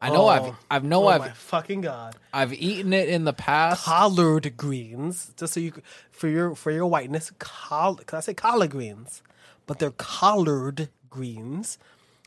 I 0.00 0.10
know 0.10 0.24
Oh. 0.24 0.28
I've 0.28 0.54
I've 0.70 0.84
know 0.84 1.04
oh 1.04 1.08
I've 1.08 1.20
my 1.20 1.30
fucking 1.30 1.80
god! 1.80 2.16
I've 2.32 2.52
eaten 2.52 2.92
it 2.92 3.08
in 3.08 3.24
the 3.24 3.32
past. 3.32 3.84
Collard 3.84 4.56
greens, 4.56 5.32
just 5.36 5.54
so 5.54 5.60
you 5.60 5.72
c- 5.74 5.82
for 6.10 6.28
your 6.28 6.54
for 6.54 6.70
your 6.70 6.86
whiteness, 6.86 7.32
coll. 7.38 7.96
Cause 7.96 8.18
I 8.18 8.20
say 8.20 8.34
collard 8.34 8.70
greens, 8.70 9.22
but 9.66 9.78
they're 9.78 9.90
collard 9.92 10.90
greens. 11.08 11.78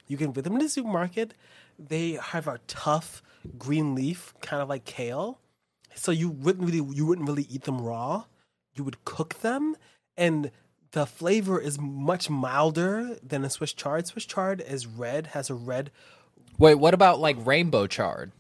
You 0.08 0.18
can 0.18 0.32
get 0.32 0.44
them 0.46 0.54
in 0.54 0.60
the 0.60 0.70
supermarket. 0.70 1.36
They 1.78 2.14
have 2.14 2.48
a 2.48 2.60
tough 2.68 3.22
green 3.60 3.94
leaf, 3.94 4.34
kind 4.42 4.62
of 4.64 4.68
like 4.70 4.86
kale. 4.86 5.40
So 5.94 6.12
you 6.12 6.30
wouldn't 6.30 6.66
really 6.66 6.84
you 6.96 7.06
wouldn't 7.06 7.28
really 7.28 7.48
eat 7.52 7.64
them 7.64 7.80
raw. 7.82 8.24
You 8.74 8.84
would 8.84 9.06
cook 9.06 9.42
them, 9.42 9.76
and 10.18 10.50
the 10.92 11.06
flavor 11.06 11.60
is 11.60 11.80
much 11.80 12.30
milder 12.30 13.18
than 13.22 13.46
a 13.46 13.50
Swiss 13.50 13.74
chard. 13.74 14.08
Swiss 14.08 14.26
chard 14.26 14.62
is 14.62 14.88
red, 14.88 15.28
has 15.28 15.50
a 15.50 15.56
red 15.56 15.92
Wait, 16.60 16.76
what 16.76 16.94
about 16.94 17.20
like 17.20 17.38
rainbow 17.46 17.88
chard? 17.88 18.34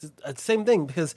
It's 0.00 0.12
the 0.12 0.28
uh, 0.28 0.34
same 0.36 0.64
thing 0.64 0.86
because 0.86 1.14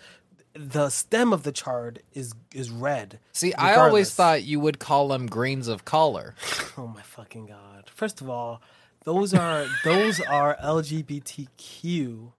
the 0.53 0.89
stem 0.89 1.31
of 1.31 1.43
the 1.43 1.51
chard 1.51 2.01
is 2.13 2.33
is 2.53 2.71
red. 2.71 3.19
See, 3.31 3.53
I 3.53 3.75
always 3.75 4.13
thought 4.13 4.43
you 4.43 4.59
would 4.59 4.79
call 4.79 5.09
them 5.09 5.27
greens 5.27 5.67
of 5.67 5.85
color. 5.85 6.35
Oh 6.77 6.87
my 6.87 7.01
fucking 7.01 7.47
god! 7.47 7.89
First 7.93 8.21
of 8.21 8.29
all, 8.29 8.61
those 9.03 9.33
are 9.33 9.65
those 9.83 10.21
are 10.21 10.55
LGBTQ 10.63 12.31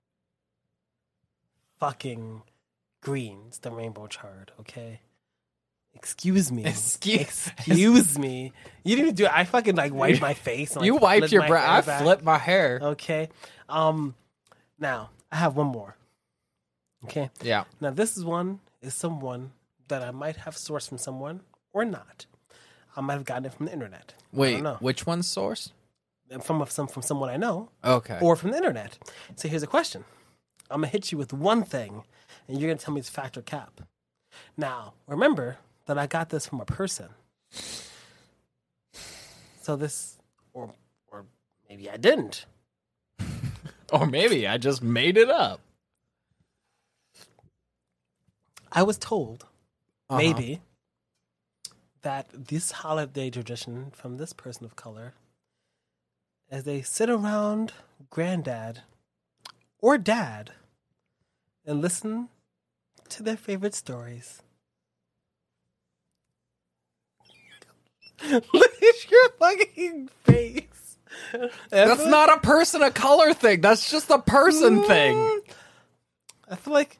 fucking 1.78 2.42
greens. 3.02 3.58
The 3.58 3.70
rainbow 3.70 4.06
chard. 4.06 4.52
Okay. 4.58 5.00
Excuse 5.94 6.50
me. 6.50 6.64
Excuse- 6.64 7.48
Excuse 7.58 8.18
me. 8.18 8.52
You 8.84 8.96
didn't 8.96 9.06
even 9.08 9.14
do 9.14 9.24
it. 9.26 9.30
I 9.32 9.44
fucking 9.44 9.76
like 9.76 9.92
wiped 9.92 10.20
my 10.20 10.34
face. 10.48 10.70
And, 10.72 10.80
like, 10.80 10.86
you 10.86 10.96
wiped 10.96 11.32
your 11.32 11.46
brow. 11.46 11.70
I 11.76 11.80
back. 11.82 12.02
flipped 12.02 12.24
my 12.24 12.38
hair. 12.38 12.78
Okay. 12.82 13.28
Um. 13.68 14.14
Now 14.78 15.10
I 15.30 15.36
have 15.36 15.56
one 15.56 15.66
more. 15.66 15.96
Okay. 17.04 17.30
Yeah. 17.42 17.64
Now, 17.80 17.90
this 17.90 18.16
is 18.16 18.24
one 18.24 18.60
is 18.82 18.94
someone 18.94 19.52
that 19.88 20.02
I 20.02 20.10
might 20.10 20.36
have 20.36 20.54
sourced 20.54 20.88
from 20.88 20.98
someone 20.98 21.40
or 21.72 21.84
not. 21.84 22.26
I 22.96 23.00
might 23.00 23.14
have 23.14 23.24
gotten 23.24 23.44
it 23.46 23.52
from 23.54 23.66
the 23.66 23.72
internet. 23.72 24.14
Wait, 24.32 24.62
which 24.80 25.06
one's 25.06 25.26
source? 25.28 25.72
From 26.42 26.64
some 26.68 26.86
from 26.86 27.02
someone 27.02 27.28
I 27.28 27.36
know 27.36 27.70
Okay. 27.84 28.18
or 28.22 28.36
from 28.36 28.52
the 28.52 28.56
internet. 28.56 28.98
So 29.36 29.48
here's 29.48 29.62
a 29.64 29.66
question. 29.66 30.04
I'm 30.70 30.80
gonna 30.82 30.86
hit 30.88 31.10
you 31.10 31.18
with 31.18 31.32
one 31.32 31.64
thing, 31.64 32.04
and 32.48 32.58
you're 32.60 32.70
gonna 32.70 32.78
tell 32.78 32.94
me 32.94 33.00
it's 33.00 33.08
fact 33.10 33.36
or 33.36 33.42
cap. 33.42 33.80
Now, 34.56 34.94
remember 35.08 35.58
that 35.90 35.98
I 35.98 36.06
got 36.06 36.28
this 36.28 36.46
from 36.46 36.60
a 36.60 36.64
person. 36.64 37.08
So 39.60 39.74
this, 39.74 40.18
or 40.52 40.72
or 41.10 41.26
maybe 41.68 41.90
I 41.90 41.96
didn't. 41.96 42.46
or 43.92 44.06
maybe 44.06 44.46
I 44.46 44.56
just 44.56 44.84
made 44.84 45.16
it 45.16 45.28
up. 45.28 45.60
I 48.70 48.84
was 48.84 48.98
told 48.98 49.46
Uh-huh. 50.08 50.18
maybe 50.18 50.60
that 52.02 52.28
this 52.32 52.70
holiday 52.70 53.28
tradition 53.30 53.90
from 53.90 54.16
this 54.16 54.32
person 54.32 54.64
of 54.64 54.76
color, 54.76 55.14
as 56.48 56.62
they 56.62 56.82
sit 56.82 57.10
around 57.10 57.72
granddad 58.10 58.82
or 59.80 59.98
dad 59.98 60.52
and 61.66 61.80
listen 61.82 62.28
to 63.08 63.24
their 63.24 63.36
favorite 63.36 63.74
stories. 63.74 64.42
Look 68.30 68.82
at 68.82 69.10
your 69.10 69.28
fucking 69.38 70.08
face. 70.24 70.96
That's 71.70 72.06
not 72.06 72.32
a 72.32 72.40
person 72.40 72.82
of 72.82 72.94
color 72.94 73.32
thing. 73.34 73.60
That's 73.60 73.90
just 73.90 74.10
a 74.10 74.18
person 74.18 74.80
mm. 74.80 74.86
thing. 74.86 75.40
I 76.50 76.56
feel 76.56 76.74
like 76.74 76.98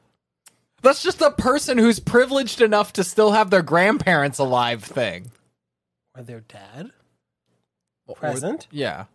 That's 0.81 1.03
just 1.03 1.21
a 1.21 1.31
person 1.31 1.77
who's 1.77 1.99
privileged 1.99 2.61
enough 2.61 2.93
to 2.93 3.03
still 3.03 3.31
have 3.33 3.49
their 3.49 3.61
grandparents 3.61 4.39
alive 4.39 4.83
thing. 4.83 5.31
Or 6.15 6.23
their 6.23 6.41
dad 6.41 6.91
Or- 8.07 8.15
present. 8.15 8.67
yeah. 8.71 9.05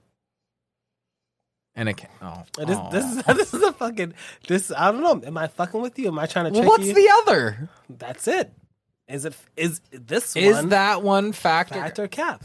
And 1.79 1.91
it 1.91 1.99
can, 1.99 2.09
oh, 2.23 2.43
This, 2.57 2.79
oh. 2.81 2.89
this 2.91 3.05
is 3.05 3.23
this 3.37 3.55
is 3.55 3.63
a 3.63 3.73
fucking 3.73 4.15
this. 4.49 4.73
I 4.75 4.91
don't 4.93 5.03
know. 5.03 5.27
Am 5.27 5.37
I 5.37 5.47
fucking 5.47 5.81
with 5.83 5.99
you? 5.99 6.09
Am 6.09 6.19
I 6.19 6.25
trying 6.25 6.47
to 6.47 6.51
Well, 6.53 6.63
trick 6.63 6.71
what's 6.71 6.87
you? 6.87 6.95
the 6.95 7.13
other? 7.23 7.69
That's 7.91 8.27
it. 8.27 8.51
Is 9.09 9.25
it 9.25 9.35
is 9.57 9.81
this 9.93 10.35
Is 10.37 10.55
one 10.57 10.69
that 10.71 11.03
one 11.03 11.33
factor? 11.33 11.75
factor 11.75 12.09
cap? 12.09 12.45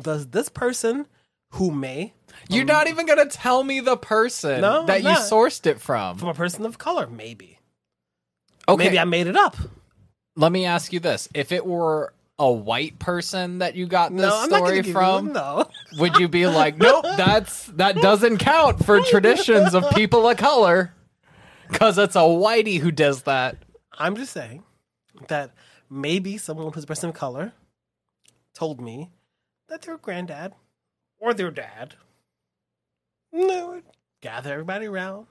Does 0.00 0.28
this 0.28 0.48
person 0.48 1.06
who 1.52 1.70
may 1.70 2.12
You're 2.48 2.64
not 2.64 2.88
even 2.88 3.06
gonna 3.06 3.26
tell 3.26 3.62
me 3.62 3.80
the 3.80 3.96
person 3.96 4.60
No, 4.60 4.86
that 4.86 5.02
you 5.02 5.08
sourced 5.10 5.66
it 5.66 5.80
from. 5.80 6.18
from 6.18 6.28
a 6.28 6.34
person 6.34 6.64
of 6.66 6.78
color? 6.78 7.06
Maybe. 7.06 7.58
Okay, 8.68 8.84
Maybe 8.84 8.98
I 8.98 9.04
made 9.04 9.26
it 9.26 9.36
up. 9.36 9.56
let 10.36 10.52
me 10.52 10.64
ask 10.66 10.92
you 10.92 11.00
this: 11.00 11.28
If 11.34 11.50
it 11.52 11.64
were 11.66 12.12
a 12.38 12.50
white 12.50 12.98
person 12.98 13.58
that 13.58 13.74
you 13.74 13.86
got 13.86 14.10
this 14.12 14.20
No, 14.22 14.44
story 14.46 14.82
from, 14.82 15.28
you 15.28 15.32
no. 15.34 15.68
would 15.98 16.16
you 16.16 16.26
be 16.28 16.46
like, 16.46 16.78
nope, 16.78 17.04
that's 17.16 17.66
that 17.66 17.96
doesn't 17.96 18.38
count 18.38 18.84
for 18.84 19.00
traditions 19.00 19.74
of 19.74 19.88
people 19.90 20.28
of 20.28 20.36
color? 20.36 20.92
Because 21.68 21.98
it's 21.98 22.16
a 22.16 22.20
whitey 22.20 22.78
who 22.80 22.90
does 22.90 23.22
that. 23.24 23.56
I'm 23.98 24.16
just 24.16 24.32
saying 24.32 24.62
that 25.28 25.52
maybe 25.88 26.38
someone 26.38 26.72
who's 26.72 26.84
a 26.84 26.86
person 26.86 27.08
of 27.10 27.14
color 27.14 27.52
told 28.54 28.80
me 28.80 29.10
that 29.68 29.82
their 29.82 29.98
granddad 29.98 30.52
or 31.18 31.34
their 31.34 31.50
dad 31.50 31.94
no, 33.32 33.70
would 33.70 33.84
gather 34.20 34.52
everybody 34.52 34.86
around. 34.86 35.26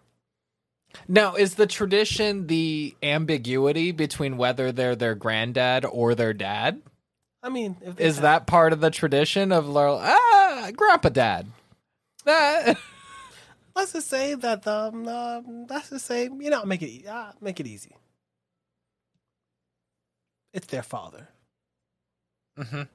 Now, 1.07 1.35
is 1.35 1.55
the 1.55 1.67
tradition 1.67 2.47
the 2.47 2.95
ambiguity 3.03 3.91
between 3.91 4.37
whether 4.37 4.71
they're 4.71 4.95
their 4.95 5.15
granddad 5.15 5.85
or 5.85 6.15
their 6.15 6.33
dad? 6.33 6.81
I 7.43 7.49
mean, 7.49 7.77
if 7.81 7.99
Is 7.99 8.15
have- 8.15 8.23
that 8.23 8.47
part 8.47 8.73
of 8.73 8.81
the 8.81 8.89
tradition 8.89 9.51
of 9.51 9.67
like, 9.67 10.01
ah, 10.01 10.71
grandpa 10.75 11.09
dad? 11.09 11.47
Ah. 12.25 12.75
let's 13.75 13.93
just 13.93 14.09
say 14.09 14.35
that 14.35 14.67
um, 14.67 15.07
um 15.07 15.65
let's 15.69 15.89
just 15.89 16.05
say 16.05 16.23
you 16.23 16.49
know 16.49 16.65
make 16.65 16.81
it 16.81 17.07
uh, 17.07 17.31
make 17.41 17.59
it 17.59 17.67
easy. 17.67 17.95
It's 20.51 20.67
their 20.67 20.83
father. 20.83 21.29
Mhm. 22.57 22.89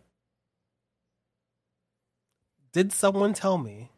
Did 2.73 2.93
someone 2.93 3.35
tell 3.35 3.57
me 3.57 3.91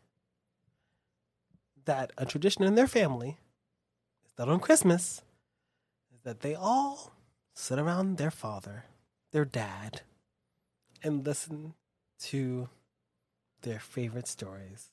that 1.84 2.12
a 2.18 2.26
tradition 2.26 2.64
in 2.64 2.74
their 2.74 2.86
family 2.86 3.38
is 4.26 4.32
that 4.34 4.48
on 4.48 4.60
Christmas 4.60 5.22
is 6.12 6.20
that 6.22 6.40
they 6.40 6.54
all 6.54 7.12
sit 7.54 7.78
around 7.78 8.18
their 8.18 8.30
father, 8.30 8.84
their 9.30 9.44
dad, 9.46 10.02
and 11.02 11.24
listen 11.24 11.74
to 12.18 12.68
their 13.62 13.80
favorite 13.80 14.28
stories? 14.28 14.90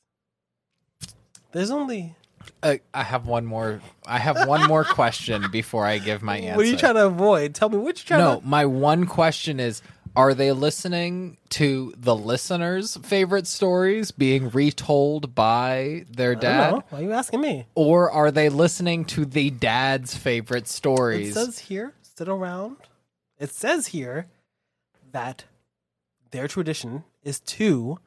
There's 1.52 1.72
only 1.72 2.16
Uh, 2.62 2.76
I 2.94 3.04
have 3.04 3.26
one 3.28 3.46
more. 3.46 3.82
I 4.06 4.20
have 4.20 4.48
one 4.48 4.68
more 4.68 4.84
question 4.84 5.50
before 5.52 5.86
I 5.86 5.98
give 5.98 6.22
my 6.22 6.38
answer. 6.38 6.58
What 6.58 6.66
are 6.66 6.70
you 6.70 6.78
trying 6.78 6.96
to 6.96 7.06
avoid? 7.08 7.56
Tell 7.56 7.70
me 7.70 7.78
what 7.78 7.98
you 8.00 8.06
trying 8.06 8.20
No, 8.22 8.40
to. 8.40 8.46
my 8.46 8.66
one 8.66 9.06
question 9.06 9.60
is: 9.60 9.82
Are 10.16 10.34
they 10.34 10.52
listening 10.52 11.38
to 11.50 11.94
the 11.98 12.16
listeners' 12.16 12.98
favorite 13.04 13.46
stories 13.48 14.12
being 14.12 14.50
retold 14.50 15.36
by 15.36 16.06
their 16.10 16.34
dad. 16.36 16.82
Why 16.90 17.00
are 17.00 17.02
you 17.04 17.12
asking 17.12 17.42
me? 17.42 17.68
or 17.76 18.10
are 18.12 18.32
they 18.32 18.50
listening 18.50 19.06
to 19.06 19.26
the 19.26 19.50
dad's 19.52 20.16
favorite 20.18 20.68
stories? 20.68 21.30
It 21.30 21.34
says 21.34 21.60
here, 21.60 21.94
sit 22.02 22.28
around. 22.28 22.78
It 23.38 23.52
says 23.54 23.88
here 23.88 24.28
that 25.12 25.46
their 26.32 26.48
tradition 26.48 27.04
is 27.24 27.40
to 27.42 28.00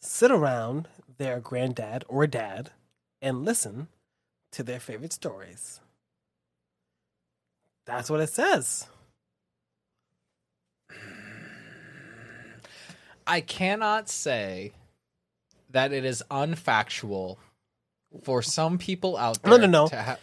sit 0.00 0.30
around 0.30 0.86
their 1.18 1.40
granddad 1.40 2.04
or 2.08 2.26
dad 2.26 2.70
and 3.24 3.44
listen 3.44 3.88
to 4.52 4.62
their 4.62 4.78
favorite 4.78 5.12
stories. 5.12 5.80
That's 7.86 8.10
what 8.10 8.20
it 8.20 8.28
says. 8.28 8.86
I 13.26 13.40
cannot 13.40 14.08
say 14.10 14.72
that 15.70 15.92
it 15.92 16.04
is 16.04 16.22
unfactual 16.30 17.38
for 18.22 18.42
some 18.42 18.76
people 18.78 19.16
out 19.16 19.42
there. 19.42 19.58
No, 19.58 19.66
no, 19.66 19.66
no. 19.66 19.88
Ha- 19.88 20.18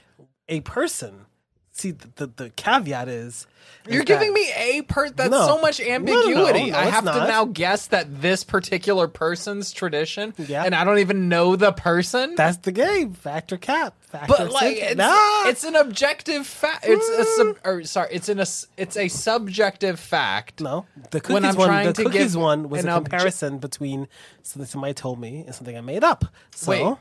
A 0.47 0.61
person. 0.61 1.25
See, 1.73 1.91
the, 1.91 2.09
the, 2.15 2.27
the 2.27 2.49
caveat 2.51 3.07
is. 3.07 3.47
is 3.87 3.93
You're 3.93 4.03
giving 4.03 4.33
me 4.33 4.51
a 4.55 4.81
per. 4.81 5.09
That's 5.09 5.31
No. 5.31 5.47
so 5.47 5.61
much 5.61 5.79
No, 5.79 5.85
no, 5.85 5.89
no, 5.89 5.95
ambiguity. 5.95 6.73
I 6.73 6.83
have 6.85 7.05
to 7.05 7.11
now 7.27 7.45
guess 7.45 7.87
that 7.87 8.21
this 8.21 8.43
particular 8.43 9.07
person's 9.07 9.71
tradition, 9.71 10.33
Yeah. 10.37 10.63
and 10.65 10.75
I 10.75 10.83
don't 10.83 10.99
even 10.99 11.29
know 11.29 11.55
the 11.55 11.71
person. 11.71 12.35
That's 12.35 12.57
the 12.57 12.73
game. 12.73 13.13
Factor 13.13 13.55
cap. 13.57 13.95
Factor 14.01 14.27
but 14.27 14.51
like, 14.51 14.75
it's, 14.77 14.95
Nah. 14.97 15.47
it's 15.47 15.63
an 15.63 15.77
objective 15.77 16.45
fact. 16.45 16.83
It's 16.85 17.07
a 17.07 17.23
sub, 17.37 17.47
mm. 17.47 17.57
or 17.63 17.83
sorry, 17.85 18.09
it's 18.11 18.27
an 18.27 18.39
a, 18.41 18.45
it's 18.75 18.97
a 18.97 19.07
subjective 19.07 19.97
fact. 19.97 20.59
No, 20.59 20.85
the 21.11 21.21
cookies 21.21 21.33
When 21.33 21.45
I'm 21.45 21.55
one. 21.55 21.67
trying 21.67 21.87
The 21.87 21.93
to 21.93 22.03
cookies 22.03 22.35
one 22.35 22.67
was 22.69 22.83
a 22.83 22.87
obje- 22.89 22.95
comparison 22.95 23.59
between 23.59 24.09
something 24.43 24.67
somebody 24.67 24.93
told 24.93 25.19
me 25.21 25.45
and 25.45 25.55
something 25.55 25.77
I 25.77 25.81
made 25.81 26.03
up. 26.03 26.25
So 26.53 26.71
Wait. 26.71 26.97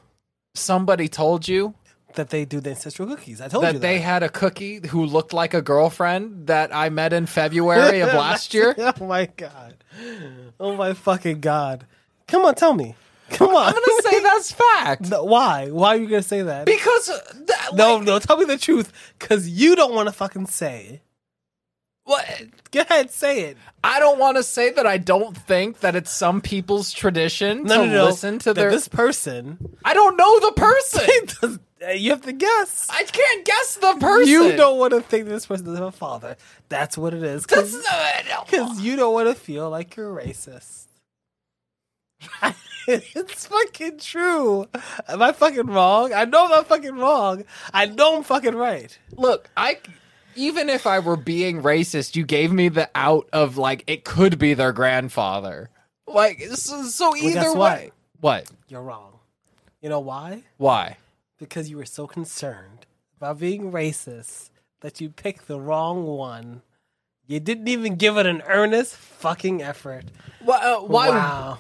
Somebody 0.54 1.08
told 1.08 1.46
you 1.46 1.74
that 2.14 2.30
they 2.30 2.44
do 2.44 2.60
the 2.60 2.70
ancestral 2.70 3.08
cookies. 3.08 3.40
I 3.40 3.48
told 3.48 3.64
you 3.64 3.68
that 3.68 3.72
that 3.74 3.80
they 3.80 3.98
had 3.98 4.22
a 4.22 4.28
cookie 4.28 4.86
who 4.88 5.04
looked 5.04 5.32
like 5.32 5.54
a 5.54 5.62
girlfriend 5.62 6.46
that 6.48 6.74
I 6.74 6.88
met 6.90 7.12
in 7.12 7.26
February 7.26 8.00
of 8.00 8.08
last 8.14 8.54
year. 8.54 8.74
oh 8.78 9.06
my 9.06 9.26
god! 9.36 9.76
Oh 10.58 10.76
my 10.76 10.92
fucking 10.94 11.40
god! 11.40 11.86
Come 12.28 12.44
on, 12.44 12.54
tell 12.54 12.74
me. 12.74 12.94
Come 13.30 13.54
on. 13.54 13.68
I'm 13.68 13.74
gonna 13.74 14.02
say 14.02 14.20
that's 14.22 14.50
fact 14.52 15.08
No, 15.08 15.22
why? 15.24 15.68
Why 15.70 15.90
are 15.90 15.96
you 15.96 16.08
gonna 16.08 16.22
say 16.22 16.42
that? 16.42 16.66
because 16.66 17.08
uh, 17.08 17.18
that, 17.46 17.70
no, 17.74 17.96
like, 17.96 18.04
no. 18.04 18.18
Tell 18.18 18.36
me 18.36 18.44
the 18.44 18.58
truth, 18.58 18.92
because 19.18 19.48
you 19.48 19.76
don't 19.76 19.94
want 19.94 20.08
to 20.08 20.12
fucking 20.12 20.46
say 20.46 21.02
what? 22.04 22.26
Go 22.72 22.80
ahead, 22.80 23.10
say 23.12 23.42
it. 23.42 23.56
I 23.84 24.00
don't 24.00 24.18
want 24.18 24.36
to 24.36 24.42
say 24.42 24.70
that 24.72 24.84
I 24.84 24.98
don't 24.98 25.36
think 25.36 25.78
that 25.80 25.94
it's 25.94 26.10
some 26.10 26.40
people's 26.40 26.92
tradition 26.92 27.62
No, 27.62 27.82
to 27.82 27.86
no, 27.86 27.92
no. 27.92 28.04
listen 28.06 28.40
to 28.40 28.52
That 28.52 28.60
their. 28.60 28.70
this 28.72 28.88
person. 28.88 29.58
I 29.84 29.94
don't 29.94 30.16
know 30.16 30.40
the 30.40 30.52
person. 30.52 31.60
Uh, 31.82 31.92
you 31.92 32.10
have 32.10 32.22
to 32.22 32.32
guess. 32.32 32.88
I 32.90 33.04
can't 33.04 33.44
guess 33.44 33.76
the 33.76 33.96
person. 34.00 34.28
You 34.28 34.56
don't 34.56 34.78
want 34.78 34.92
to 34.92 35.00
think 35.00 35.26
this 35.26 35.46
person 35.46 35.66
doesn't 35.66 35.82
have 35.82 35.94
a 35.94 35.96
father. 35.96 36.36
That's 36.68 36.98
what 36.98 37.14
it 37.14 37.22
is. 37.22 37.46
Because 37.46 37.72
you 38.80 38.96
don't 38.96 39.14
want 39.14 39.28
to 39.28 39.34
feel 39.34 39.70
like 39.70 39.96
you're 39.96 40.14
racist. 40.14 40.84
it's 42.86 43.46
fucking 43.46 43.98
true. 43.98 44.68
Am 45.08 45.22
I 45.22 45.32
fucking 45.32 45.66
wrong? 45.66 46.12
I 46.12 46.24
know 46.26 46.44
I'm 46.44 46.50
not 46.50 46.66
fucking 46.66 46.96
wrong. 46.96 47.44
I 47.72 47.86
know 47.86 48.16
I'm 48.16 48.24
fucking 48.24 48.54
right. 48.54 48.96
look. 49.16 49.48
I 49.56 49.78
even 50.36 50.68
if 50.68 50.86
I 50.86 50.98
were 50.98 51.16
being 51.16 51.62
racist, 51.62 52.16
you 52.16 52.24
gave 52.24 52.52
me 52.52 52.68
the 52.68 52.90
out 52.94 53.28
of 53.32 53.56
like 53.56 53.84
it 53.86 54.04
could 54.04 54.38
be 54.38 54.54
their 54.54 54.72
grandfather. 54.72 55.70
Like 56.06 56.42
so, 56.54 56.82
so 56.84 57.16
either 57.16 57.40
guess 57.40 57.54
way. 57.54 57.92
What? 58.20 58.50
You're 58.68 58.82
wrong. 58.82 59.12
You 59.80 59.88
know 59.88 60.00
why? 60.00 60.42
Why? 60.58 60.98
Because 61.40 61.68
you 61.68 61.78
were 61.78 61.86
so 61.86 62.06
concerned 62.06 62.86
about 63.16 63.40
being 63.40 63.72
racist 63.72 64.50
that 64.80 65.00
you 65.00 65.08
picked 65.10 65.48
the 65.48 65.58
wrong 65.58 66.04
one. 66.04 66.62
You 67.26 67.40
didn't 67.40 67.66
even 67.66 67.96
give 67.96 68.16
it 68.16 68.26
an 68.26 68.42
earnest 68.46 68.94
fucking 68.94 69.62
effort. 69.62 70.04
Why? 70.44 70.58
Uh, 70.58 70.80
why? 70.80 71.08
Wow. 71.08 71.58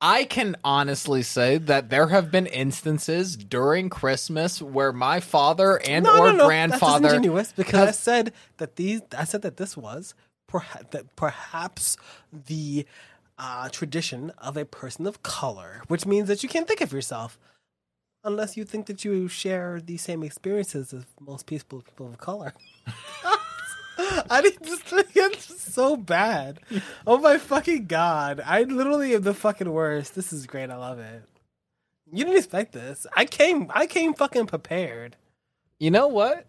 I 0.00 0.24
can 0.24 0.56
honestly 0.64 1.22
say 1.22 1.58
that 1.58 1.90
there 1.90 2.08
have 2.08 2.30
been 2.30 2.46
instances 2.46 3.36
during 3.36 3.90
Christmas 3.90 4.62
where 4.62 4.92
my 4.92 5.20
father 5.20 5.76
and 5.76 6.04
no, 6.04 6.18
or 6.18 6.32
no, 6.32 6.38
no. 6.38 6.46
grandfather 6.46 7.20
That's 7.20 7.52
because 7.52 7.88
I 7.88 7.90
said 7.90 8.32
that 8.56 8.76
these. 8.76 9.02
I 9.16 9.24
said 9.24 9.42
that 9.42 9.58
this 9.58 9.76
was 9.76 10.14
perhaps 10.46 10.84
that 10.90 11.16
perhaps 11.16 11.96
the 12.32 12.86
uh, 13.38 13.68
tradition 13.68 14.30
of 14.38 14.56
a 14.56 14.64
person 14.64 15.06
of 15.06 15.22
color, 15.22 15.82
which 15.88 16.06
means 16.06 16.28
that 16.28 16.42
you 16.42 16.48
can't 16.48 16.66
think 16.66 16.80
of 16.80 16.92
yourself 16.92 17.38
unless 18.24 18.56
you 18.56 18.64
think 18.64 18.86
that 18.86 19.04
you 19.04 19.28
share 19.28 19.80
the 19.84 19.96
same 19.96 20.22
experiences 20.22 20.92
as 20.92 21.04
most 21.20 21.46
people 21.46 21.82
people 21.82 22.06
of 22.08 22.18
color. 22.18 22.52
I 24.30 24.40
need 24.40 24.58
this 24.62 24.80
to 24.84 25.04
get 25.12 25.36
so 25.40 25.96
bad. 25.96 26.60
Oh 27.06 27.18
my 27.18 27.36
fucking 27.38 27.86
god! 27.86 28.40
I 28.44 28.62
literally 28.62 29.14
am 29.14 29.22
the 29.22 29.34
fucking 29.34 29.70
worst. 29.70 30.14
This 30.14 30.32
is 30.32 30.46
great. 30.46 30.70
I 30.70 30.76
love 30.76 30.98
it. 30.98 31.22
You 32.10 32.24
didn't 32.24 32.38
expect 32.38 32.72
this. 32.72 33.06
I 33.14 33.24
came. 33.26 33.70
I 33.74 33.86
came 33.86 34.14
fucking 34.14 34.46
prepared. 34.46 35.16
You 35.78 35.90
know 35.90 36.08
what? 36.08 36.46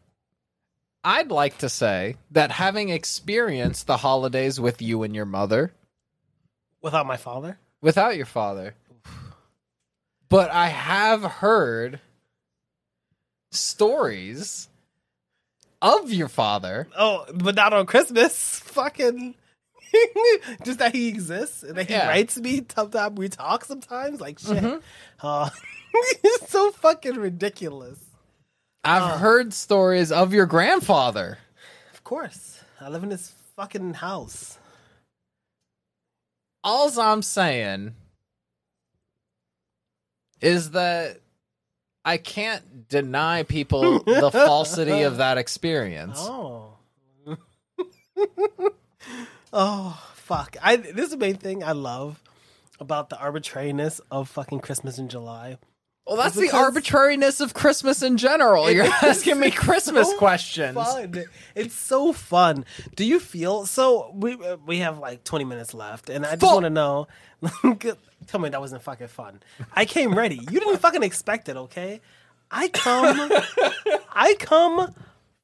I'd 1.03 1.31
like 1.31 1.57
to 1.59 1.69
say 1.69 2.15
that 2.31 2.51
having 2.51 2.89
experienced 2.89 3.87
the 3.87 3.97
holidays 3.97 4.59
with 4.59 4.81
you 4.81 5.03
and 5.03 5.15
your 5.15 5.25
mother, 5.25 5.73
Without 6.81 7.05
my 7.05 7.17
father? 7.17 7.57
without 7.81 8.15
your 8.15 8.25
father, 8.27 8.75
but 10.31 10.49
I 10.49 10.69
have 10.69 11.21
heard 11.23 11.99
stories 13.51 14.67
of 15.81 16.11
your 16.11 16.27
father. 16.29 16.87
Oh, 16.97 17.25
but 17.33 17.53
not 17.55 17.73
on 17.73 17.85
Christmas. 17.85 18.59
Fucking. 18.65 19.35
Just 20.63 20.79
that 20.79 20.95
he 20.95 21.09
exists 21.09 21.63
and 21.63 21.75
that 21.75 21.87
he 21.87 21.93
Yeah. 21.93 22.07
writes 22.07 22.37
me 22.37 22.65
sometimes 22.75 23.17
we 23.19 23.27
talk 23.29 23.65
sometimes 23.65 24.19
like 24.21 24.39
shit. 24.39 24.57
Mhm. 24.63 24.81
Uh, 25.21 25.49
it's 25.93 26.49
so 26.49 26.71
fucking 26.71 27.15
ridiculous. 27.15 27.99
I've 28.83 29.19
heard 29.19 29.53
stories 29.53 30.11
of 30.11 30.33
your 30.33 30.45
grandfather. 30.47 31.37
Of 31.93 32.03
course, 32.03 32.61
I 32.79 32.87
live 32.89 33.03
in 33.03 33.11
his 33.11 33.33
fucking 33.57 33.95
house. 33.95 34.57
Alls 36.63 36.97
I'm 36.97 37.21
saying 37.21 37.93
is 40.41 40.71
that 40.71 41.21
I 42.03 42.17
can't 42.17 42.89
deny 42.89 43.43
people 43.43 43.99
the 44.03 44.31
falsity 44.31 45.03
of 45.03 45.17
that 45.17 45.37
experience. 45.37 46.17
Oh. 46.19 46.77
oh 49.53 50.11
fuck! 50.15 50.57
I 50.61 50.75
this 50.77 51.05
is 51.05 51.11
the 51.11 51.17
main 51.17 51.37
thing 51.37 51.63
I 51.63 51.71
love 51.71 52.21
about 52.79 53.09
the 53.09 53.19
arbitrariness 53.19 54.01
of 54.09 54.27
fucking 54.29 54.59
Christmas 54.59 54.97
in 54.97 55.07
July. 55.07 55.57
Well, 56.05 56.17
that's 56.17 56.35
the 56.35 56.49
arbitrariness 56.49 57.41
of 57.41 57.53
Christmas 57.53 58.01
in 58.01 58.17
general. 58.17 58.71
You're 58.71 58.85
asking 58.85 59.39
me 59.39 59.51
Christmas 59.51 60.09
so 60.09 60.17
questions. 60.17 60.73
Fun. 60.73 61.23
It's 61.55 61.75
so 61.75 62.11
fun. 62.11 62.65
Do 62.95 63.05
you 63.05 63.19
feel 63.19 63.67
so? 63.67 64.11
We 64.13 64.35
we 64.65 64.79
have 64.79 64.97
like 64.97 65.23
twenty 65.23 65.45
minutes 65.45 65.73
left, 65.73 66.09
and 66.09 66.25
I 66.25 66.35
just 66.35 66.41
want 66.41 66.63
to 66.63 66.69
know. 66.71 67.07
Tell 68.27 68.39
me 68.39 68.49
that 68.49 68.61
wasn't 68.61 68.83
fucking 68.83 69.07
fun. 69.07 69.41
I 69.73 69.85
came 69.85 70.17
ready. 70.17 70.35
You 70.35 70.59
didn't 70.59 70.77
fucking 70.77 71.03
expect 71.03 71.49
it, 71.49 71.57
okay? 71.57 72.01
I 72.49 72.67
come. 72.69 73.31
I 74.13 74.35
come 74.39 74.93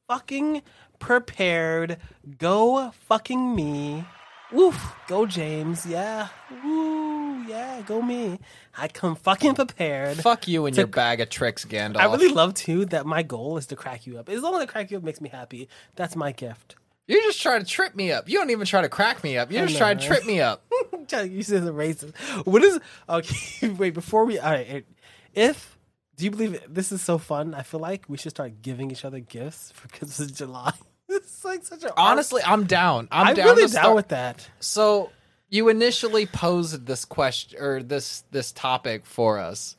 fucking 0.07 0.61
prepared. 0.99 1.97
Go 2.37 2.91
fucking 3.07 3.55
me. 3.55 4.05
Woof. 4.51 4.95
Go 5.07 5.25
James. 5.25 5.85
Yeah. 5.85 6.29
Woo. 6.63 7.43
Yeah. 7.43 7.81
Go 7.85 8.01
me. 8.01 8.39
I 8.77 8.87
come 8.87 9.15
fucking 9.15 9.55
prepared. 9.55 10.17
Fuck 10.17 10.47
you 10.47 10.65
and 10.65 10.75
your 10.75 10.87
bag 10.87 11.19
of 11.19 11.29
tricks, 11.29 11.65
Gandalf. 11.65 11.97
I 11.97 12.05
really 12.05 12.33
love 12.33 12.53
too 12.53 12.85
that 12.85 13.05
my 13.05 13.23
goal 13.23 13.57
is 13.57 13.65
to 13.67 13.75
crack 13.75 14.05
you 14.07 14.17
up. 14.17 14.29
As 14.29 14.41
long 14.41 14.55
as 14.55 14.61
I 14.61 14.65
crack 14.65 14.91
you 14.91 14.97
up 14.97 15.03
makes 15.03 15.19
me 15.19 15.29
happy. 15.29 15.67
That's 15.95 16.15
my 16.15 16.31
gift. 16.31 16.75
You're 17.07 17.21
just 17.23 17.41
trying 17.41 17.63
to 17.63 17.69
trip 17.69 17.95
me 17.95 18.11
up. 18.11 18.27
You 18.27 18.37
don't 18.37 18.49
even 18.49 18.65
try 18.65 18.81
to 18.81 18.89
crack 18.89 19.23
me 19.23 19.37
up. 19.37 19.49
You're 19.49 19.63
just 19.63 19.75
know, 19.75 19.79
trying 19.79 19.97
to 19.97 20.05
trip 20.05 20.25
me 20.25 20.41
up. 20.41 20.63
you 21.11 21.41
said 21.41 21.63
the 21.63 21.73
racist. 21.73 22.13
What 22.45 22.63
is 22.63 22.79
okay? 23.07 23.69
Wait, 23.77 23.93
before 23.93 24.25
we 24.25 24.37
all 24.39 24.51
right. 24.51 24.85
If 25.33 25.77
do 26.17 26.25
you 26.25 26.31
believe 26.31 26.61
this 26.67 26.91
is 26.91 27.01
so 27.01 27.17
fun? 27.17 27.53
I 27.53 27.63
feel 27.63 27.79
like 27.79 28.05
we 28.09 28.17
should 28.17 28.31
start 28.31 28.61
giving 28.61 28.91
each 28.91 29.05
other 29.05 29.19
gifts 29.19 29.71
because 29.81 30.19
it's 30.19 30.33
July. 30.33 30.73
it's 31.07 31.45
like 31.45 31.63
such 31.63 31.83
a 31.83 31.97
Honestly, 31.97 32.41
I'm 32.45 32.65
down. 32.65 33.07
I'm, 33.11 33.27
I'm 33.27 33.35
down 33.35 33.45
really 33.45 33.61
down 33.61 33.69
start- 33.69 33.95
with 33.95 34.07
that. 34.09 34.49
So 34.59 35.11
you 35.49 35.69
initially 35.69 36.25
posed 36.25 36.85
this 36.85 37.05
question 37.05 37.61
or 37.61 37.81
this 37.81 38.25
this 38.31 38.51
topic 38.51 39.05
for 39.05 39.39
us. 39.39 39.77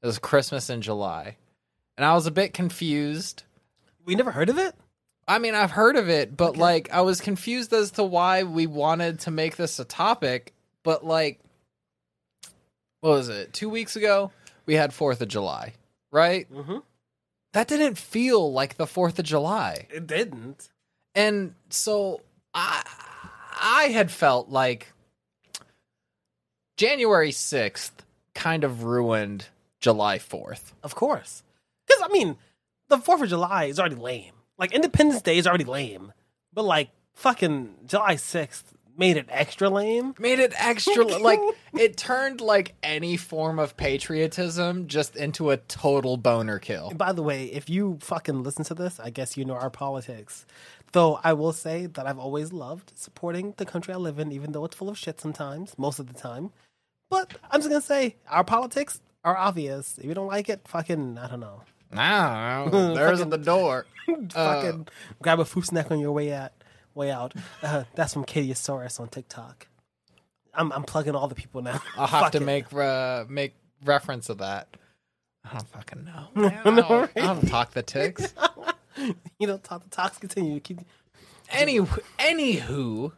It 0.00 0.06
was 0.06 0.18
Christmas 0.18 0.70
in 0.70 0.80
July, 0.80 1.36
and 1.96 2.04
I 2.04 2.14
was 2.14 2.26
a 2.26 2.32
bit 2.32 2.54
confused. 2.54 3.42
We 4.04 4.14
never 4.14 4.30
heard 4.30 4.48
of 4.48 4.58
it. 4.58 4.74
I 5.28 5.38
mean, 5.38 5.54
I've 5.54 5.70
heard 5.70 5.96
of 5.96 6.08
it, 6.08 6.36
but 6.36 6.56
like 6.56 6.92
I 6.92 7.02
was 7.02 7.20
confused 7.20 7.72
as 7.72 7.92
to 7.92 8.04
why 8.04 8.42
we 8.42 8.66
wanted 8.66 9.20
to 9.20 9.30
make 9.30 9.56
this 9.56 9.78
a 9.78 9.84
topic. 9.84 10.52
But 10.82 11.04
like, 11.04 11.40
what 13.00 13.10
was 13.10 13.28
it? 13.28 13.52
Two 13.52 13.68
weeks 13.68 13.96
ago, 13.96 14.32
we 14.66 14.74
had 14.74 14.92
Fourth 14.92 15.20
of 15.20 15.28
July, 15.28 15.74
right? 16.10 16.52
Mm-hmm. 16.52 16.78
That 17.52 17.68
didn't 17.68 17.98
feel 17.98 18.52
like 18.52 18.76
the 18.76 18.86
Fourth 18.86 19.18
of 19.18 19.24
July. 19.24 19.86
It 19.90 20.06
didn't. 20.06 20.68
and 21.14 21.54
so 21.70 22.20
I 22.54 22.82
I 23.60 23.84
had 23.92 24.10
felt 24.10 24.48
like 24.48 24.92
January 26.76 27.30
6th 27.30 27.90
kind 28.34 28.64
of 28.64 28.82
ruined 28.84 29.46
July 29.80 30.18
4th. 30.18 30.72
Of 30.82 30.94
course, 30.94 31.42
because 31.86 32.02
I 32.02 32.08
mean, 32.08 32.36
the 32.88 32.98
Fourth 32.98 33.22
of 33.22 33.28
July 33.28 33.64
is 33.64 33.78
already 33.78 33.94
lame. 33.96 34.32
Like 34.62 34.74
Independence 34.74 35.22
Day 35.22 35.38
is 35.38 35.48
already 35.48 35.64
lame, 35.64 36.12
but 36.52 36.64
like 36.64 36.90
fucking 37.14 37.74
July 37.84 38.14
Sixth 38.14 38.76
made 38.96 39.16
it 39.16 39.26
extra 39.28 39.68
lame. 39.68 40.14
Made 40.20 40.38
it 40.38 40.52
extra 40.56 41.02
like 41.04 41.40
it 41.76 41.96
turned 41.96 42.40
like 42.40 42.76
any 42.80 43.16
form 43.16 43.58
of 43.58 43.76
patriotism 43.76 44.86
just 44.86 45.16
into 45.16 45.50
a 45.50 45.56
total 45.56 46.16
boner 46.16 46.60
kill. 46.60 46.90
And 46.90 46.96
by 46.96 47.10
the 47.10 47.24
way, 47.24 47.46
if 47.46 47.68
you 47.68 47.98
fucking 48.02 48.44
listen 48.44 48.64
to 48.66 48.74
this, 48.74 49.00
I 49.00 49.10
guess 49.10 49.36
you 49.36 49.44
know 49.44 49.54
our 49.54 49.68
politics. 49.68 50.46
Though 50.92 51.18
I 51.24 51.32
will 51.32 51.52
say 51.52 51.86
that 51.86 52.06
I've 52.06 52.20
always 52.20 52.52
loved 52.52 52.92
supporting 52.94 53.54
the 53.56 53.66
country 53.66 53.92
I 53.92 53.96
live 53.96 54.20
in, 54.20 54.30
even 54.30 54.52
though 54.52 54.64
it's 54.64 54.76
full 54.76 54.90
of 54.90 54.96
shit 54.96 55.20
sometimes, 55.20 55.76
most 55.76 55.98
of 55.98 56.06
the 56.06 56.14
time. 56.14 56.52
But 57.10 57.34
I'm 57.50 57.58
just 57.58 57.68
gonna 57.68 57.80
say 57.80 58.14
our 58.28 58.44
politics 58.44 59.00
are 59.24 59.36
obvious. 59.36 59.98
If 59.98 60.04
you 60.04 60.14
don't 60.14 60.28
like 60.28 60.48
it, 60.48 60.68
fucking 60.68 61.18
I 61.18 61.26
don't 61.26 61.40
know. 61.40 61.62
Don't. 61.94 62.70
There's 62.94 63.24
the 63.24 63.38
door. 63.38 63.86
fucking 64.30 64.88
grab 65.20 65.40
a 65.40 65.44
food 65.44 65.64
snack 65.66 65.90
on 65.90 66.00
your 66.00 66.12
way 66.12 66.32
out. 66.32 66.52
Way 66.94 67.10
out. 67.10 67.34
Uh, 67.62 67.84
that's 67.94 68.12
from 68.12 68.24
Katiosaurus 68.24 69.00
on 69.00 69.08
TikTok. 69.08 69.68
I'm 70.54 70.72
I'm 70.72 70.82
plugging 70.82 71.14
all 71.14 71.28
the 71.28 71.34
people 71.34 71.62
now. 71.62 71.80
I'll 71.96 72.06
have 72.06 72.24
Fuck 72.24 72.32
to 72.32 72.38
it. 72.38 72.44
make 72.44 72.72
uh, 72.72 73.24
make 73.28 73.54
reference 73.84 74.28
of 74.28 74.38
that. 74.38 74.68
I 75.44 75.52
don't 75.52 75.68
fucking 75.68 76.04
know. 76.04 76.28
I 76.36 76.70
don't, 76.70 77.10
I 77.16 77.20
don't 77.20 77.48
talk 77.48 77.72
the 77.72 77.82
ticks. 77.82 78.34
you 79.38 79.46
know 79.46 79.58
talk 79.58 79.82
the 79.82 79.90
talks 79.90 80.18
continue. 80.18 80.60
Keep. 80.60 80.80
Any 81.50 81.78
anywho, 81.78 83.12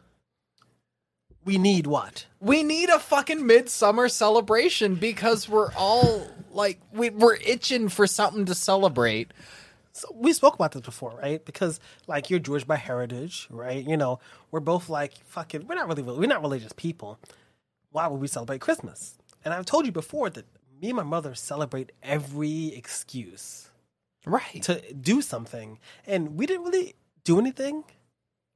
We 1.45 1.57
need 1.57 1.87
what? 1.87 2.25
we 2.41 2.63
need 2.63 2.89
a 2.89 2.99
fucking 2.99 3.45
midsummer 3.45 4.09
celebration 4.09 4.95
because 4.95 5.47
we're 5.47 5.71
all 5.73 6.27
like 6.51 6.79
we, 6.91 7.09
we're 7.11 7.35
itching 7.35 7.89
for 7.89 8.05
something 8.07 8.45
to 8.45 8.55
celebrate. 8.55 9.31
So 9.93 10.07
we 10.13 10.33
spoke 10.33 10.55
about 10.55 10.73
this 10.73 10.81
before, 10.81 11.17
right? 11.21 11.43
Because 11.45 11.79
like 12.07 12.29
you're 12.29 12.39
Jewish 12.39 12.63
by 12.65 12.75
heritage, 12.75 13.47
right? 13.49 13.87
You 13.87 13.95
know, 13.97 14.19
we're 14.51 14.59
both 14.59 14.89
like 14.89 15.13
fucking. 15.27 15.67
We're 15.67 15.75
not 15.75 15.87
really 15.87 16.03
we're 16.03 16.27
not 16.27 16.41
religious 16.41 16.73
people. 16.73 17.19
Why 17.91 18.07
would 18.07 18.19
we 18.19 18.27
celebrate 18.27 18.59
Christmas? 18.61 19.17
And 19.43 19.53
I've 19.53 19.65
told 19.65 19.85
you 19.85 19.91
before 19.91 20.29
that 20.31 20.45
me 20.81 20.89
and 20.89 20.97
my 20.97 21.03
mother 21.03 21.33
celebrate 21.35 21.91
every 22.03 22.75
excuse 22.75 23.69
Right. 24.25 24.61
to 24.63 24.81
do 24.93 25.21
something, 25.21 25.79
and 26.07 26.35
we 26.37 26.45
didn't 26.47 26.63
really 26.65 26.95
do 27.23 27.39
anything 27.39 27.83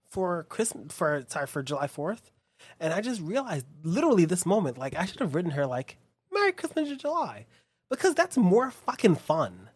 for 0.09 0.43
Christmas 0.49 0.91
for 0.93 1.23
sorry 1.27 1.47
for 1.47 1.61
July 1.63 1.87
Fourth. 1.87 2.31
And 2.79 2.93
I 2.93 3.01
just 3.01 3.21
realized 3.21 3.65
literally 3.83 4.25
this 4.25 4.45
moment, 4.45 4.77
like 4.77 4.95
I 4.95 5.05
should 5.05 5.19
have 5.19 5.35
written 5.35 5.51
her 5.51 5.65
like 5.65 5.97
Merry 6.31 6.51
Christmas 6.51 6.89
in 6.89 6.97
July 6.97 7.45
because 7.89 8.13
that's 8.15 8.37
more 8.37 8.71
fucking 8.71 9.15
fun 9.15 9.69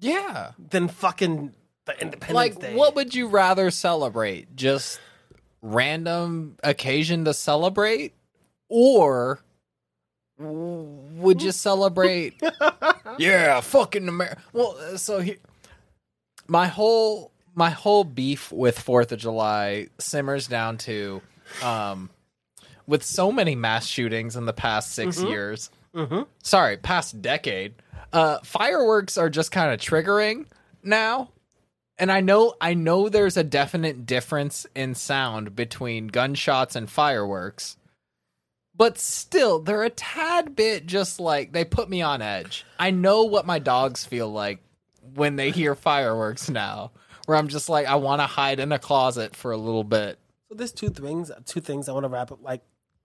Yeah. 0.00 0.52
than 0.58 0.88
fucking 0.88 1.52
the 1.86 2.00
Independence 2.00 2.34
Like 2.34 2.58
Day. 2.60 2.74
what 2.74 2.94
would 2.94 3.14
you 3.14 3.28
rather 3.28 3.70
celebrate? 3.70 4.54
Just 4.56 5.00
random 5.62 6.56
occasion 6.62 7.24
to 7.24 7.34
celebrate 7.34 8.14
or 8.68 9.40
would 10.38 11.42
you 11.42 11.50
celebrate 11.50 12.40
yeah, 13.18 13.60
fucking 13.60 14.06
America. 14.08 14.40
Well, 14.52 14.76
uh, 14.78 14.96
so 14.96 15.20
he, 15.20 15.36
my 16.46 16.68
whole 16.68 17.32
my 17.54 17.70
whole 17.70 18.04
beef 18.04 18.52
with 18.52 18.78
Fourth 18.78 19.10
of 19.10 19.18
July 19.18 19.88
simmers 19.98 20.46
down 20.46 20.78
to, 20.78 21.20
um, 21.60 22.08
with 22.88 23.04
so 23.04 23.30
many 23.30 23.54
mass 23.54 23.86
shootings 23.86 24.34
in 24.34 24.46
the 24.46 24.52
past 24.52 24.92
6 24.94 25.22
years. 25.22 25.70
Mhm. 25.94 26.26
Sorry, 26.42 26.76
past 26.76 27.22
decade. 27.22 27.74
Uh, 28.12 28.38
fireworks 28.42 29.16
are 29.18 29.28
just 29.30 29.52
kind 29.52 29.72
of 29.72 29.78
triggering 29.80 30.46
now, 30.82 31.28
and 31.98 32.10
I 32.10 32.20
know 32.20 32.54
I 32.60 32.74
know 32.74 33.08
there's 33.08 33.36
a 33.36 33.44
definite 33.44 34.06
difference 34.06 34.66
in 34.74 34.94
sound 34.94 35.54
between 35.54 36.06
gunshots 36.08 36.74
and 36.74 36.90
fireworks. 36.90 37.76
But 38.74 38.96
still, 38.96 39.58
they're 39.58 39.82
a 39.82 39.90
tad 39.90 40.54
bit 40.54 40.86
just 40.86 41.18
like 41.20 41.52
they 41.52 41.64
put 41.64 41.90
me 41.90 42.00
on 42.00 42.22
edge. 42.22 42.64
I 42.78 42.90
know 42.92 43.24
what 43.24 43.44
my 43.44 43.58
dogs 43.58 44.04
feel 44.04 44.30
like 44.30 44.60
when 45.14 45.36
they 45.36 45.50
hear 45.50 45.74
fireworks 45.74 46.48
now, 46.48 46.92
where 47.26 47.36
I'm 47.36 47.48
just 47.48 47.68
like, 47.68 47.86
I 47.86 47.96
want 47.96 48.20
to 48.20 48.26
hide 48.26 48.60
in 48.60 48.70
a 48.72 48.78
closet 48.78 49.34
for 49.34 49.50
a 49.52 49.56
little 49.56 49.84
bit. 49.84 50.18
So 50.48 50.54
there's 50.54 50.72
two 50.72 50.90
things. 50.90 51.30
Two 51.44 51.60
things 51.60 51.88
I 51.88 51.92
want 51.92 52.04
to 52.04 52.08
wrap 52.08 52.30
up. 52.30 52.38
Like 52.40 52.62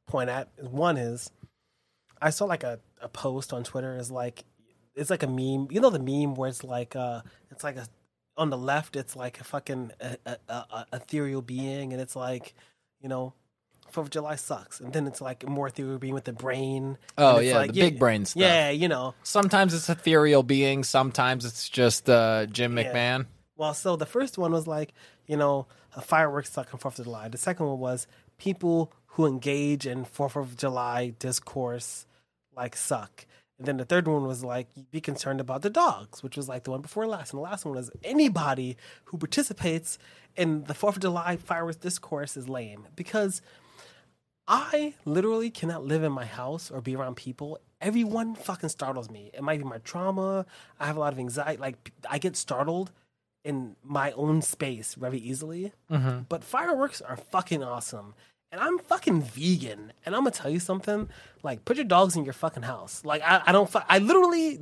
point 0.07 0.29
at. 0.29 0.49
One 0.59 0.97
is, 0.97 1.31
I 2.21 2.29
saw 2.29 2.45
like 2.45 2.63
a, 2.63 2.79
a 3.01 3.09
post 3.09 3.53
on 3.53 3.63
Twitter. 3.63 3.97
Is 3.97 4.11
like, 4.11 4.43
it's 4.95 5.09
like 5.09 5.23
a 5.23 5.27
meme. 5.27 5.67
You 5.71 5.81
know 5.81 5.89
the 5.89 5.99
meme 5.99 6.35
where 6.35 6.49
it's 6.49 6.63
like 6.63 6.95
uh, 6.95 7.21
it's 7.51 7.63
like 7.63 7.77
a 7.77 7.87
on 8.37 8.49
the 8.49 8.57
left. 8.57 8.95
It's 8.95 9.15
like 9.15 9.39
a 9.39 9.43
fucking 9.43 9.91
a, 9.99 10.17
a, 10.25 10.37
a, 10.49 10.53
a 10.53 10.87
ethereal 10.93 11.41
being, 11.41 11.93
and 11.93 12.01
it's 12.01 12.15
like, 12.15 12.53
you 13.01 13.09
know. 13.09 13.33
Fourth 13.91 14.07
of 14.07 14.11
July 14.11 14.37
sucks, 14.37 14.79
and 14.79 14.91
then 14.91 15.05
it's 15.05 15.21
like 15.21 15.47
more 15.47 15.67
ethereal 15.67 15.99
being 15.99 16.15
with 16.15 16.23
the 16.23 16.33
brain. 16.33 16.97
Oh, 17.15 17.37
yeah, 17.39 17.57
like, 17.57 17.73
the 17.73 17.81
big 17.81 17.99
brain 17.99 18.25
stuff. 18.25 18.41
Yeah, 18.41 18.71
you 18.71 18.87
know. 18.87 19.13
Sometimes 19.21 19.71
it's 19.75 19.87
ethereal 19.87 20.41
being, 20.41 20.83
sometimes 20.83 21.45
it's 21.45 21.69
just 21.69 22.09
uh, 22.09 22.47
Jim 22.47 22.75
Yeah. 22.75 22.91
McMahon. 22.91 23.27
Well, 23.55 23.75
so 23.75 23.95
the 23.95 24.07
first 24.07 24.39
one 24.39 24.51
was 24.51 24.65
like, 24.65 24.93
you 25.27 25.37
know, 25.37 25.67
fireworks 26.01 26.51
suck 26.51 26.73
on 26.73 26.79
Fourth 26.79 26.97
of 26.97 27.05
July. 27.05 27.27
The 27.27 27.37
second 27.37 27.67
one 27.67 27.77
was 27.77 28.07
people 28.39 28.91
who 29.13 29.25
engage 29.25 29.85
in 29.85 30.05
Fourth 30.05 30.35
of 30.35 30.57
July 30.57 31.13
discourse 31.19 32.05
like 32.55 32.75
suck. 32.75 33.25
And 33.57 33.67
then 33.67 33.77
the 33.77 33.85
third 33.85 34.07
one 34.07 34.25
was 34.25 34.43
like, 34.43 34.67
be 34.91 34.99
concerned 34.99 35.39
about 35.39 35.61
the 35.61 35.69
dogs, 35.69 36.23
which 36.23 36.35
was 36.35 36.49
like 36.49 36.63
the 36.63 36.71
one 36.71 36.81
before 36.81 37.05
last. 37.05 37.31
And 37.31 37.37
the 37.37 37.43
last 37.43 37.65
one 37.65 37.75
was 37.75 37.91
anybody 38.03 38.75
who 39.05 39.17
participates 39.17 39.99
in 40.35 40.63
the 40.63 40.73
Fourth 40.73 40.95
of 40.95 41.01
July 41.01 41.37
fireworks 41.37 41.77
discourse 41.77 42.35
is 42.35 42.49
lame 42.49 42.87
because 42.95 43.41
I 44.47 44.95
literally 45.05 45.51
cannot 45.51 45.85
live 45.85 46.03
in 46.03 46.11
my 46.11 46.25
house 46.25 46.71
or 46.71 46.81
be 46.81 46.95
around 46.95 47.15
people. 47.15 47.59
Everyone 47.79 48.33
fucking 48.33 48.69
startles 48.69 49.11
me. 49.11 49.29
It 49.33 49.43
might 49.43 49.59
be 49.59 49.65
my 49.65 49.77
trauma. 49.77 50.45
I 50.79 50.87
have 50.87 50.97
a 50.97 50.99
lot 50.99 51.13
of 51.13 51.19
anxiety. 51.19 51.61
Like 51.61 51.91
I 52.09 52.17
get 52.17 52.35
startled 52.35 52.91
in 53.45 53.75
my 53.83 54.11
own 54.13 54.41
space 54.41 54.95
very 54.95 55.19
easily. 55.19 55.71
Mm-hmm. 55.91 56.21
But 56.29 56.43
fireworks 56.43 57.01
are 57.01 57.17
fucking 57.17 57.63
awesome. 57.63 58.15
And 58.53 58.61
I'm 58.61 58.77
fucking 58.77 59.23
vegan. 59.23 59.93
And 60.05 60.15
I'm 60.15 60.21
gonna 60.21 60.29
tell 60.29 60.51
you 60.51 60.59
something. 60.59 61.09
Like, 61.41 61.65
put 61.65 61.75
your 61.75 61.85
dogs 61.85 62.15
in 62.15 62.23
your 62.23 62.35
fucking 62.35 62.61
house. 62.61 63.03
Like, 63.03 63.23
I, 63.23 63.41
I 63.47 63.51
don't. 63.51 63.67
fu- 63.67 63.79
I 63.89 63.97
literally 63.97 64.59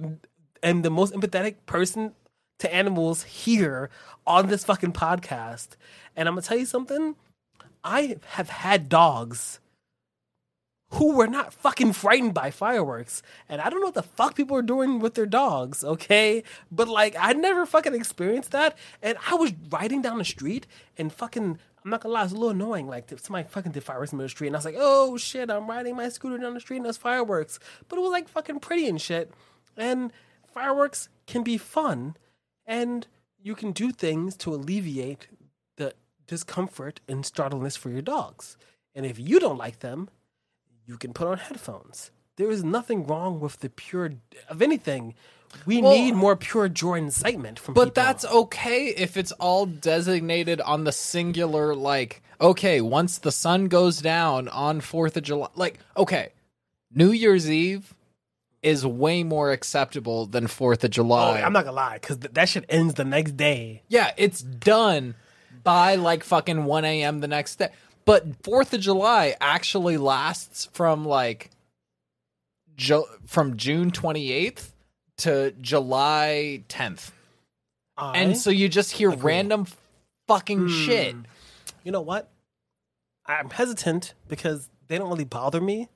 am 0.64 0.82
the 0.82 0.90
most 0.90 1.14
empathetic 1.14 1.56
person 1.66 2.14
to 2.60 2.74
animals 2.74 3.24
here 3.24 3.90
on 4.26 4.48
this 4.48 4.64
fucking 4.64 4.94
podcast. 4.94 5.72
And 6.16 6.30
I'm 6.30 6.36
gonna 6.36 6.44
tell 6.44 6.58
you 6.58 6.66
something. 6.66 7.16
I 7.84 8.16
have 8.28 8.50
had 8.50 8.88
dogs 8.88 9.60
who 10.92 11.16
were 11.16 11.28
not 11.28 11.54
fucking 11.54 11.92
frightened 11.92 12.34
by 12.34 12.50
fireworks. 12.50 13.22
And 13.50 13.60
I 13.60 13.70
don't 13.70 13.82
know 13.82 13.88
what 13.88 13.94
the 13.94 14.04
fuck 14.04 14.36
people 14.36 14.56
are 14.58 14.62
doing 14.62 15.00
with 15.00 15.16
their 15.16 15.26
dogs, 15.26 15.84
okay? 15.84 16.44
But 16.72 16.88
like, 16.88 17.16
I 17.20 17.34
never 17.34 17.66
fucking 17.66 17.96
experienced 17.96 18.52
that. 18.52 18.78
And 19.02 19.18
I 19.30 19.36
was 19.36 19.54
riding 19.70 20.02
down 20.02 20.18
the 20.18 20.26
street 20.26 20.68
and 20.98 21.12
fucking, 21.12 21.60
I'm 21.84 21.90
not 21.90 22.02
gonna 22.02 22.14
lie, 22.14 22.24
it's 22.24 22.32
a 22.32 22.36
little 22.36 22.52
annoying. 22.52 22.88
Like, 22.88 23.12
somebody 23.18 23.48
fucking 23.48 23.72
did 23.72 23.84
fireworks 23.84 24.12
in 24.12 24.20
the 24.20 24.30
street. 24.30 24.48
And 24.48 24.56
I 24.56 24.60
was 24.60 24.66
like, 24.66 24.76
oh 24.78 25.18
shit, 25.18 25.50
I'm 25.50 25.68
riding 25.68 25.96
my 25.96 26.10
scooter 26.10 26.38
down 26.38 26.54
the 26.54 26.60
street 26.60 26.78
and 26.78 26.86
there's 26.86 26.98
fireworks. 26.98 27.60
But 27.88 27.98
it 27.98 28.02
was 28.02 28.12
like 28.12 28.30
fucking 28.30 28.60
pretty 28.60 28.88
and 28.88 29.02
shit. 29.02 29.32
And 29.76 30.12
fireworks 30.54 31.10
can 31.26 31.44
be 31.44 31.58
fun. 31.58 32.16
And 32.66 33.08
you 33.42 33.56
can 33.56 33.72
do 33.72 33.92
things 33.92 34.36
to 34.38 34.54
alleviate 34.54 35.28
the 35.78 35.94
discomfort 36.28 37.02
and 37.08 37.26
startleness 37.26 37.76
for 37.76 37.90
your 37.90 38.04
dogs. 38.04 38.58
And 38.94 39.06
if 39.06 39.18
you 39.20 39.40
don't 39.40 39.58
like 39.58 39.80
them, 39.80 40.10
you 40.86 40.98
can 40.98 41.14
put 41.14 41.28
on 41.28 41.38
headphones. 41.38 42.12
There 42.38 42.52
is 42.52 42.64
nothing 42.64 43.06
wrong 43.06 43.40
with 43.40 43.60
the 43.60 43.70
pure. 43.70 44.14
Of 44.48 44.62
anything, 44.62 45.16
we 45.66 45.82
Well- 45.82 45.92
need 45.94 46.16
more 46.16 46.36
pure 46.36 46.70
joy 46.70 46.96
and 46.96 47.08
excitement 47.08 47.60
from. 47.60 47.74
But 47.74 47.90
people. 47.90 48.04
that's 48.04 48.26
okay 48.26 48.88
if 48.88 49.18
it's 49.18 49.32
all 49.34 49.66
designated 49.66 50.60
on 50.62 50.84
the 50.84 50.92
singular, 50.92 51.76
like, 51.76 52.22
okay, 52.40 52.82
once 52.82 53.18
the 53.18 53.32
sun 53.32 53.68
goes 53.68 54.02
down 54.02 54.48
on 54.50 54.82
4th 54.82 55.18
of 55.18 55.24
July. 55.24 55.50
Like, 55.56 55.80
okay, 55.98 56.30
New 56.94 57.12
Year's 57.12 57.50
Eve 57.50 57.94
is 58.64 58.86
way 58.86 59.24
more 59.24 59.52
acceptable 59.52 60.26
than 60.26 60.46
4th 60.48 60.84
of 60.84 60.90
Oh, 60.90 60.94
July. 60.94 61.42
I'm 61.42 61.54
not 61.54 61.66
gonna 61.66 61.76
lie, 61.76 61.96
because 61.96 62.18
th- 62.18 62.34
that 62.34 62.48
shit 62.50 62.66
ends 62.70 62.94
the 62.96 63.04
next 63.06 63.36
day. 63.38 63.82
yeah, 63.88 64.12
it's 64.18 64.42
done 64.42 65.16
by 65.64 65.96
like 65.96 66.24
fucking 66.24 66.66
1 66.66 66.86
a.m. 66.86 67.20
the 67.22 67.28
next 67.28 67.58
day. 67.58 67.70
But 68.06 68.42
4th 68.44 68.74
of 68.74 68.82
July 68.82 69.36
actually 69.40 69.98
lasts 69.98 70.68
from 70.74 71.06
like 71.06 71.50
Ju- 72.78 73.06
from 73.28 73.58
June 73.58 73.92
28th 73.92 74.72
to 75.22 75.52
July 75.62 76.64
10th. 76.70 77.12
I, 77.98 78.18
And 78.18 78.38
so 78.38 78.50
you 78.50 78.70
just 78.70 78.92
hear 78.92 79.12
random 79.12 79.68
fucking 80.28 80.60
hmm. 80.60 80.68
shit. 80.68 81.16
you 81.84 81.92
know 81.92 82.02
what? 82.02 82.30
I'm 83.26 83.50
hesitant 83.50 84.14
because 84.28 84.70
they 84.88 84.98
don't 84.98 85.10
really 85.10 85.24
bother 85.24 85.62
me, 85.62 85.90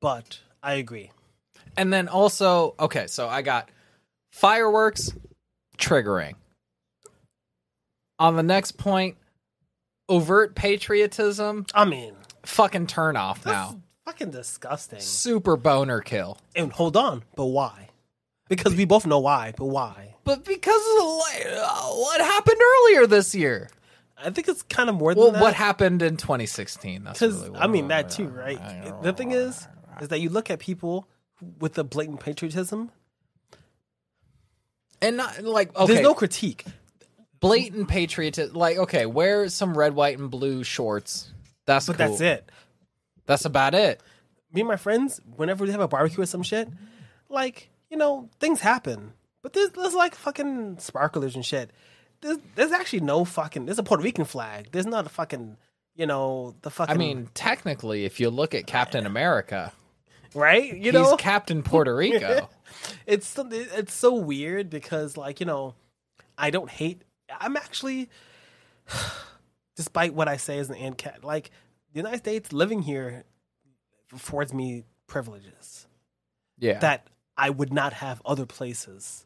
but 0.00 0.40
I 0.62 0.74
agree. 0.74 1.10
And 1.76 1.92
then 1.92 2.08
also, 2.08 2.74
okay, 2.78 3.06
so 3.06 3.28
I 3.28 3.42
got 3.42 3.70
fireworks 4.32 5.12
triggering. 5.78 6.34
On 8.18 8.36
the 8.36 8.42
next 8.42 8.72
point, 8.78 9.16
overt 10.08 10.54
patriotism, 10.54 11.66
I 11.74 11.84
mean, 11.84 12.14
fucking 12.44 12.86
turn 12.86 13.16
off 13.16 13.44
now. 13.44 13.80
fucking 14.04 14.30
disgusting. 14.30 15.00
Super 15.00 15.56
boner 15.56 16.00
kill. 16.00 16.38
And 16.54 16.72
hold 16.72 16.96
on, 16.96 17.24
but 17.34 17.46
why? 17.46 17.88
Because 18.56 18.74
we 18.74 18.84
both 18.84 19.06
know 19.06 19.18
why, 19.20 19.52
but 19.56 19.66
why? 19.66 20.14
But 20.24 20.44
because 20.44 20.82
of 21.00 21.06
like, 21.06 21.46
uh, 21.46 21.82
what 21.90 22.20
happened 22.20 22.60
earlier 22.60 23.06
this 23.06 23.34
year? 23.34 23.68
I 24.16 24.30
think 24.30 24.48
it's 24.48 24.62
kind 24.62 24.88
of 24.88 24.94
more 24.94 25.14
than 25.14 25.22
Well, 25.22 25.32
that. 25.32 25.42
what 25.42 25.54
happened 25.54 26.00
in 26.02 26.16
2016? 26.16 27.04
That's 27.04 27.20
really 27.20 27.50
I 27.56 27.66
mean 27.66 27.88
that 27.88 28.10
too, 28.10 28.28
right? 28.28 28.58
The 29.02 29.12
thing 29.12 29.32
is, 29.32 29.66
is 30.00 30.08
that 30.08 30.20
you 30.20 30.30
look 30.30 30.50
at 30.50 30.58
people 30.60 31.08
with 31.58 31.74
the 31.74 31.84
blatant 31.84 32.20
patriotism. 32.20 32.90
and 35.02 35.16
not 35.16 35.42
like 35.44 35.74
okay, 35.76 35.92
There's 35.92 36.02
no 36.04 36.14
critique. 36.14 36.64
blatant 37.40 37.88
patriotism. 37.88 38.54
Like 38.56 38.78
okay, 38.78 39.06
wear 39.06 39.48
some 39.48 39.76
red, 39.76 39.94
white, 39.94 40.18
and 40.18 40.30
blue 40.30 40.64
shorts. 40.64 41.32
That's 41.66 41.86
But 41.86 41.98
cool. 41.98 42.08
that's 42.08 42.20
it. 42.20 42.50
That's 43.26 43.44
about 43.44 43.74
it. 43.74 44.00
Me 44.52 44.60
and 44.60 44.68
my 44.68 44.76
friends, 44.76 45.20
whenever 45.36 45.64
we 45.64 45.70
have 45.72 45.80
a 45.80 45.88
barbecue 45.88 46.22
or 46.22 46.26
some 46.26 46.42
shit, 46.42 46.68
like 47.28 47.68
you 47.94 47.98
know, 47.98 48.28
things 48.40 48.60
happen. 48.60 49.12
But 49.40 49.52
there's, 49.52 49.70
there's 49.70 49.94
like 49.94 50.16
fucking 50.16 50.78
sparklers 50.80 51.36
and 51.36 51.46
shit. 51.46 51.70
There's, 52.22 52.38
there's 52.56 52.72
actually 52.72 53.02
no 53.02 53.24
fucking. 53.24 53.66
There's 53.66 53.78
a 53.78 53.84
Puerto 53.84 54.02
Rican 54.02 54.24
flag. 54.24 54.70
There's 54.72 54.84
not 54.86 55.06
a 55.06 55.08
fucking. 55.08 55.56
You 55.94 56.06
know 56.06 56.56
the 56.62 56.70
fucking. 56.70 56.92
I 56.92 56.98
mean, 56.98 57.28
technically, 57.34 58.04
if 58.04 58.18
you 58.18 58.30
look 58.30 58.52
at 58.52 58.66
Captain 58.66 59.06
America, 59.06 59.72
right? 60.34 60.74
You 60.74 60.90
he's 60.90 60.92
know, 60.92 61.16
Captain 61.16 61.62
Puerto 61.62 61.94
Rico. 61.96 62.48
it's 63.06 63.38
it's 63.38 63.94
so 63.94 64.14
weird 64.14 64.70
because 64.70 65.16
like 65.16 65.38
you 65.38 65.46
know 65.46 65.74
i 66.36 66.50
don't 66.50 66.68
hate 66.68 67.02
i'm 67.40 67.56
actually 67.56 68.10
despite 69.76 70.12
what 70.12 70.26
i 70.26 70.36
say 70.36 70.58
as 70.58 70.68
an 70.68 70.74
ant 70.76 70.98
cat, 70.98 71.22
like 71.22 71.52
the 71.92 72.00
united 72.00 72.18
states 72.18 72.52
living 72.52 72.82
here 72.82 73.22
affords 74.12 74.52
me 74.52 74.82
privileges 75.06 75.86
yeah. 76.58 76.78
that 76.80 77.06
i 77.36 77.50
would 77.50 77.72
not 77.72 77.94
have 77.94 78.22
other 78.24 78.46
places 78.46 79.24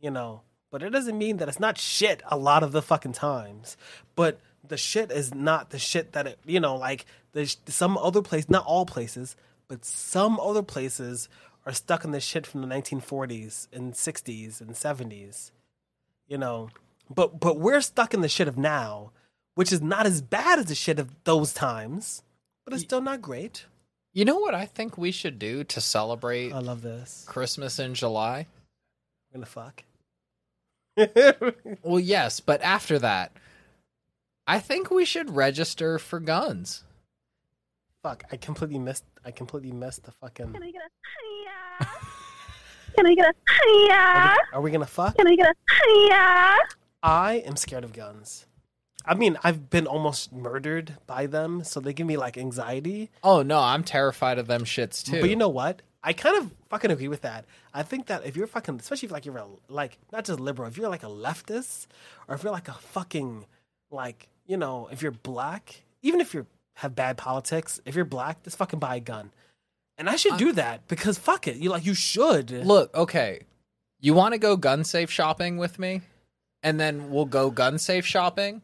you 0.00 0.10
know? 0.10 0.42
But 0.70 0.82
it 0.82 0.90
doesn't 0.90 1.18
mean 1.18 1.38
that 1.38 1.48
it's 1.48 1.60
not 1.60 1.78
shit 1.78 2.22
a 2.28 2.36
lot 2.36 2.62
of 2.62 2.72
the 2.72 2.82
fucking 2.82 3.12
times. 3.12 3.76
But 4.14 4.40
the 4.66 4.76
shit 4.76 5.10
is 5.10 5.34
not 5.34 5.70
the 5.70 5.78
shit 5.78 6.12
that 6.12 6.26
it 6.26 6.38
you 6.44 6.60
know 6.60 6.76
like 6.76 7.06
there's 7.32 7.56
some 7.66 7.96
other 7.96 8.20
place 8.20 8.48
not 8.50 8.66
all 8.66 8.84
places 8.84 9.34
but 9.68 9.84
some 9.86 10.38
other 10.38 10.62
places 10.62 11.30
are 11.64 11.72
stuck 11.72 12.04
in 12.04 12.10
the 12.10 12.20
shit 12.20 12.46
from 12.46 12.60
the 12.60 12.66
1940s 12.66 13.68
and 13.72 13.94
60s 13.94 14.60
and 14.60 14.70
70s 14.70 15.50
you 16.28 16.38
know? 16.38 16.68
But 17.08 17.40
but 17.40 17.58
we're 17.58 17.80
stuck 17.80 18.12
in 18.14 18.20
the 18.20 18.28
shit 18.28 18.48
of 18.48 18.58
now 18.58 19.12
which 19.54 19.72
is 19.72 19.80
not 19.80 20.06
as 20.06 20.20
bad 20.20 20.58
as 20.58 20.66
the 20.66 20.74
shit 20.74 20.98
of 20.98 21.10
those 21.24 21.54
times 21.54 22.22
but 22.64 22.74
it's 22.74 22.82
still 22.82 23.00
not 23.00 23.22
great 23.22 23.64
you 24.12 24.24
know 24.24 24.38
what 24.38 24.54
I 24.54 24.66
think 24.66 24.98
we 24.98 25.10
should 25.10 25.38
do 25.38 25.64
to 25.64 25.80
celebrate 25.80 26.52
i 26.52 26.58
love 26.58 26.82
this 26.82 27.24
Christmas 27.28 27.78
in 27.78 27.94
July? 27.94 28.46
we're 29.32 29.38
gonna 29.38 29.46
fuck 29.46 29.84
Well, 31.82 32.00
yes, 32.00 32.40
but 32.40 32.60
after 32.62 32.98
that, 32.98 33.32
I 34.46 34.58
think 34.58 34.90
we 34.90 35.04
should 35.04 35.30
register 35.30 35.98
for 35.98 36.20
guns. 36.20 36.84
Fuck, 38.02 38.24
I 38.32 38.36
completely 38.36 38.78
missed. 38.78 39.04
I 39.24 39.30
completely 39.30 39.72
missed 39.72 40.04
the 40.04 40.12
fucking. 40.12 40.52
Can 40.52 40.62
I 40.62 40.70
get 40.70 40.82
a 40.82 41.84
hiya? 41.84 41.88
Can 42.96 43.06
I 43.06 43.14
get 43.14 43.26
a 43.26 43.34
hiya? 43.64 44.36
Are 44.52 44.60
we 44.60 44.70
gonna 44.70 44.86
fuck? 44.86 45.16
Can 45.16 45.26
I 45.28 45.36
get 45.36 45.46
a 45.46 45.54
hiya? 45.84 46.56
I 47.02 47.34
am 47.46 47.56
scared 47.56 47.84
of 47.84 47.92
guns. 47.92 48.46
I 49.04 49.14
mean, 49.14 49.38
I've 49.42 49.70
been 49.70 49.86
almost 49.86 50.32
murdered 50.32 50.96
by 51.06 51.26
them, 51.26 51.64
so 51.64 51.80
they 51.80 51.92
give 51.92 52.06
me 52.06 52.16
like 52.16 52.36
anxiety. 52.36 53.10
Oh 53.22 53.42
no, 53.42 53.58
I'm 53.58 53.82
terrified 53.82 54.38
of 54.38 54.46
them 54.46 54.64
shits 54.64 55.04
too. 55.04 55.20
But 55.20 55.30
you 55.30 55.36
know 55.36 55.48
what? 55.48 55.82
I 56.02 56.12
kind 56.12 56.36
of 56.36 56.50
fucking 56.70 56.90
agree 56.90 57.08
with 57.08 57.22
that. 57.22 57.44
I 57.74 57.82
think 57.82 58.06
that 58.06 58.24
if 58.24 58.36
you're 58.36 58.46
fucking, 58.46 58.80
especially 58.80 59.06
if 59.06 59.12
like 59.12 59.26
you're 59.26 59.36
a, 59.36 59.46
like 59.68 59.98
not 60.12 60.24
just 60.24 60.40
liberal, 60.40 60.68
if 60.68 60.76
you're 60.76 60.88
like 60.88 61.02
a 61.02 61.06
leftist, 61.06 61.86
or 62.28 62.34
if 62.34 62.42
you're 62.42 62.52
like 62.52 62.68
a 62.68 62.74
fucking 62.74 63.46
like 63.90 64.28
you 64.46 64.56
know, 64.56 64.88
if 64.90 65.02
you're 65.02 65.12
black, 65.12 65.82
even 66.02 66.20
if 66.20 66.34
you 66.34 66.46
have 66.74 66.94
bad 66.94 67.16
politics, 67.16 67.80
if 67.84 67.94
you're 67.94 68.04
black, 68.04 68.42
just 68.42 68.56
fucking 68.56 68.78
buy 68.78 68.96
a 68.96 69.00
gun. 69.00 69.30
And 69.98 70.08
I 70.08 70.16
should 70.16 70.32
uh, 70.32 70.38
do 70.38 70.52
that 70.52 70.88
because 70.88 71.18
fuck 71.18 71.46
it, 71.46 71.56
you 71.56 71.70
like 71.70 71.84
you 71.84 71.94
should. 71.94 72.50
Look, 72.50 72.94
okay. 72.96 73.42
You 74.00 74.14
want 74.14 74.32
to 74.32 74.38
go 74.38 74.56
gun 74.56 74.82
safe 74.84 75.10
shopping 75.10 75.58
with 75.58 75.78
me? 75.78 76.00
And 76.62 76.80
then 76.80 77.10
we'll 77.10 77.26
go 77.26 77.50
gun 77.50 77.78
safe 77.78 78.06
shopping. 78.06 78.62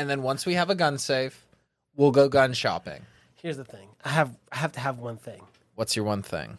And 0.00 0.08
then 0.08 0.22
once 0.22 0.46
we 0.46 0.54
have 0.54 0.70
a 0.70 0.74
gun 0.74 0.96
safe, 0.96 1.46
we'll 1.94 2.10
go 2.10 2.30
gun 2.30 2.54
shopping. 2.54 3.04
Here's 3.34 3.58
the 3.58 3.66
thing. 3.66 3.90
I 4.02 4.08
have 4.08 4.34
I 4.50 4.56
have 4.56 4.72
to 4.72 4.80
have 4.80 4.98
one 4.98 5.18
thing. 5.18 5.42
What's 5.74 5.94
your 5.94 6.06
one 6.06 6.22
thing? 6.22 6.56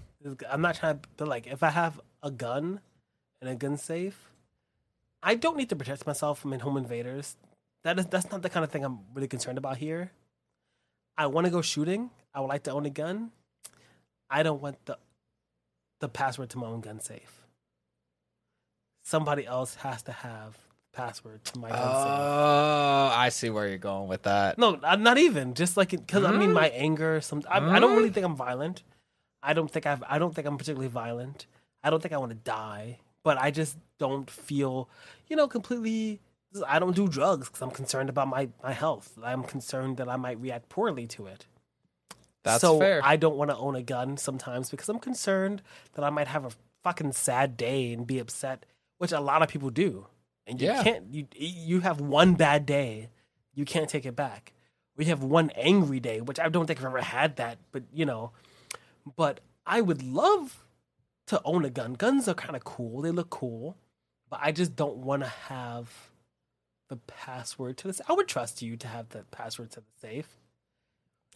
I'm 0.48 0.62
not 0.62 0.76
trying 0.76 1.00
to 1.00 1.10
but 1.18 1.28
like 1.28 1.48
if 1.48 1.64
I 1.64 1.72
have 1.72 2.00
a 2.22 2.30
gun 2.30 2.82
and 3.42 3.50
a 3.50 3.56
gun 3.56 3.78
safe, 3.78 4.30
I 5.24 5.34
don't 5.34 5.58
need 5.58 5.70
to 5.70 5.76
protect 5.76 6.06
myself 6.06 6.38
from 6.38 6.52
home 6.60 6.78
invaders. 6.78 7.36
That 7.84 7.98
is 7.98 8.06
that's 8.06 8.30
not 8.30 8.44
the 8.44 8.50
kind 8.50 8.64
of 8.64 8.70
thing 8.70 8.86
I'm 8.86 9.00
really 9.16 9.28
concerned 9.28 9.58
about 9.58 9.78
here. 9.78 10.12
I 11.18 11.26
want 11.26 11.46
to 11.46 11.52
go 11.52 11.64
shooting. 11.64 12.12
I 12.36 12.42
would 12.42 12.50
like 12.50 12.62
to 12.66 12.72
own 12.72 12.86
a 12.86 12.92
gun. 12.92 13.32
I 14.30 14.44
don't 14.44 14.62
want 14.62 14.86
the 14.86 15.00
the 16.00 16.10
password 16.10 16.52
to 16.52 16.60
my 16.60 16.68
own 16.68 16.82
gun 16.82 17.00
safe. 17.00 17.42
Somebody 19.02 19.48
else 19.48 19.74
has 19.82 20.04
to 20.04 20.12
have 20.12 20.60
password 20.94 21.44
to 21.46 21.60
my 21.60 21.70
gun. 21.70 21.80
Oh, 21.82 23.12
I 23.14 23.30
see 23.30 23.50
where 23.50 23.68
you're 23.68 23.78
going 23.78 24.08
with 24.08 24.24
that. 24.24 24.58
No, 24.58 24.80
uh, 24.84 24.96
not 24.96 25.18
even. 25.18 25.54
Just 25.54 25.78
like 25.78 25.92
because 25.92 26.24
I 26.24 26.32
mean, 26.32 26.54
my 26.54 26.70
anger. 26.70 27.22
Some 27.22 27.44
I, 27.50 27.60
I 27.60 27.80
don't 27.80 27.96
really 27.96 28.10
think 28.10 28.26
I'm 28.26 28.36
violent. 28.36 28.84
I 29.44 29.54
don't 29.54 29.70
think 29.70 29.86
I've. 29.86 30.04
I 30.08 30.20
don't 30.20 30.34
think 30.36 30.48
I'm 30.48 30.58
particularly 30.58 30.90
violent. 30.90 31.48
I 31.84 31.90
don't 31.90 32.02
think 32.02 32.14
I 32.14 32.18
want 32.18 32.32
to 32.32 32.38
die. 32.38 33.00
But 33.24 33.38
I 33.38 33.52
just 33.52 33.78
don't 34.00 34.30
feel, 34.30 34.90
you 35.28 35.36
know, 35.36 35.48
completely. 35.48 36.20
I 36.68 36.80
don't 36.80 36.96
do 36.96 37.08
drugs 37.08 37.48
because 37.48 37.62
I'm 37.62 37.72
concerned 37.72 38.10
about 38.10 38.28
my 38.28 38.50
my 38.64 38.74
health. 38.74 39.18
I'm 39.24 39.44
concerned 39.44 39.98
that 39.98 40.10
I 40.10 40.16
might 40.16 40.40
react 40.42 40.70
poorly 40.70 41.08
to 41.08 41.28
it. 41.28 41.46
That's 42.44 42.62
so 42.62 42.80
fair. 42.80 43.02
I 43.04 43.18
don't 43.18 43.38
want 43.38 43.52
to 43.52 43.58
own 43.58 43.76
a 43.76 43.84
gun 43.84 44.18
sometimes 44.18 44.70
because 44.70 44.90
I'm 44.90 45.00
concerned 45.00 45.62
that 45.94 46.04
I 46.04 46.10
might 46.10 46.28
have 46.28 46.46
a 46.46 46.52
fucking 46.84 47.12
sad 47.14 47.58
day 47.58 47.94
and 47.94 48.08
be 48.08 48.20
upset, 48.20 48.66
which 48.98 49.12
a 49.12 49.20
lot 49.20 49.44
of 49.44 49.50
people 49.50 49.70
do. 49.70 50.08
And 50.48 50.60
you 50.62 50.68
Yeah. 50.68 50.84
can't 50.84 51.14
you 51.14 51.28
you 51.36 51.80
have 51.82 52.02
one 52.02 52.36
bad 52.36 52.66
day, 52.66 53.10
you 53.54 53.66
can't 53.66 53.90
take 53.90 54.06
it 54.06 54.16
back. 54.16 54.54
We 54.98 55.06
have 55.06 55.24
one 55.24 55.50
angry 55.52 56.00
day, 56.00 56.22
which 56.22 56.40
I 56.40 56.50
don't 56.50 56.66
think 56.68 56.80
I've 56.80 56.86
ever 56.86 57.02
had 57.02 57.38
that, 57.38 57.58
but 57.72 57.84
you 57.94 58.06
know. 58.06 58.32
But 59.16 59.40
I 59.66 59.82
would 59.82 60.04
love 60.04 60.64
to 61.28 61.42
own 61.44 61.64
a 61.66 61.70
gun. 61.70 61.94
Guns 61.94 62.28
are 62.28 62.34
kind 62.34 62.56
of 62.56 62.64
cool. 62.64 63.02
They 63.02 63.12
look 63.12 63.30
cool, 63.30 63.78
but 64.30 64.40
I 64.44 64.52
just 64.52 64.76
don't 64.76 64.98
want 64.98 65.24
to 65.24 65.30
have 65.30 66.10
the 66.90 66.98
password 66.98 67.78
to 67.78 67.88
this. 67.88 68.02
I 68.10 68.14
would 68.14 68.28
trust 68.28 68.62
you 68.62 68.76
to 68.78 68.88
have 68.88 69.10
the 69.10 69.24
password 69.32 69.72
to 69.72 69.80
the 69.80 69.86
safe. 70.02 70.28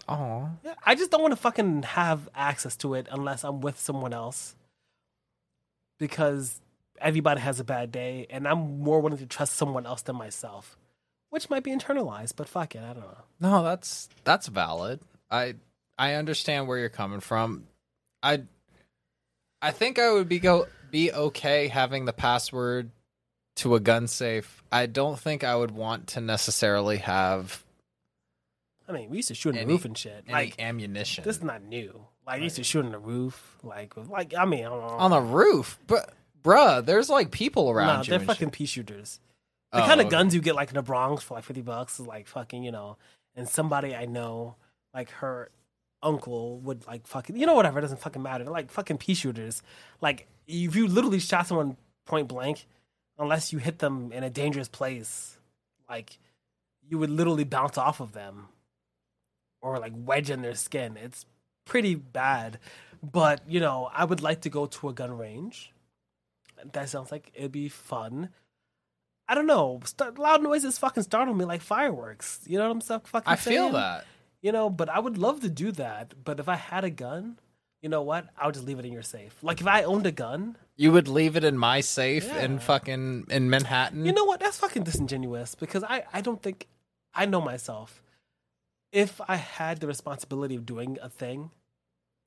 Oh, 0.10 0.50
Yeah, 0.64 0.76
I 0.86 0.94
just 0.96 1.10
don't 1.12 1.22
want 1.22 1.32
to 1.32 1.38
fucking 1.38 1.84
have 1.84 2.28
access 2.36 2.76
to 2.78 2.94
it 2.96 3.08
unless 3.10 3.46
I'm 3.46 3.62
with 3.62 3.80
someone 3.80 4.14
else. 4.14 4.56
Because 5.98 6.60
everybody 7.00 7.42
has 7.42 7.60
a 7.60 7.64
bad 7.64 7.92
day, 7.92 8.28
and 8.30 8.48
I'm 8.48 8.82
more 8.82 9.00
willing 9.00 9.18
to 9.20 9.26
trust 9.26 9.56
someone 9.56 9.86
else 9.86 10.02
than 10.02 10.16
myself, 10.16 10.78
which 11.30 11.50
might 11.50 11.64
be 11.64 11.72
internalized. 11.72 12.34
But 12.36 12.48
fuck 12.48 12.76
it, 12.76 12.82
I 12.84 12.94
don't 12.94 13.02
know. 13.02 13.24
no, 13.40 13.64
that's 13.64 14.10
that's 14.24 14.48
valid. 14.48 15.00
I 15.30 15.56
I 15.98 16.14
understand 16.14 16.68
where 16.68 16.78
you're 16.78 16.90
coming 16.90 17.20
from. 17.20 17.68
I 18.22 18.44
I 19.62 19.72
think 19.72 20.00
I 20.00 20.12
would 20.12 20.30
be 20.30 20.40
go 20.40 20.68
be 20.92 21.12
okay 21.12 21.68
having 21.68 22.06
the 22.06 22.14
password 22.14 22.92
to 23.58 23.76
a 23.76 23.80
gun 23.80 24.08
safe. 24.08 24.64
I 24.72 24.86
don't 24.86 25.18
think 25.20 25.44
I 25.44 25.56
would 25.56 25.72
want 25.72 26.08
to 26.08 26.22
necessarily 26.22 26.98
have 26.98 27.64
I 28.88 28.92
mean, 28.92 29.10
we 29.10 29.18
used 29.18 29.30
to 29.30 29.36
shoot 29.36 29.56
in 29.56 29.68
the 29.68 29.74
roof 29.74 29.86
and 29.86 29.98
shit. 29.98 30.26
Like 30.30 30.56
ammunition 30.60 31.24
this 31.24 31.38
is 31.38 31.44
not 31.44 31.64
new. 31.64 32.06
Like, 32.28 32.42
I 32.42 32.44
used 32.44 32.56
to 32.56 32.64
shoot 32.64 32.86
in 32.86 32.92
the 32.92 33.00
roof. 33.00 33.58
Like, 33.64 33.94
like 34.10 34.34
I 34.36 34.46
mean, 34.46 34.66
I 34.66 34.70
don't 34.70 34.82
know. 34.82 34.88
on 34.88 35.12
the 35.12 35.22
roof. 35.22 35.80
But 35.88 36.12
bruh, 36.46 36.86
there's 36.86 37.10
like 37.10 37.32
people 37.32 37.70
around 37.72 37.88
no, 37.88 38.02
you. 38.04 38.10
they're 38.12 38.20
and 38.20 38.28
fucking 38.28 38.48
shit. 38.50 38.54
pea 38.54 38.66
shooters. 38.66 39.20
The 39.74 39.84
Oh, 39.84 39.88
kind 39.88 40.00
of 40.00 40.08
okay. 40.08 40.12
guns 40.16 40.36
you 40.36 40.42
get 40.42 40.56
like 40.56 40.70
in 40.70 40.76
the 40.76 40.82
Bronx 40.84 41.24
for 41.24 41.34
like 41.34 41.44
fifty 41.44 41.62
bucks 41.62 42.00
is 42.00 42.08
like 42.08 42.28
fucking, 42.28 42.64
you 42.64 42.72
know. 42.72 42.98
And 43.36 43.50
somebody 43.50 43.96
I 43.96 44.06
know, 44.06 44.56
like 44.94 45.10
her 45.12 45.50
uncle, 46.02 46.60
would 46.60 46.86
like 46.88 47.08
fucking, 47.08 47.36
you 47.36 47.46
know, 47.46 47.56
whatever. 47.56 47.80
It 47.80 47.82
doesn't 47.82 48.00
fucking 48.00 48.22
matter. 48.22 48.44
They're 48.46 48.54
like 48.54 48.72
fucking 48.72 49.00
pea 49.00 49.16
shooters. 49.16 49.64
Like 50.02 50.28
if 50.48 50.76
you 50.76 50.88
literally 50.88 51.20
shot 51.20 51.48
someone 51.48 51.76
point 52.06 52.28
blank, 52.30 52.68
unless 53.18 53.52
you 53.52 53.60
hit 53.60 53.80
them 53.80 54.12
in 54.14 54.24
a 54.24 54.30
dangerous 54.30 54.68
place, 54.70 55.38
like 55.90 56.20
you 56.88 57.00
would 57.00 57.10
literally 57.10 57.44
bounce 57.44 57.78
off 57.78 58.00
of 58.00 58.14
them 58.14 58.48
or 59.62 59.80
like 59.80 59.94
wedge 59.96 60.30
in 60.30 60.42
their 60.44 60.56
skin. 60.56 60.96
It's 60.96 61.26
pretty 61.66 61.96
bad. 61.96 62.60
But 63.04 63.42
you 63.50 63.60
know, 63.60 63.90
I 63.94 64.06
would 64.06 64.22
like 64.22 64.42
to 64.42 64.50
go 64.50 64.68
to 64.68 64.90
a 64.90 64.94
gun 64.94 65.18
range. 65.18 65.72
That 66.74 66.90
sounds 66.90 67.12
like 67.12 67.32
it'd 67.36 67.52
be 67.52 67.70
fun. 67.70 68.30
I 69.28 69.36
don't 69.36 69.48
know. 69.48 69.82
St- 69.86 70.20
loud 70.20 70.44
noises 70.44 70.78
fucking 70.78 71.04
startle 71.04 71.34
me 71.34 71.46
like 71.46 71.62
fireworks. 71.62 72.42
You 72.46 72.58
know 72.58 72.66
what 72.66 72.72
I'm 72.72 72.82
so 72.82 73.00
fucking 73.00 73.32
I 73.32 73.36
feel 73.36 73.72
that. 73.72 74.06
You 74.42 74.52
know, 74.52 74.70
but 74.70 74.90
I 74.90 75.00
would 75.00 75.18
love 75.18 75.42
to 75.42 75.50
do 75.50 75.72
that. 75.74 76.14
But 76.24 76.40
if 76.40 76.48
I 76.48 76.56
had 76.56 76.84
a 76.84 76.92
gun, 76.92 77.40
you 77.82 77.90
know 77.90 78.04
what? 78.04 78.28
I 78.38 78.46
would 78.46 78.54
just 78.56 78.68
leave 78.68 78.78
it 78.80 78.86
in 78.86 78.94
your 78.94 79.02
safe. 79.02 79.36
Like 79.42 79.62
if 79.62 79.68
I 79.68 79.84
owned 79.84 80.06
a 80.06 80.12
gun, 80.12 80.58
You 80.76 80.92
would 80.92 81.08
leave 81.08 81.36
it 81.36 81.44
in 81.44 81.58
my 81.58 81.82
safe 81.82 82.32
in 82.38 82.60
fucking 82.60 83.26
in 83.30 83.50
Manhattan. 83.50 84.06
you 84.06 84.14
know 84.14 84.26
what? 84.26 84.40
That's 84.40 84.58
fucking 84.60 84.84
disingenuous 84.84 85.56
because 85.56 85.84
I, 85.84 86.04
I 86.14 86.22
don't 86.22 86.42
think 86.42 86.68
I 87.14 87.26
know 87.26 87.42
myself. 87.42 88.04
If 88.92 89.20
I 89.28 89.36
had 89.38 89.80
the 89.80 89.88
responsibility 89.88 90.56
of 90.56 90.66
doing 90.66 90.98
a 91.02 91.10
thing, 91.10 91.50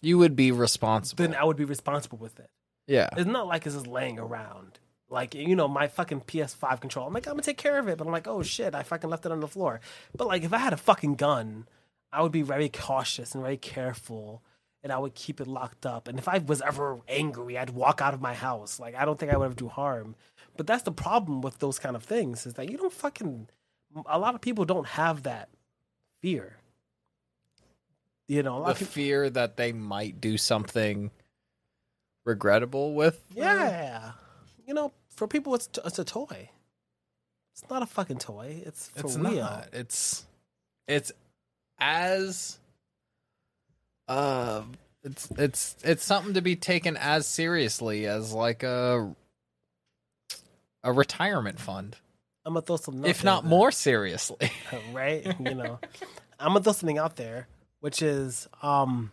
you 0.03 0.19
would 0.19 0.35
be 0.37 0.51
responsible. 0.53 1.23
then 1.25 1.35
I 1.35 1.45
would 1.45 1.57
be 1.57 1.65
responsible 1.65 2.19
with 2.19 2.39
it. 2.41 2.51
Yeah. 2.89 3.09
It's 3.17 3.27
not 3.31 3.47
like 3.47 3.65
it's 3.67 3.77
just 3.77 3.87
laying 3.87 4.19
around. 4.19 4.81
Like, 5.11 5.35
you 5.35 5.55
know, 5.57 5.69
my 5.69 5.87
fucking 5.87 6.23
PS5 6.23 6.81
control. 6.81 7.07
I'm 7.07 7.15
like, 7.15 7.27
I'm 7.27 7.35
gonna 7.35 7.43
take 7.43 7.57
care 7.57 7.79
of 7.79 7.87
it. 7.89 7.97
But 7.97 8.07
I'm 8.07 8.13
like, 8.13 8.27
oh 8.27 8.43
shit, 8.43 8.75
I 8.75 8.83
fucking 8.83 9.09
left 9.09 9.25
it 9.25 9.33
on 9.33 9.41
the 9.41 9.47
floor. 9.49 9.81
But 10.17 10.27
like, 10.27 10.43
if 10.43 10.53
I 10.53 10.59
had 10.59 10.73
a 10.73 10.77
fucking 10.77 11.15
gun, 11.15 11.67
I 12.13 12.23
would 12.23 12.33
be 12.33 12.43
very 12.43 12.69
cautious 12.69 13.35
and 13.35 13.43
very 13.45 13.57
careful. 13.57 14.43
And 14.83 14.93
I 14.93 14.99
would 14.99 15.15
keep 15.15 15.41
it 15.41 15.47
locked 15.47 15.87
up. 15.87 16.09
And 16.09 16.19
if 16.19 16.29
I 16.29 16.39
was 16.39 16.61
ever 16.61 16.99
angry, 17.09 17.57
I'd 17.59 17.71
walk 17.71 18.01
out 18.01 18.15
of 18.15 18.21
my 18.21 18.35
house. 18.35 18.79
Like, 18.79 18.95
I 18.95 19.05
don't 19.05 19.19
think 19.19 19.33
I 19.33 19.37
would 19.37 19.47
ever 19.47 19.55
do 19.55 19.69
harm. 19.69 20.15
But 20.57 20.67
that's 20.67 20.83
the 20.85 20.93
problem 20.93 21.41
with 21.41 21.59
those 21.59 21.79
kind 21.79 21.97
of 21.97 22.03
things 22.05 22.47
is 22.47 22.55
that 22.55 22.71
you 22.71 22.77
don't 22.77 22.93
fucking. 22.93 23.49
A 24.07 24.19
lot 24.19 24.35
of 24.35 24.41
people 24.41 24.65
don't 24.65 24.87
have 24.87 25.23
that 25.25 25.49
fear. 26.21 26.59
You 28.29 28.43
know, 28.43 28.57
a 28.57 28.59
lot 28.59 28.67
The 28.67 28.71
of 28.73 28.79
people. 28.81 28.93
fear 28.93 29.31
that 29.31 29.57
they 29.57 29.73
might 29.73 30.21
do 30.21 30.37
something 30.37 31.11
regrettable 32.25 32.95
with. 32.95 33.23
Yeah. 33.35 34.13
You 34.67 34.75
know, 34.75 34.93
for 35.09 35.27
people, 35.27 35.55
it's 35.55 35.69
it's 35.85 35.99
a 35.99 36.05
toy. 36.05 36.51
It's 37.55 37.69
not 37.71 37.83
a 37.83 37.87
fucking 37.87 38.19
toy. 38.19 38.63
It's 38.67 38.89
for 38.91 39.07
It's 39.07 39.17
real. 39.17 39.33
not. 39.41 39.69
It's 39.73 40.25
it's 40.87 41.11
as 41.81 42.59
uh 44.09 44.63
it's 45.05 45.29
it's 45.37 45.77
it's 45.85 46.05
something 46.05 46.35
to 46.35 46.41
be 46.43 46.57
taken 46.57 46.97
as 46.97 47.27
seriously 47.27 48.07
as 48.07 48.33
like 48.33 48.63
a 48.63 49.15
a 50.85 50.93
retirement 50.93 51.59
fund, 51.59 51.97
I'm 52.45 52.55
gonna 52.55 52.65
throw 52.65 52.77
something. 52.77 53.05
if 53.05 53.25
not 53.25 53.43
that- 53.43 53.49
more 53.49 53.71
seriously. 53.73 54.51
right? 54.93 55.25
You 55.41 55.55
know, 55.55 55.79
I'm 56.39 56.49
gonna 56.53 56.63
throw 56.63 56.73
something 56.73 56.99
out 56.99 57.17
there, 57.17 57.49
which 57.81 58.01
is 58.03 58.49
um, 58.63 59.11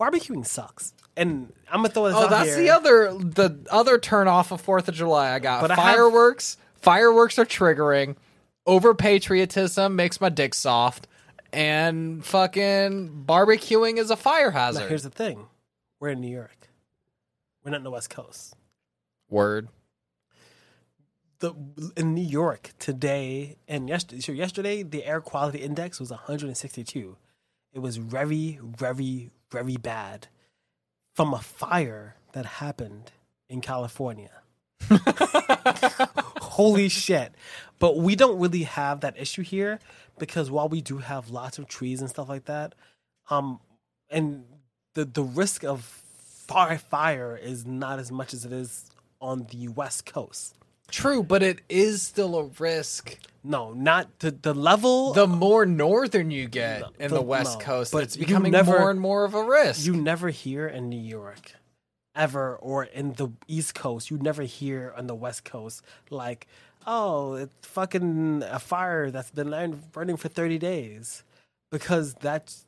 barbecuing 0.00 0.46
sucks, 0.46 0.94
and 1.18 1.52
I'm 1.70 1.80
gonna 1.82 1.90
throw 1.90 2.04
this 2.06 2.14
Oh, 2.14 2.24
out 2.24 2.30
that's 2.30 2.54
here. 2.54 2.56
the 2.62 2.70
other 2.70 3.12
the 3.14 3.66
other 3.70 3.98
turn 3.98 4.26
off 4.28 4.50
of 4.52 4.60
Fourth 4.60 4.88
of 4.88 4.94
July. 4.94 5.32
I 5.34 5.38
got 5.38 5.60
But 5.60 5.70
I 5.72 5.74
have- 5.74 5.84
fireworks. 5.94 6.56
Fireworks 6.80 7.38
are 7.38 7.44
triggering. 7.44 8.16
Over 8.64 8.94
patriotism 8.94 9.96
makes 9.96 10.20
my 10.20 10.28
dick 10.28 10.54
soft, 10.54 11.06
and 11.52 12.24
fucking 12.24 13.24
barbecuing 13.26 13.98
is 13.98 14.10
a 14.10 14.16
fire 14.16 14.50
Now, 14.52 14.58
hazard. 14.58 14.88
here's 14.88 15.02
the 15.02 15.10
thing: 15.10 15.46
we're 16.00 16.10
in 16.10 16.20
New 16.20 16.30
York. 16.30 16.68
We're 17.64 17.70
not 17.72 17.78
in 17.78 17.84
the 17.84 17.90
West 17.90 18.10
Coast. 18.10 18.54
Word. 19.28 19.68
The 21.40 21.52
in 21.96 22.14
New 22.14 22.24
York 22.26 22.72
today 22.78 23.58
and 23.68 23.88
yesterday. 23.88 24.20
So 24.20 24.32
yesterday, 24.32 24.82
the 24.82 25.04
air 25.04 25.20
quality 25.20 25.58
index 25.58 26.00
was 26.00 26.10
162. 26.10 27.16
It 27.72 27.78
was 27.78 27.96
very, 27.96 28.58
very, 28.62 29.30
very 29.50 29.76
bad 29.76 30.26
from 31.18 31.34
a 31.34 31.40
fire 31.40 32.14
that 32.30 32.46
happened 32.46 33.10
in 33.50 33.60
California. 33.60 34.30
Holy 36.40 36.88
shit. 36.88 37.32
But 37.80 37.96
we 37.96 38.14
don't 38.14 38.38
really 38.38 38.62
have 38.62 39.00
that 39.00 39.18
issue 39.18 39.42
here 39.42 39.80
because 40.20 40.48
while 40.48 40.68
we 40.68 40.80
do 40.80 40.98
have 40.98 41.30
lots 41.30 41.58
of 41.58 41.66
trees 41.66 42.00
and 42.00 42.08
stuff 42.08 42.28
like 42.28 42.44
that, 42.44 42.76
um 43.30 43.58
and 44.08 44.44
the 44.94 45.04
the 45.04 45.24
risk 45.24 45.64
of 45.64 45.82
fire 45.82 46.78
fire 46.78 47.36
is 47.36 47.66
not 47.66 47.98
as 47.98 48.12
much 48.12 48.32
as 48.32 48.44
it 48.44 48.52
is 48.52 48.88
on 49.20 49.48
the 49.50 49.66
west 49.66 50.06
coast. 50.06 50.54
True, 50.90 51.22
but 51.22 51.42
it 51.42 51.60
is 51.68 52.02
still 52.02 52.36
a 52.36 52.44
risk. 52.58 53.18
No, 53.44 53.72
not 53.72 54.18
the 54.20 54.30
the 54.30 54.54
level 54.54 55.12
The 55.12 55.26
more 55.26 55.64
northern 55.66 56.30
you 56.30 56.48
get 56.48 56.80
No, 56.80 56.88
in 56.98 57.10
the- 57.10 57.16
the 57.16 57.22
West 57.22 57.58
no, 57.58 57.64
Coast, 57.64 57.92
but 57.92 58.02
it's 58.02 58.16
becoming 58.16 58.52
never- 58.52 58.78
more 58.78 58.90
and 58.90 59.00
more 59.00 59.24
of 59.24 59.34
a 59.34 59.42
risk. 59.42 59.84
you 59.86 59.94
never 59.96 60.30
hear 60.30 60.66
in 60.66 60.88
New 60.88 61.00
York 61.00 61.52
ever 62.14 62.56
or 62.56 62.84
in 62.84 63.12
the 63.14 63.28
East 63.46 63.74
Coast, 63.74 64.10
you 64.10 64.18
never 64.18 64.42
hear 64.42 64.92
on 64.96 65.06
the 65.06 65.14
West 65.14 65.44
Coast 65.44 65.82
like, 66.10 66.46
oh, 66.86 67.34
it's 67.34 67.66
fucking 67.68 68.42
a 68.42 68.58
fire 68.58 69.10
that's 69.10 69.30
been 69.30 69.50
burn- 69.50 69.82
burning 69.92 70.16
for 70.16 70.28
30 70.28 70.58
days. 70.58 71.22
Because 71.70 72.14
that's, 72.14 72.64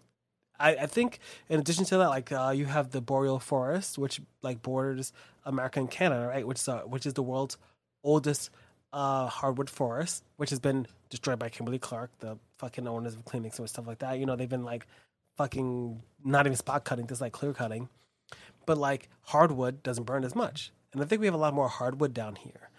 I, 0.59 0.77
I 0.77 0.87
think 0.87 1.21
in 1.49 1.59
addition 1.59 1.85
to 1.87 1.97
that, 1.99 2.09
like 2.11 2.31
uh, 2.31 2.53
you 2.55 2.67
have 2.67 2.91
the 2.91 3.01
boreal 3.01 3.39
forest, 3.39 3.97
which 3.99 4.21
like 4.43 4.61
borders 4.63 5.13
America 5.47 5.81
and 5.81 5.91
Canada, 5.91 6.27
right? 6.29 6.47
Which 6.47 6.59
is, 6.61 6.69
uh, 6.69 6.81
which 6.83 7.07
is 7.07 7.15
the 7.15 7.23
world's 7.23 7.57
oldest 8.05 8.51
uh, 8.93 9.27
hardwood 9.27 9.71
forest, 9.71 10.25
which 10.37 10.51
has 10.51 10.59
been 10.59 10.87
destroyed 11.11 11.39
by 11.39 11.49
Kimberly 11.49 11.79
Clark, 11.79 12.11
the 12.21 12.39
fucking 12.59 12.87
owners 12.89 13.15
of 13.15 13.25
Kleenex 13.25 13.59
and 13.59 13.69
stuff 13.69 13.87
like 13.87 13.99
that. 14.01 14.19
You 14.19 14.27
know, 14.27 14.37
they've 14.37 14.49
been 14.49 14.65
like 14.65 14.87
fucking 15.37 16.03
not 16.25 16.47
even 16.47 16.57
spot 16.57 16.85
cutting, 16.85 17.07
just 17.07 17.21
like 17.21 17.33
clear 17.33 17.53
cutting. 17.53 17.89
But 18.67 18.79
like 18.79 19.09
hardwood 19.23 19.83
doesn't 19.83 20.05
burn 20.05 20.25
as 20.25 20.35
much, 20.35 20.71
and 20.93 21.03
I 21.03 21.05
think 21.05 21.21
we 21.21 21.27
have 21.27 21.35
a 21.35 21.39
lot 21.39 21.55
more 21.55 21.69
hardwood 21.69 22.15
down 22.15 22.37
here. 22.37 22.71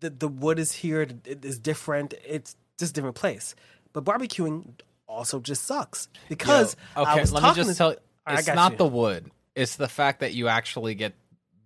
The 0.00 0.10
the 0.10 0.28
wood 0.28 0.58
is 0.58 0.72
here, 0.72 1.02
it 1.02 1.44
is 1.44 1.58
different. 1.58 2.14
It's 2.26 2.56
just 2.78 2.90
a 2.92 2.94
different 2.94 3.16
place. 3.16 3.54
But 3.92 4.04
barbecuing 4.04 4.74
also 5.08 5.40
just 5.40 5.64
sucks 5.64 6.08
because 6.28 6.76
Yo, 6.96 7.02
I 7.02 7.12
okay, 7.12 7.20
was 7.22 7.32
let 7.32 7.42
me 7.42 7.48
talking 7.48 7.64
just 7.64 7.70
to- 7.70 7.76
tell 7.76 7.90
you, 7.92 7.98
I 8.26 8.34
it's 8.34 8.46
not 8.48 8.72
you. 8.72 8.78
the 8.78 8.86
wood. 8.86 9.30
It's 9.54 9.76
the 9.76 9.88
fact 9.88 10.20
that 10.20 10.32
you 10.34 10.48
actually 10.48 10.94
get 10.94 11.14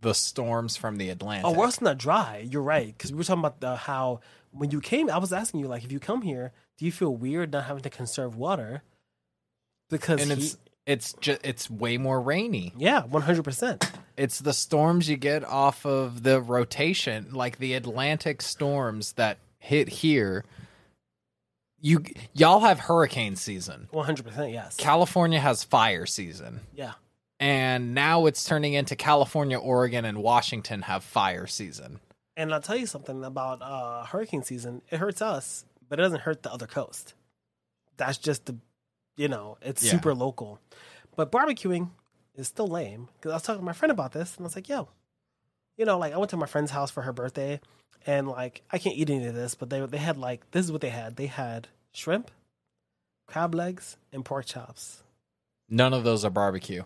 the 0.01 0.15
storms 0.15 0.77
from 0.77 0.99
the 0.99 1.09
Atlantic. 1.11 1.47
Oh, 1.47 1.53
we're 1.53 1.65
also 1.65 1.85
not 1.85 1.99
dry. 1.99 2.47
You're 2.49 2.63
right. 2.63 2.87
Because 2.97 3.13
we 3.13 3.19
were 3.19 3.25
talking 3.25 3.41
about 3.41 3.61
the, 3.61 3.77
how 3.77 4.21
when 4.53 4.71
you 4.71 4.81
came, 4.81 5.11
I 5.11 5.19
was 5.19 5.33
asking 5.33 5.61
you 5.61 5.67
like, 5.69 5.85
if 5.85 5.93
you 5.93 5.99
come 6.01 6.23
here, 6.23 6.53
do 6.79 6.85
you 6.85 6.93
feel 6.93 7.15
weird 7.15 7.53
not 7.53 7.65
having 7.65 7.83
to 7.83 7.91
conserve 7.91 8.37
water? 8.37 8.83
Because 9.91 10.23
and 10.23 10.39
he- 10.39 10.47
it's 10.47 10.59
it's 10.87 11.13
just 11.15 11.41
it's 11.45 11.69
way 11.71 11.99
more 11.99 12.21
rainy. 12.21 12.73
yeah, 12.77 13.03
one 13.03 13.23
hundred 13.23 13.43
percent. 13.45 13.91
It's 14.17 14.39
the 14.39 14.53
storms 14.53 15.09
you 15.11 15.17
get 15.17 15.45
off 15.45 15.85
of 15.85 16.23
the 16.23 16.41
rotation, 16.41 17.29
like 17.33 17.59
the 17.59 17.75
Atlantic 17.75 18.41
storms 18.43 19.13
that 19.15 19.39
hit 19.59 19.89
here. 19.89 20.45
You 21.81 22.05
y'all 22.33 22.61
have 22.61 22.81
hurricane 22.81 23.37
season. 23.37 23.89
One 23.91 24.07
hundred 24.07 24.25
percent. 24.27 24.53
Yes. 24.53 24.77
California 24.77 25.39
has 25.41 25.63
fire 25.65 26.07
season. 26.07 26.61
yeah. 26.75 26.93
And 27.39 27.95
now 27.95 28.27
it's 28.27 28.45
turning 28.45 28.73
into 28.73 28.97
California, 28.97 29.59
Oregon, 29.59 30.05
and 30.05 30.19
Washington 30.23 30.83
have 30.83 31.05
fire 31.05 31.47
season. 31.47 32.01
And 32.37 32.53
I'll 32.53 32.61
tell 32.63 32.77
you 32.77 32.87
something 32.87 33.25
about 33.25 33.61
uh, 33.63 34.05
hurricane 34.05 34.43
season. 34.43 34.83
It 34.91 34.99
hurts 34.99 35.21
us, 35.21 35.65
but 35.89 35.99
it 35.99 36.03
doesn't 36.03 36.21
hurt 36.23 36.43
the 36.43 36.53
other 36.53 36.67
coast. 36.67 37.15
That's 37.99 38.19
just 38.19 38.47
the, 38.47 38.57
you 39.17 39.29
know, 39.29 39.59
it's 39.63 39.83
Yeah. 39.83 39.93
super 39.93 40.15
local. 40.15 40.61
But 41.15 41.31
barbecuing 41.33 41.91
is 42.35 42.49
still 42.49 42.69
lame 42.69 43.09
because 43.17 43.33
I 43.33 43.35
was 43.37 43.43
talking 43.43 43.61
to 43.61 43.65
my 43.67 43.73
friend 43.73 43.91
about 43.91 44.13
this, 44.13 44.37
and 44.37 44.45
I 44.45 44.47
was 44.47 44.55
like, 44.57 44.69
"Yo, 44.69 44.89
you 45.79 45.85
know, 45.87 45.99
like 45.99 46.13
I 46.13 46.19
went 46.19 46.31
to 46.31 46.37
my 46.37 46.45
friend's 46.47 46.71
house 46.71 46.91
for 46.91 47.03
her 47.03 47.13
birthday, 47.13 47.59
and 48.07 48.29
like 48.29 48.63
I 48.71 48.77
can't 48.79 48.97
eat 48.97 49.09
any 49.09 49.27
of 49.27 49.35
this, 49.35 49.55
but 49.55 49.71
they 49.71 49.81
they 49.87 49.97
had 49.99 50.19
like 50.19 50.51
this 50.51 50.67
is 50.67 50.73
what 50.73 50.83
they 50.83 50.91
had. 50.91 51.17
They 51.17 51.27
had 51.27 51.69
shrimp, 51.93 52.31
crab 53.27 53.55
legs, 53.55 53.97
and 54.13 54.25
pork 54.27 54.45
chops. 54.45 55.03
None 55.71 55.95
of 55.95 56.05
those 56.05 56.23
are 56.25 56.31
barbecue. 56.31 56.83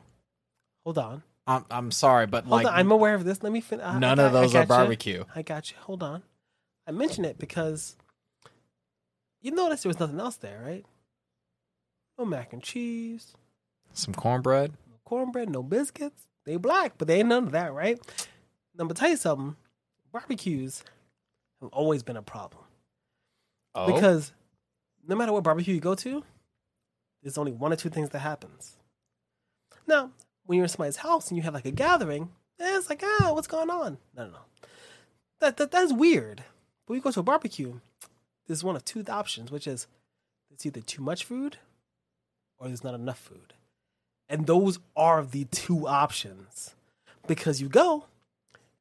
Hold 0.85 0.99
on, 0.99 1.23
I'm 1.47 1.65
I'm 1.71 1.91
sorry, 1.91 2.27
but 2.27 2.45
hold 2.45 2.63
like 2.63 2.67
on. 2.73 2.79
I'm 2.79 2.91
aware 2.91 3.15
of 3.15 3.25
this. 3.25 3.43
Let 3.43 3.53
me 3.53 3.61
finish. 3.61 3.85
none 3.99 4.19
of 4.19 4.33
those 4.33 4.55
are 4.55 4.67
barbecue. 4.67 5.25
I 5.35 5.43
got 5.43 5.71
you. 5.71 5.77
Hold 5.81 6.03
on. 6.03 6.23
I 6.87 6.93
mention 6.93 7.25
it 7.25 7.39
because 7.39 7.97
you 9.43 9.51
noticed 9.53 9.83
there 9.85 9.91
was 9.91 10.01
nothing 10.01 10.19
else 10.21 10.37
there, 10.37 10.61
right? 10.65 10.85
No 12.19 12.25
mac 12.25 12.53
and 12.53 12.63
cheese, 12.63 13.35
Some 13.93 14.13
cornbread. 14.15 14.73
no 14.91 14.97
cornbread, 15.05 15.49
no 15.49 15.63
biscuits. 15.63 16.27
They 16.45 16.57
black, 16.57 16.95
but 16.99 17.07
they 17.09 17.21
ain't 17.21 17.29
none 17.29 17.45
of 17.45 17.53
that, 17.53 17.73
right? 17.73 17.99
Now, 18.77 18.85
but 18.87 18.97
tell 18.97 19.09
you 19.11 19.17
something, 19.17 19.57
barbecues 20.13 20.83
have 21.61 21.71
always 21.73 22.03
been 22.03 22.17
a 22.17 22.23
problem 22.23 22.65
Oh, 23.75 23.93
because 23.93 24.33
no 25.07 25.15
matter 25.17 25.33
what 25.33 25.45
barbecue 25.45 25.75
you 25.75 25.81
go 25.81 25.95
to, 25.95 26.25
there's 27.23 27.39
only 27.39 27.53
one 27.53 27.73
or 27.73 27.77
two 27.77 27.91
things 27.91 28.11
that 28.11 28.19
happens. 28.21 28.77
Now, 29.87 30.11
when 30.51 30.57
you're 30.57 30.65
in 30.65 30.69
somebody's 30.69 30.97
house 30.97 31.29
and 31.29 31.37
you 31.37 31.45
have 31.45 31.55
like 31.55 31.65
a 31.65 31.71
gathering, 31.71 32.29
it's 32.59 32.91
like, 32.91 33.05
ah, 33.05 33.31
what's 33.33 33.47
going 33.47 33.71
on? 33.71 33.99
No, 34.17 34.25
no, 34.25 34.31
no. 34.33 34.39
That, 35.39 35.57
that 35.59 35.71
that's 35.71 35.93
weird. 35.93 36.39
But 36.39 36.89
when 36.89 36.97
you 36.97 37.03
go 37.03 37.13
to 37.13 37.21
a 37.21 37.23
barbecue, 37.23 37.75
there's 38.49 38.65
one 38.65 38.75
of 38.75 38.85
two 38.85 39.05
options, 39.09 39.53
which 39.53 39.69
is 39.69 39.87
it's 40.51 40.67
either 40.67 40.81
too 40.81 41.03
much 41.03 41.23
food 41.23 41.59
or 42.59 42.67
there's 42.67 42.83
not 42.83 42.95
enough 42.95 43.21
food. 43.21 43.55
And 44.29 44.49
those 44.49 44.81
are 44.97 45.25
the 45.25 45.45
two 45.45 45.87
options. 45.87 46.75
Because 47.29 47.61
you 47.61 47.69
go 47.69 48.07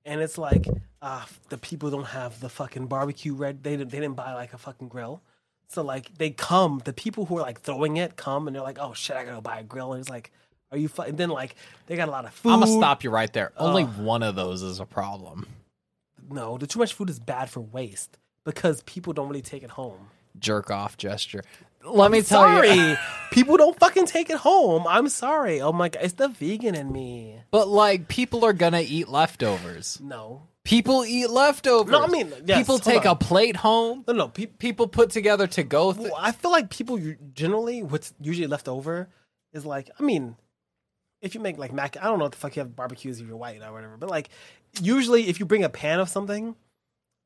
and 0.04 0.22
it's 0.22 0.40
like, 0.40 0.66
ah, 1.04 1.28
the 1.50 1.60
people 1.60 1.92
don't 1.92 2.06
have 2.06 2.40
the 2.40 2.50
fucking 2.50 2.88
barbecue 2.88 3.36
red. 3.36 3.62
They 3.62 3.78
didn't, 3.78 3.92
they 3.92 4.00
didn't 4.00 4.16
buy 4.16 4.34
like 4.34 4.54
a 4.54 4.58
fucking 4.58 4.88
grill. 4.88 5.22
So 5.68 5.84
like 5.84 6.18
they 6.18 6.32
come, 6.32 6.82
the 6.84 6.94
people 6.94 7.26
who 7.26 7.38
are 7.38 7.42
like 7.42 7.62
throwing 7.62 7.98
it 7.98 8.16
come 8.16 8.48
and 8.48 8.56
they're 8.56 8.64
like, 8.64 8.80
oh 8.82 8.96
shit, 8.96 9.16
I 9.16 9.24
gotta 9.24 9.36
go 9.36 9.42
buy 9.42 9.60
a 9.60 9.64
grill. 9.64 9.94
And 9.94 10.00
it's 10.00 10.10
like, 10.10 10.32
are 10.72 10.78
you? 10.78 10.88
Fu-? 10.88 11.02
And 11.04 11.18
then 11.18 11.30
like 11.30 11.56
they 11.88 11.96
got 11.96 12.08
a 12.08 12.12
lot 12.12 12.26
of 12.26 12.34
food. 12.34 12.52
I'm 12.52 12.60
gonna 12.62 12.72
stop 12.72 13.04
you 13.04 13.10
right 13.10 13.32
there. 13.32 13.52
Only 13.58 13.84
Ugh. 13.84 13.98
one 14.00 14.24
of 14.24 14.36
those 14.36 14.62
is 14.62 14.80
a 14.80 14.86
problem. 14.86 15.46
No, 16.30 16.58
the 16.58 16.68
too 16.68 16.80
much 16.80 16.94
food 16.94 17.10
is 17.10 17.20
bad 17.20 17.50
for 17.50 17.60
waste 17.62 18.18
because 18.44 18.82
people 18.84 19.14
don't 19.14 19.28
really 19.28 19.42
take 19.42 19.64
it 19.64 19.72
home. 19.72 20.08
Jerk 20.38 20.70
off 20.70 20.96
gesture. 20.98 21.44
Let 21.84 22.12
me 22.12 22.22
tell 22.22 22.42
sorry, 22.44 22.72
you. 22.74 22.98
people 23.32 23.58
don't 23.58 23.78
fucking 23.80 24.06
take 24.06 24.30
it 24.30 24.38
home. 24.38 24.86
I'm 24.88 25.08
sorry. 25.10 25.62
Oh 25.62 25.72
my 25.72 25.90
god, 25.90 26.04
it's 26.04 26.14
the 26.14 26.28
vegan 26.28 26.76
in 26.76 26.92
me. 26.92 27.38
But 27.52 27.68
like, 27.68 28.08
people 28.08 28.46
are 28.46 28.54
gonna 28.54 28.82
eat 28.86 29.08
leftovers. 29.08 30.00
No, 30.02 30.44
People 30.66 31.04
eat 31.06 31.30
leftovers. 31.32 31.92
No, 31.92 32.04
I 32.04 32.08
mean, 32.08 32.32
yes, 32.46 32.60
people 32.60 32.78
take 32.80 33.06
on. 33.06 33.14
a 33.14 33.16
plate 33.16 33.56
home. 33.56 34.04
no, 34.08 34.14
no. 34.14 34.28
People. 34.28 34.56
People 34.60 34.88
put 34.88 35.10
together 35.10 35.48
to 35.48 35.64
go. 35.64 35.94
Th- 35.94 36.12
Well, 36.12 36.20
I 36.22 36.32
feel 36.32 36.52
like 36.52 36.70
people 36.70 37.00
generally 37.34 37.82
what's 37.82 38.14
usually 38.22 38.46
left 38.48 38.68
over 38.68 39.08
is 39.54 39.66
like 39.66 39.90
I 40.00 40.04
mean, 40.04 40.36
if 41.22 41.36
you 41.36 41.42
make 41.42 41.58
like 41.58 41.74
mac, 41.74 41.98
I 41.98 42.06
don't 42.06 42.20
know 42.20 42.26
what 42.26 42.32
the 42.32 42.38
fuck 42.38 42.56
you 42.56 42.62
have 42.62 42.76
barbecues 42.76 43.20
if 43.20 43.28
you're 43.28 43.38
white 43.38 43.62
or 43.62 43.74
whatever, 43.74 43.98
but 43.98 44.10
like 44.10 44.30
usually 44.82 45.28
if 45.28 45.40
you 45.40 45.46
bring 45.46 45.64
a 45.64 45.70
pan 45.70 46.00
of 46.00 46.10
something, 46.10 46.56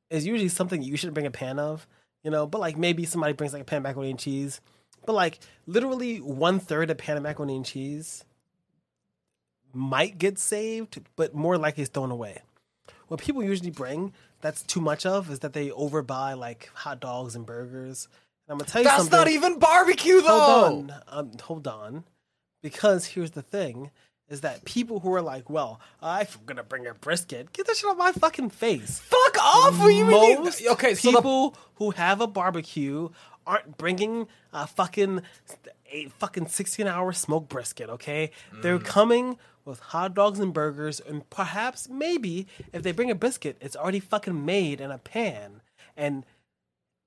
it's 0.09 0.25
usually 0.25 0.49
something 0.49 0.81
you 0.81 0.97
shouldn't 0.97 1.13
bring 1.13 1.25
a 1.25 1.31
pan 1.31 1.59
of, 1.59 1.87
you 2.23 2.31
know. 2.31 2.45
But 2.47 2.61
like 2.61 2.77
maybe 2.77 3.05
somebody 3.05 3.33
brings 3.33 3.53
like 3.53 3.61
a 3.61 3.65
pan 3.65 3.77
of 3.77 3.83
macaroni 3.83 4.11
and 4.11 4.19
cheese, 4.19 4.61
but 5.05 5.13
like 5.13 5.39
literally 5.67 6.17
one 6.17 6.59
third 6.59 6.89
a 6.89 6.95
pan 6.95 7.17
of 7.17 7.23
macaroni 7.23 7.55
and 7.55 7.65
cheese 7.65 8.23
might 9.73 10.17
get 10.17 10.37
saved, 10.37 11.01
but 11.15 11.33
more 11.33 11.57
likely 11.57 11.81
it's 11.83 11.91
thrown 11.91 12.11
away. 12.11 12.41
What 13.07 13.19
people 13.19 13.43
usually 13.43 13.71
bring 13.71 14.13
that's 14.41 14.63
too 14.63 14.81
much 14.81 15.05
of 15.05 15.29
is 15.31 15.39
that 15.39 15.53
they 15.53 15.69
overbuy 15.69 16.37
like 16.37 16.69
hot 16.73 16.99
dogs 16.99 17.35
and 17.35 17.45
burgers. 17.45 18.07
And 18.47 18.53
I'm 18.53 18.57
gonna 18.57 18.69
tell 18.69 18.81
you 18.81 18.87
That's 18.87 19.03
something. 19.03 19.17
not 19.17 19.27
even 19.29 19.59
barbecue 19.59 20.21
though. 20.21 20.39
Hold 20.39 20.91
on, 20.91 20.95
um, 21.07 21.31
hold 21.41 21.67
on, 21.67 22.03
because 22.63 23.05
here's 23.05 23.31
the 23.31 23.43
thing: 23.43 23.91
is 24.27 24.41
that 24.41 24.65
people 24.65 25.01
who 25.01 25.13
are 25.13 25.21
like, 25.21 25.49
"Well, 25.51 25.79
I'm 26.01 26.25
gonna 26.47 26.63
bring 26.63 26.87
a 26.87 26.95
brisket," 26.95 27.53
get 27.53 27.67
that 27.67 27.77
shit 27.77 27.87
off 27.87 27.97
my 27.97 28.11
fucking 28.13 28.49
face. 28.49 28.99
Fuck 29.01 29.37
off! 29.39 29.77
What 29.77 29.89
you 29.89 30.05
mean? 30.05 30.43
Most 30.43 30.65
Okay, 30.65 30.95
so 30.95 31.11
the 31.11 31.17
people 31.17 31.55
who 31.75 31.91
have 31.91 32.19
a 32.21 32.27
barbecue 32.27 33.09
aren't 33.45 33.77
bringing 33.77 34.27
a 34.53 34.65
fucking 34.65 35.21
a 35.91 36.07
fucking 36.17 36.47
16 36.47 36.87
hour 36.87 37.11
smoked 37.11 37.49
brisket. 37.49 37.89
Okay, 37.89 38.31
they're 38.61 38.79
Mm. 38.79 38.85
coming 38.85 39.37
with 39.65 39.79
hot 39.79 40.13
dogs 40.13 40.39
and 40.39 40.53
burgers, 40.53 40.99
and 40.99 41.29
perhaps 41.29 41.87
maybe 41.87 42.47
if 42.73 42.81
they 42.83 42.91
bring 42.91 43.11
a 43.11 43.15
brisket, 43.15 43.57
it's 43.61 43.75
already 43.75 43.99
fucking 43.99 44.43
made 44.45 44.81
in 44.81 44.89
a 44.91 44.97
pan. 44.97 45.61
And 45.95 46.25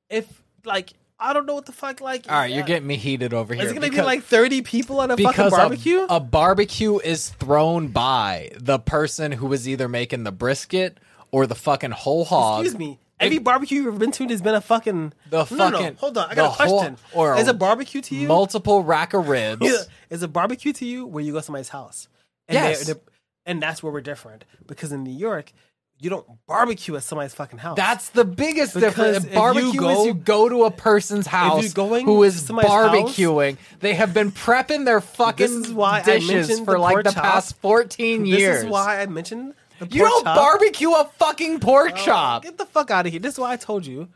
if 0.09 0.43
like 0.65 0.93
I 1.19 1.33
don't 1.33 1.47
know 1.47 1.55
what 1.55 1.67
the 1.67 1.73
fuck 1.73 2.01
like. 2.01 2.27
All 2.31 2.37
right, 2.37 2.51
you're 2.53 2.63
getting 2.65 2.87
me 2.87 2.97
heated 2.97 3.33
over 3.33 3.55
here. 3.55 3.65
Is 3.65 3.71
it 3.71 3.75
gonna 3.75 3.91
be 3.91 4.03
like 4.03 4.23
30 4.23 4.63
people 4.63 5.01
on 5.01 5.11
a 5.11 5.17
fucking 5.17 5.27
because 5.27 5.53
a- 5.53 5.57
barbecue? 5.57 6.07
A, 6.11 6.21
barbecue 6.21 6.99
is 6.99 7.31
thrown 7.31 7.89
by 7.89 8.51
the 8.59 8.79
person 8.79 9.33
who 9.33 9.47
was 9.47 9.67
either 9.69 9.89
making 9.89 10.25
the 10.25 10.33
brisket 10.33 10.99
or 11.31 11.47
the 11.47 11.55
fucking 11.55 11.93
whole 11.93 12.25
hog. 12.27 12.61
Excuse 12.65 12.79
me. 12.79 12.99
Every 13.19 13.39
barbecue 13.39 13.79
you've 13.79 13.87
ever 13.87 13.99
been 13.99 14.13
to, 14.13 14.27
there's 14.27 14.43
been 14.43 14.55
a 14.55 14.61
fucking. 14.61 15.15
The 15.31 15.47
No, 15.51 15.57
no, 15.57 15.69
no. 15.71 15.79
fucking- 15.79 15.97
Hold 15.97 16.19
on, 16.19 16.31
I 16.31 16.35
got 16.35 16.45
a 16.45 16.49
whole- 16.51 16.79
question. 16.81 16.97
or 17.15 17.37
is 17.39 17.49
a 17.49 17.55
barbecue 17.55 18.03
to 18.03 18.15
you? 18.15 18.29
Multiple 18.29 18.83
rack 18.85 19.15
of 19.15 19.29
ribs. 19.29 19.63
Yeah. 19.67 19.79
Is 20.11 20.23
a 20.23 20.29
barbecue 20.29 20.75
to 20.75 20.85
you 20.85 21.07
where 21.07 21.25
you 21.25 21.33
go 21.33 21.39
to 21.39 21.43
somebody's 21.45 21.71
house? 21.71 22.09
And 22.47 22.55
Yes. 22.57 22.85
they're- 22.85 22.95
they're- 22.95 23.03
and 23.47 23.63
that's 23.63 23.83
where 23.83 23.91
we're 23.91 24.03
different 24.03 24.45
because 24.67 24.93
in 24.93 25.03
New 25.03 25.15
York, 25.17 25.53
you 25.99 26.11
don't 26.11 26.27
barbecue 26.47 26.95
at 26.97 27.03
somebody's 27.03 27.33
fucking 27.35 27.59
house. 27.59 27.77
That's 27.77 28.11
the 28.11 28.25
biggest 28.25 28.75
Because 28.75 28.95
difference. 28.95 29.17
if 29.25 29.31
you 29.31 29.37
Barbecue 29.39 29.81
go- 29.81 30.01
is 30.01 30.07
you 30.07 30.15
go 30.15 30.49
to 30.49 30.65
a 30.65 30.71
person's 30.71 31.27
house 31.27 31.73
who 31.73 32.23
house- 32.23 32.51
barbecuing. 32.51 33.57
They 33.81 33.95
have 33.95 34.13
been 34.13 34.31
prepping 34.31 34.85
their 34.85 35.01
fucking 35.01 35.47
is 35.47 35.73
why 35.73 36.03
dishes 36.03 36.59
for 36.61 36.73
the 36.75 36.79
like 36.79 37.05
the 37.05 37.13
chop. 37.13 37.23
past 37.23 37.57
14 37.63 38.27
years. 38.27 38.57
this 38.57 38.65
is 38.65 38.71
why 38.71 39.01
I 39.01 39.07
mentioned 39.07 39.55
the 39.79 39.87
you 39.87 40.03
don't 40.03 40.25
chop. 40.25 40.37
barbecue 40.37 40.91
a 40.93 41.05
fucking 41.19 41.61
pork 41.61 41.93
Oh, 41.95 42.05
chop. 42.05 42.43
Get 42.43 42.59
the 42.59 42.67
fuck 42.67 42.91
out 42.91 43.07
of 43.07 43.13
here. 43.13 43.21
This 43.21 43.35
is 43.35 43.39
why 43.41 43.53
I 43.53 43.57
told 43.57 43.87
you. 43.87 44.09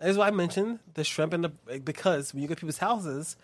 This 0.00 0.10
is 0.10 0.16
why 0.18 0.28
I 0.28 0.30
mentioned 0.30 0.78
the 0.94 1.02
shrimp 1.04 1.32
and 1.32 1.44
the 1.44 1.52
because 1.84 2.32
when 2.32 2.42
you 2.42 2.48
go 2.48 2.54
to 2.54 2.60
people's 2.60 2.78
houses, 2.78 3.36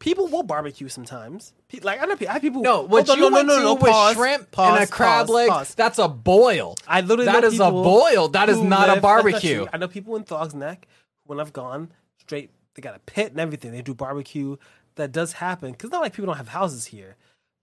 people 0.00 0.26
will 0.28 0.42
barbecue 0.42 0.88
sometimes. 0.88 1.52
Pe- 1.68 1.80
Like 1.80 2.00
I 2.00 2.06
know, 2.06 2.16
pe- 2.16 2.26
I 2.26 2.34
have 2.34 2.42
people. 2.42 2.62
No, 2.62 2.82
what 2.82 3.06
Hold 3.06 3.10
on, 3.10 3.16
you 3.24 3.30
no, 3.30 3.42
no, 3.42 3.56
no, 3.56 3.62
no, 3.62 3.74
with 3.74 3.90
pause, 3.90 4.14
shrimp 4.14 4.50
pause, 4.50 4.74
and 4.80 4.84
a 4.84 4.86
crab 4.92 5.26
pause, 5.26 5.34
leg, 5.34 5.48
pause. 5.48 5.74
that's 5.74 5.98
a 5.98 6.08
boil. 6.08 6.76
I 6.86 7.00
literally 7.00 7.26
That 7.26 7.40
know 7.42 7.48
is 7.48 7.54
a 7.60 7.64
people 7.64 7.82
boil. 7.84 8.28
That 8.28 8.48
is 8.48 8.56
who 8.58 8.68
not 8.68 8.88
a 8.88 8.92
live- 8.92 8.94
that's 8.96 9.02
barbecue. 9.02 9.56
true. 9.58 9.68
I 9.72 9.76
know 9.78 9.88
people 9.88 10.16
in 10.16 10.24
Throgs 10.24 10.54
Neck 10.54 10.86
when 11.24 11.40
I've 11.40 11.52
gone 11.52 11.90
straight. 12.18 12.50
They 12.74 12.82
got 12.82 12.94
a 12.94 13.00
pit 13.00 13.32
and 13.32 13.40
everything. 13.40 13.72
They 13.72 13.82
do 13.82 13.94
barbecue. 13.94 14.56
That 14.94 15.12
does 15.12 15.34
happen 15.34 15.72
because 15.72 15.90
not 15.90 16.00
like 16.00 16.12
people 16.12 16.26
don't 16.26 16.36
have 16.36 16.48
houses 16.48 16.86
here, 16.86 17.16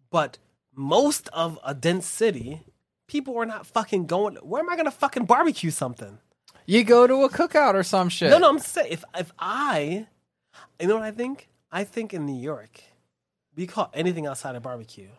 but 0.09 0.38
most 0.73 1.27
of 1.29 1.57
a 1.65 1.73
dense 1.73 2.05
city, 2.05 2.63
people 3.07 3.38
are 3.38 3.45
not 3.45 3.65
fucking 3.65 4.05
going. 4.07 4.36
Where 4.38 4.61
am 4.61 4.69
I 4.69 4.75
gonna 4.75 4.91
fucking 4.91 5.25
barbecue 5.25 5.71
something? 5.71 6.19
You 6.65 6.83
go 6.83 7.05
to 7.07 7.23
a 7.23 7.29
cookout 7.29 7.73
or 7.75 7.83
some 7.83 8.09
shit. 8.09 8.29
No, 8.31 8.39
no, 8.39 8.49
I'm 8.49 8.59
saying 8.59 8.88
if 8.91 9.03
if 9.17 9.31
I, 9.39 10.07
you 10.79 10.88
know 10.88 10.95
what 10.95 11.03
I 11.03 11.11
think? 11.11 11.47
I 11.76 11.84
think 11.84 12.13
in 12.13 12.26
New 12.26 12.39
York, 12.41 12.82
we 13.55 13.67
call 13.67 13.91
anything 13.93 14.26
outside 14.26 14.55
of 14.55 14.63
barbecue. 14.63 15.09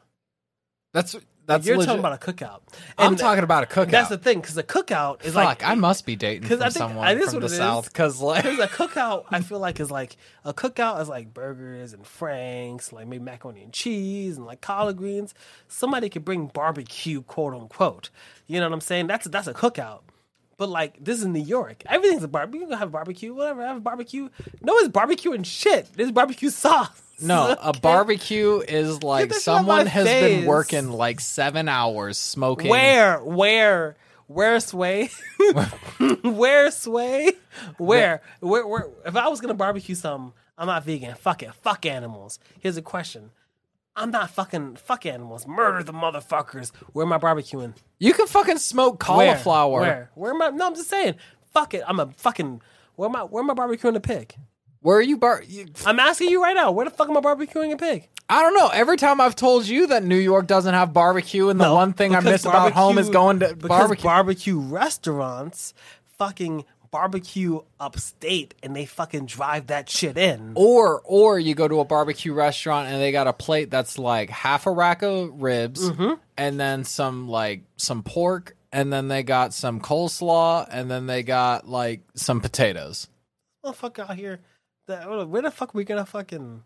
That's 0.95 1.15
that's 1.45 1.65
You're 1.67 1.77
legit. 1.77 1.89
talking 1.89 2.01
about 2.01 2.15
a 2.15 2.33
cookout. 2.33 2.61
I'm 2.99 3.15
talking 3.15 3.45
about 3.45 3.63
a 3.63 3.67
cookout. 3.67 3.91
That's 3.91 4.09
the 4.09 4.19
thing, 4.19 4.41
because 4.41 4.57
a 4.57 4.63
cookout 4.65 5.25
is 5.25 5.35
Fuck, 5.35 5.45
like 5.45 5.63
I 5.65 5.75
must 5.75 6.05
be 6.07 6.17
dating 6.17 6.43
from 6.49 6.61
I 6.63 6.65
think- 6.65 6.73
someone 6.73 7.07
I- 7.07 7.17
from 7.21 7.41
the 7.41 7.49
south 7.51 7.93
because 7.93 8.21
like 8.21 8.45
a 8.47 8.67
cookout, 8.69 9.27
I 9.31 9.41
feel 9.49 9.59
like 9.61 9.79
is 9.79 9.91
like 9.91 10.17
a 10.45 10.55
cookout 10.55 11.01
is 11.03 11.09
like 11.09 11.35
burgers 11.35 11.93
and 11.93 12.07
franks, 12.07 12.93
like 12.93 13.07
maybe 13.07 13.23
macaroni 13.23 13.63
and 13.63 13.73
cheese 13.73 14.39
and 14.39 14.47
like 14.47 14.61
collard 14.63 14.97
greens. 14.97 15.35
Somebody 15.69 16.09
could 16.09 16.25
bring 16.25 16.47
barbecue, 16.47 17.21
quote 17.23 17.53
unquote. 17.55 18.09
You 18.47 18.59
know 18.61 18.67
what 18.67 18.73
I'm 18.75 18.81
saying? 18.81 19.07
That's 19.07 19.27
that's 19.29 19.47
a 19.47 19.55
cookout. 19.55 20.01
But 20.59 20.69
like 20.71 21.03
this 21.03 21.21
is 21.21 21.27
New 21.27 21.43
York. 21.43 21.83
Everything's 21.87 22.23
a 22.23 22.29
barbecue. 22.29 22.61
You 22.63 22.67
can 22.69 22.79
have 22.79 22.91
barbecue, 22.91 23.35
whatever. 23.35 23.63
Have 23.67 23.85
barbecue. 23.85 24.29
No, 24.63 24.77
it's 24.79 24.89
barbecue 24.89 25.33
and 25.33 25.47
shit. 25.47 25.89
There's 25.95 26.13
barbecue 26.13 26.51
sauce. 26.51 27.03
no, 27.21 27.57
a 27.63 27.73
barbecue 27.73 28.63
is 28.67 29.03
like 29.03 29.33
someone 29.35 29.87
has 29.87 30.07
been 30.07 30.47
working 30.47 30.91
like 30.91 31.21
seven 31.21 31.69
hours 31.69 32.17
smoking. 32.17 32.71
Where? 32.71 33.19
Where? 33.19 33.97
Where 34.29 34.59
sway? 34.61 35.11
where 36.23 36.71
sway? 36.71 37.33
Where? 37.77 38.23
Where? 38.41 38.67
Where? 38.67 38.89
If 39.05 39.15
I 39.15 39.29
was 39.29 39.41
gonna 39.41 39.55
barbecue 39.55 39.95
something, 39.95 40.33
I'm 40.59 40.67
not 40.67 40.85
vegan. 40.85 41.15
Fuck 41.17 41.43
it. 41.43 41.53
Fuck 41.55 41.85
animals. 41.87 42.39
Here's 42.61 42.77
a 42.77 42.83
question. 42.83 43.31
I'm 43.97 44.11
not 44.11 44.31
fucking 44.31 44.77
fuck 44.77 45.07
animals. 45.07 45.47
Murder 45.47 45.83
the 45.83 45.93
motherfuckers. 45.93 46.71
Where 46.93 47.07
am 47.07 47.13
I 47.15 47.19
barbecuing? 47.19 47.75
You 47.99 48.13
can 48.13 48.27
fucking 48.27 48.59
smoke 48.59 49.01
cauliflower. 49.01 49.81
Where? 49.81 50.11
Where 50.15 50.33
am 50.35 50.43
I? 50.43 50.51
No, 50.51 50.67
I'm 50.67 50.75
just 50.75 50.91
saying. 50.91 51.15
Fuck 51.55 51.73
it. 51.75 51.83
I'm 51.87 51.99
a 51.99 52.07
fucking. 52.17 52.61
Where 52.97 53.09
am 53.09 53.17
I? 53.17 53.21
Where 53.23 53.43
am 53.43 53.51
I 53.51 53.55
barbecuing 53.55 53.97
a 53.97 54.01
pig? 54.01 54.35
Where 54.81 54.99
are 54.99 55.03
you 55.03 55.17
bar? 55.17 55.43
You, 55.47 55.67
I'm 55.87 55.99
asking 55.99 56.29
you 56.29 56.43
right 56.43 56.55
now. 56.55 56.71
Where 56.71 56.85
the 56.85 56.91
fuck 56.91 57.09
am 57.09 57.17
I 57.17 57.21
barbecuing 57.21 57.73
a 57.73 57.77
pig? 57.77 58.09
I 58.29 58.43
don't 58.43 58.55
know. 58.55 58.69
Every 58.69 58.97
time 58.97 59.21
I've 59.21 59.37
told 59.37 59.67
you 59.67 59.87
that 59.87 60.05
New 60.05 60.17
York 60.19 60.47
doesn't 60.47 60.75
have 60.75 60.93
barbecue, 60.93 61.49
and 61.49 61.59
the 61.59 61.65
No, 61.65 61.75
one 61.75 61.93
thing 61.93 62.15
I 62.15 62.21
miss 62.21 62.45
about 62.45 62.73
home 62.73 62.99
is 62.99 63.09
going 63.09 63.41
to 63.41 63.55
barbecue. 63.57 64.05
barbecue 64.05 64.59
restaurants 64.59 65.73
fucking 66.19 66.65
barbecue 66.97 67.61
upstate 67.79 68.55
and 68.63 68.75
they 68.75 68.87
fucking 68.87 69.27
drive 69.27 69.67
that 69.67 69.87
shit 69.91 70.17
in. 70.17 70.53
or 70.55 71.03
or 71.05 71.39
you 71.39 71.55
go 71.55 71.69
to 71.69 71.81
a 71.81 71.85
barbecue 71.85 72.33
restaurant 72.33 72.89
and 72.89 73.03
they 73.03 73.13
got 73.13 73.27
a 73.27 73.35
plate 73.35 73.71
that's 73.71 73.99
like 73.99 74.31
half 74.31 74.67
a 74.67 74.71
rack 74.71 75.03
of 75.03 75.43
ribs 75.43 75.91
Mm-hmm. 75.91 76.15
and 76.39 76.59
then 76.59 76.85
some 76.85 77.29
like 77.29 77.65
some 77.77 78.03
pork 78.03 78.57
and 78.73 78.91
then 78.91 79.09
they 79.09 79.23
got 79.23 79.53
some 79.53 79.79
coleslaw 79.79 80.67
and 80.71 80.91
then 80.91 81.07
they 81.07 81.23
got 81.23 81.69
like 81.69 82.01
some 82.15 82.41
potatoes. 82.41 83.09
Motherfucker 83.65 84.09
out 84.11 84.17
here, 84.17 84.41
where 84.87 85.43
the 85.43 85.51
fuck 85.51 85.75
are 85.75 85.79
we 85.79 85.85
gonna 85.85 86.07
fucking 86.07 86.63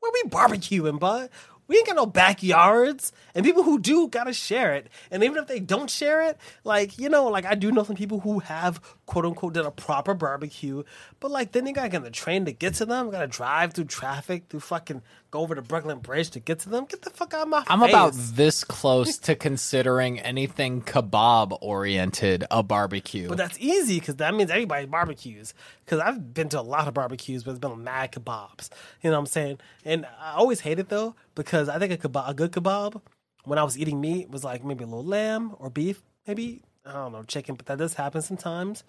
where 0.00 0.12
we 0.12 0.28
barbecuing, 0.30 0.98
bud? 0.98 1.30
We 1.68 1.76
ain't 1.76 1.86
got 1.86 1.96
no 1.96 2.06
backyards, 2.06 3.12
and 3.34 3.44
people 3.44 3.62
who 3.62 3.78
do 3.78 4.08
gotta 4.08 4.32
share 4.32 4.74
it. 4.74 4.88
And 5.10 5.22
even 5.22 5.36
if 5.36 5.46
they 5.46 5.60
don't 5.60 5.90
share 5.90 6.22
it, 6.22 6.38
like 6.64 6.98
you 6.98 7.08
know, 7.08 7.28
like 7.28 7.44
I 7.44 7.54
do 7.54 7.70
know 7.70 7.84
some 7.84 7.96
people 7.96 8.20
who 8.20 8.40
have 8.40 8.80
quote 9.06 9.26
unquote 9.26 9.52
done 9.52 9.66
a 9.66 9.70
proper 9.70 10.14
barbecue, 10.14 10.82
but 11.20 11.30
like 11.30 11.52
then 11.52 11.64
they 11.64 11.72
gotta 11.72 11.90
get 11.90 11.98
on 11.98 12.04
the 12.04 12.10
train 12.10 12.46
to 12.46 12.52
get 12.52 12.74
to 12.74 12.86
them. 12.86 13.10
Gotta 13.10 13.26
drive 13.26 13.74
through 13.74 13.84
traffic, 13.84 14.44
through 14.48 14.60
fucking 14.60 15.02
go 15.30 15.40
over 15.40 15.54
to 15.54 15.62
Brooklyn 15.62 15.98
Bridge 15.98 16.30
to 16.30 16.40
get 16.40 16.60
to 16.60 16.68
them. 16.68 16.86
Get 16.86 17.02
the 17.02 17.10
fuck 17.10 17.34
out 17.34 17.42
of 17.42 17.48
my 17.48 17.64
I'm 17.66 17.80
face. 17.80 17.88
about 17.88 18.14
this 18.14 18.64
close 18.64 19.18
to 19.18 19.34
considering 19.34 20.18
anything 20.20 20.82
kebab 20.82 21.58
oriented 21.60 22.44
a 22.50 22.62
barbecue. 22.62 23.28
But 23.28 23.38
that's 23.38 23.58
easy 23.58 24.00
because 24.00 24.16
that 24.16 24.34
means 24.34 24.50
everybody 24.50 24.86
barbecues. 24.86 25.54
Because 25.84 26.00
I've 26.00 26.32
been 26.32 26.48
to 26.50 26.60
a 26.60 26.62
lot 26.62 26.88
of 26.88 26.94
barbecues, 26.94 27.44
but 27.44 27.52
it's 27.52 27.60
been 27.60 27.84
mad 27.84 28.12
kebabs. 28.12 28.70
You 29.02 29.10
know 29.10 29.16
what 29.16 29.20
I'm 29.20 29.26
saying? 29.26 29.58
And 29.84 30.06
I 30.20 30.34
always 30.34 30.60
hate 30.60 30.78
it 30.78 30.88
though 30.88 31.14
because 31.34 31.68
I 31.68 31.78
think 31.78 31.92
a 31.92 32.08
kebab, 32.08 32.28
a 32.28 32.34
good 32.34 32.52
kebab, 32.52 33.00
when 33.44 33.58
I 33.58 33.64
was 33.64 33.78
eating 33.78 34.00
meat, 34.00 34.30
was 34.30 34.44
like 34.44 34.64
maybe 34.64 34.84
a 34.84 34.86
little 34.86 35.04
lamb 35.04 35.54
or 35.58 35.70
beef, 35.70 36.02
maybe 36.26 36.62
I 36.84 36.92
don't 36.92 37.12
know 37.12 37.22
chicken, 37.22 37.54
but 37.54 37.66
that 37.66 37.78
does 37.78 37.94
happen 37.94 38.22
sometimes. 38.22 38.84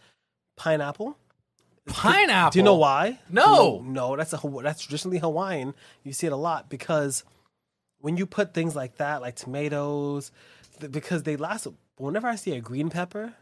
Pineapple. 0.56 1.18
Pineapple. 1.90 2.52
Do 2.52 2.60
you 2.60 2.64
know 2.64 2.76
why? 2.76 3.20
No. 3.30 3.82
no, 3.86 4.16
That's 4.16 4.34
a 4.34 4.40
that's 4.64 4.82
traditionally 4.82 5.20
Hawaiian. 5.20 5.74
You 6.04 6.14
see 6.14 6.28
it 6.28 6.34
a 6.34 6.38
lot 6.38 6.70
because 6.70 7.24
when 8.00 8.18
you 8.18 8.26
put 8.26 8.54
things 8.54 8.76
like 8.76 8.98
that, 8.98 9.22
like 9.22 9.36
tomatoes, 9.36 10.32
th- 10.80 10.92
because 10.92 11.24
they 11.24 11.36
last. 11.36 11.68
Whenever 11.98 12.28
I 12.28 12.36
see 12.36 12.56
a 12.56 12.62
green 12.62 12.90
pepper, 12.90 13.34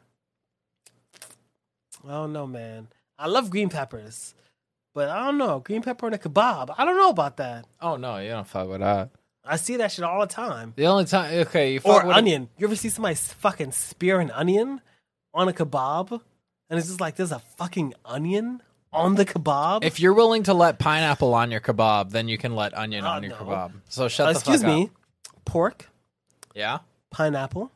I 2.05 2.11
don't 2.11 2.33
know, 2.33 2.47
man. 2.47 2.87
I 3.19 3.27
love 3.27 3.49
green 3.49 3.69
peppers, 3.69 4.33
but 4.93 5.09
I 5.09 5.25
don't 5.25 5.37
know 5.37 5.59
green 5.59 5.81
pepper 5.81 6.07
in 6.07 6.13
a 6.13 6.17
kebab. 6.17 6.73
I 6.77 6.85
don't 6.85 6.97
know 6.97 7.09
about 7.09 7.37
that. 7.37 7.65
Oh 7.81 7.97
no, 7.97 8.17
you 8.17 8.29
don't 8.29 8.47
fuck 8.47 8.67
with 8.69 8.81
that. 8.81 9.09
I 9.49 9.55
see 9.55 9.77
that 9.77 9.91
shit 9.91 10.03
all 10.03 10.19
the 10.21 10.27
time. 10.27 10.73
The 10.75 10.87
only 10.87 11.05
time, 11.05 11.33
okay, 11.47 11.73
you 11.73 11.79
fuck 11.79 12.03
Or 12.03 12.07
with 12.07 12.17
onion. 12.17 12.49
You 12.57 12.67
ever 12.67 12.75
see 12.75 12.89
somebody 12.89 13.13
s- 13.13 13.31
fucking 13.33 13.71
spear 13.71 14.19
an 14.19 14.29
onion 14.31 14.81
on 15.33 15.47
a 15.47 15.53
kebab, 15.53 16.19
and 16.69 16.77
it's 16.79 16.87
just 16.87 17.01
like 17.01 17.15
there's 17.15 17.31
a 17.31 17.39
fucking 17.39 17.93
onion 18.05 18.61
on 18.93 19.15
the 19.15 19.25
kebab. 19.25 19.83
If 19.83 19.99
you're 19.99 20.13
willing 20.13 20.43
to 20.43 20.53
let 20.53 20.79
pineapple 20.79 21.33
on 21.33 21.51
your 21.51 21.61
kebab, 21.61 22.11
then 22.11 22.27
you 22.27 22.37
can 22.37 22.55
let 22.55 22.75
onion 22.77 23.05
Oh, 23.05 23.09
on 23.09 23.23
your 23.23 23.31
no. 23.33 23.37
kebab. 23.37 23.71
So 23.89 24.07
shut 24.07 24.27
Uh, 24.27 24.33
the 24.33 24.39
fuck 24.39 24.47
up. 24.47 24.53
excuse 24.55 24.63
me, 24.63 24.83
up. 24.85 24.89
pork, 25.45 25.89
Yeah. 26.55 26.79
pineapple. 27.11 27.71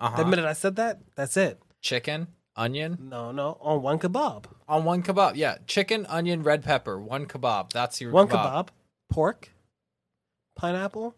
Uh-huh. 0.00 0.16
The 0.16 0.24
minute 0.24 0.44
I 0.44 0.52
said 0.54 0.76
that, 0.76 1.00
that's 1.14 1.36
it. 1.36 1.60
Chicken, 1.80 2.28
onion 2.56 2.96
No, 3.00 3.30
no, 3.32 3.58
on 3.60 3.82
one 3.82 3.98
kebab. 3.98 4.44
on 4.68 4.84
one 4.84 5.02
kebab. 5.02 5.36
Yeah, 5.36 5.58
chicken, 5.66 6.06
onion, 6.06 6.42
red 6.42 6.62
pepper, 6.64 6.98
one 7.00 7.26
kebab. 7.26 7.70
That's 7.72 8.00
your 8.00 8.12
One 8.12 8.28
kebab. 8.28 8.68
pork, 9.10 9.50
pineapple. 10.56 11.14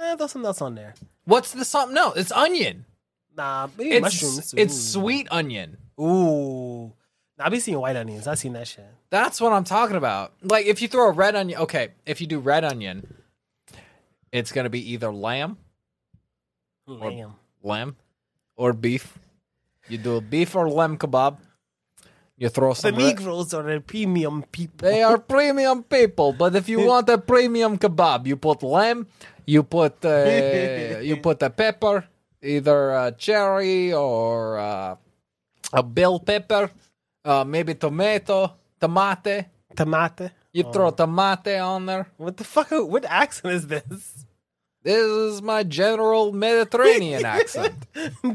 Eh, 0.00 0.16
throw 0.16 0.26
something 0.26 0.46
else 0.46 0.60
on 0.62 0.74
there. 0.74 0.94
What's 1.24 1.52
the 1.52 1.64
something? 1.64 1.94
No, 1.94 2.12
it's 2.12 2.32
onion. 2.32 2.84
Nah, 3.36 3.68
maybe 3.76 3.90
It's 3.96 4.02
mushrooms. 4.02 4.54
it's 4.56 4.74
Ooh. 4.74 5.00
sweet 5.00 5.28
onion. 5.30 5.76
Ooh. 6.00 6.92
Nah, 7.38 7.46
I 7.46 7.48
be 7.48 7.60
seeing 7.60 7.78
white 7.78 7.96
onions. 7.96 8.26
I've 8.26 8.38
seen 8.38 8.52
that 8.54 8.66
shit. 8.68 8.86
That's 9.10 9.40
what 9.40 9.52
I'm 9.52 9.64
talking 9.64 9.96
about. 9.96 10.32
Like 10.42 10.66
if 10.66 10.82
you 10.82 10.88
throw 10.88 11.08
a 11.08 11.12
red 11.12 11.34
onion, 11.36 11.58
okay, 11.60 11.88
if 12.06 12.20
you 12.20 12.26
do 12.26 12.38
red 12.40 12.64
onion, 12.64 13.06
it's 14.32 14.52
gonna 14.52 14.70
be 14.70 14.92
either 14.92 15.12
lamb, 15.12 15.56
Lamb. 16.86 17.34
lamb, 17.62 17.96
or 18.56 18.72
beef. 18.72 19.18
You 19.88 19.98
do 19.98 20.16
a 20.16 20.20
beef 20.20 20.54
or 20.54 20.68
lamb 20.68 20.98
kebab. 20.98 21.38
You 22.36 22.48
throw 22.50 22.70
The 22.74 22.80
some. 22.80 22.94
red- 22.96 23.16
Negroes 23.18 23.52
are 23.54 23.62
the 23.64 23.80
premium 23.80 24.42
people. 24.52 24.88
They 24.88 25.02
are 25.02 25.18
premium 25.18 25.82
people, 25.82 26.32
but 26.32 26.54
if 26.54 26.68
you 26.68 26.86
want 26.86 27.08
a 27.08 27.18
premium 27.18 27.78
kebab, 27.78 28.26
you 28.26 28.36
put 28.36 28.62
lamb, 28.62 29.06
you 29.46 29.62
put 29.62 30.04
uh, 30.04 30.98
you 31.02 31.16
put 31.22 31.42
a 31.42 31.50
pepper, 31.50 32.04
either 32.42 32.90
a 32.90 33.12
cherry 33.12 33.92
or 33.92 34.58
uh, 34.58 34.96
a 35.72 35.82
bell 35.82 36.20
pepper, 36.20 36.70
uh, 37.24 37.44
maybe 37.44 37.74
tomato, 37.74 38.54
tomate. 38.80 39.46
Tomate. 39.76 40.30
You 40.52 40.64
throw 40.72 40.90
tomate 40.90 41.62
on 41.64 41.86
there. 41.86 42.08
What 42.16 42.36
the 42.36 42.44
fuck? 42.44 42.68
What 42.72 43.04
accent 43.04 43.54
is 43.54 43.66
this? 43.66 44.24
This 44.82 45.04
is 45.04 45.42
my 45.42 45.64
general 45.64 46.32
Mediterranean 46.32 47.24
accent. 47.38 47.74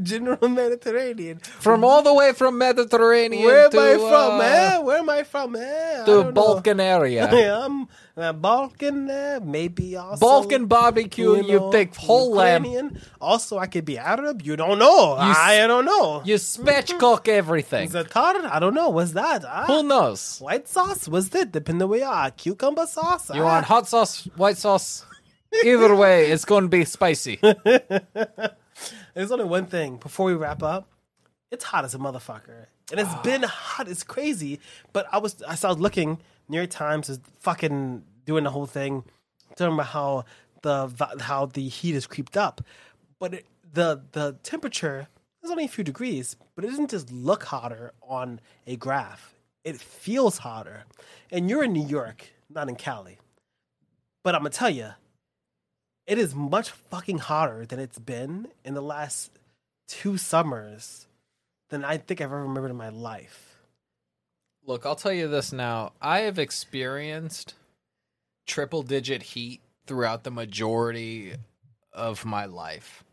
General 0.03 0.47
Mediterranean. 0.49 1.39
From 1.39 1.83
all 1.83 2.03
the 2.03 2.13
way 2.13 2.33
from 2.33 2.57
Mediterranean 2.57 3.43
Where 3.43 3.65
am 3.65 3.71
to, 3.71 3.79
I 3.79 3.97
from, 3.97 4.31
uh, 4.35 4.37
man? 4.37 4.85
Where 4.85 4.97
am 4.99 5.09
I 5.09 5.23
from, 5.23 5.53
man? 5.53 6.01
I 6.01 6.05
to 6.05 6.11
don't 6.11 6.25
know. 6.27 6.31
Balkan 6.33 6.79
area. 6.79 7.27
I'm 7.65 7.87
uh, 8.15 8.31
Balkan, 8.33 9.09
uh, 9.09 9.39
maybe 9.43 9.95
also 9.95 10.19
Balkan 10.19 10.65
barbecue, 10.67 11.35
you, 11.43 11.59
know, 11.59 11.71
take 11.71 11.95
whole 11.95 12.31
lamb, 12.31 12.97
Also, 13.19 13.57
I 13.57 13.65
could 13.67 13.85
be 13.85 13.97
Arab. 13.97 14.41
You 14.43 14.55
don't 14.55 14.77
know. 14.77 15.15
You 15.15 15.31
s- 15.31 15.67
don't 15.67 15.85
know. 15.85 16.21
you 16.23 16.35
spatchcock 16.35 17.27
everything. 17.27 17.89
Zatar? 17.89 18.45
I 18.45 18.59
don't 18.59 18.73
know. 18.75 18.89
What's 18.89 19.13
that? 19.13 19.43
Ah, 19.47 19.65
Who 19.65 19.81
knows? 19.83 20.39
White 20.39 20.67
sauce? 20.67 21.07
What's 21.07 21.29
that? 21.29 21.51
Depending 21.51 21.87
where 21.89 21.99
you 21.99 22.05
are. 22.05 22.29
Cucumber 22.31 22.85
sauce? 22.85 23.29
You 23.33 23.41
Ah. 23.41 23.45
want 23.45 23.65
hot 23.65 23.87
sauce, 23.87 24.25
white 24.35 24.57
sauce? 24.57 25.05
Either 25.63 25.95
way, 25.95 26.31
it's 26.31 26.45
going 26.45 26.63
to 26.63 26.69
be 26.69 26.83
spicy. 26.85 27.39
There's 29.13 29.31
only 29.31 29.45
one 29.45 29.67
thing 29.67 29.97
before 29.97 30.25
we 30.27 30.33
wrap 30.33 30.63
up. 30.63 30.87
It's 31.51 31.63
hot 31.63 31.85
as 31.85 31.93
a 31.93 31.99
motherfucker, 31.99 32.65
and 32.91 32.99
it's 32.99 33.13
been 33.23 33.43
hot. 33.43 33.87
It's 33.87 34.01
crazy. 34.03 34.59
But 34.91 35.05
I 35.11 35.19
was 35.19 35.41
I 35.43 35.51
was 35.67 35.77
looking. 35.79 36.19
New 36.47 36.57
York 36.57 36.69
Times 36.69 37.09
is 37.09 37.19
fucking 37.39 38.03
doing 38.25 38.43
the 38.43 38.49
whole 38.49 38.65
thing, 38.65 39.03
talking 39.55 39.73
about 39.73 39.87
how 39.87 40.25
the 40.61 40.89
how 41.21 41.45
the 41.45 41.67
heat 41.67 41.93
has 41.93 42.07
creeped 42.07 42.37
up, 42.37 42.61
but 43.19 43.35
it, 43.35 43.45
the 43.73 44.01
the 44.11 44.37
temperature 44.43 45.07
is 45.43 45.51
only 45.51 45.65
a 45.65 45.69
few 45.69 45.83
degrees. 45.83 46.35
But 46.55 46.65
it 46.65 46.69
doesn't 46.69 46.91
just 46.91 47.11
look 47.11 47.43
hotter 47.43 47.93
on 48.01 48.39
a 48.65 48.75
graph. 48.75 49.35
It 49.63 49.79
feels 49.79 50.39
hotter, 50.39 50.85
and 51.31 51.49
you're 51.49 51.63
in 51.63 51.73
New 51.73 51.85
York, 51.85 52.31
not 52.49 52.69
in 52.69 52.75
Cali. 52.75 53.19
But 54.23 54.35
I'm 54.35 54.41
gonna 54.41 54.51
tell 54.51 54.69
you, 54.69 54.91
it 56.07 56.17
is 56.17 56.33
much 56.33 56.69
fucking 56.69 57.19
hotter 57.19 57.65
than 57.65 57.79
it's 57.79 57.99
been 57.99 58.47
in 58.63 58.73
the 58.73 58.81
last 58.81 59.31
two 59.87 60.17
summers 60.17 61.07
than 61.69 61.83
I 61.83 61.97
think 61.97 62.21
I've 62.21 62.25
ever 62.25 62.43
remembered 62.43 62.71
in 62.71 62.77
my 62.77 62.89
life. 62.89 63.52
Look, 64.65 64.85
I'll 64.85 64.95
tell 64.95 65.11
you 65.13 65.27
this 65.27 65.51
now. 65.51 65.91
I 66.01 66.19
have 66.21 66.39
experienced 66.39 67.55
triple 68.47 68.83
digit 68.83 69.23
heat 69.23 69.61
throughout 69.85 70.23
the 70.23 70.31
majority 70.31 71.33
of 71.91 72.23
my 72.25 72.45
life. 72.45 73.03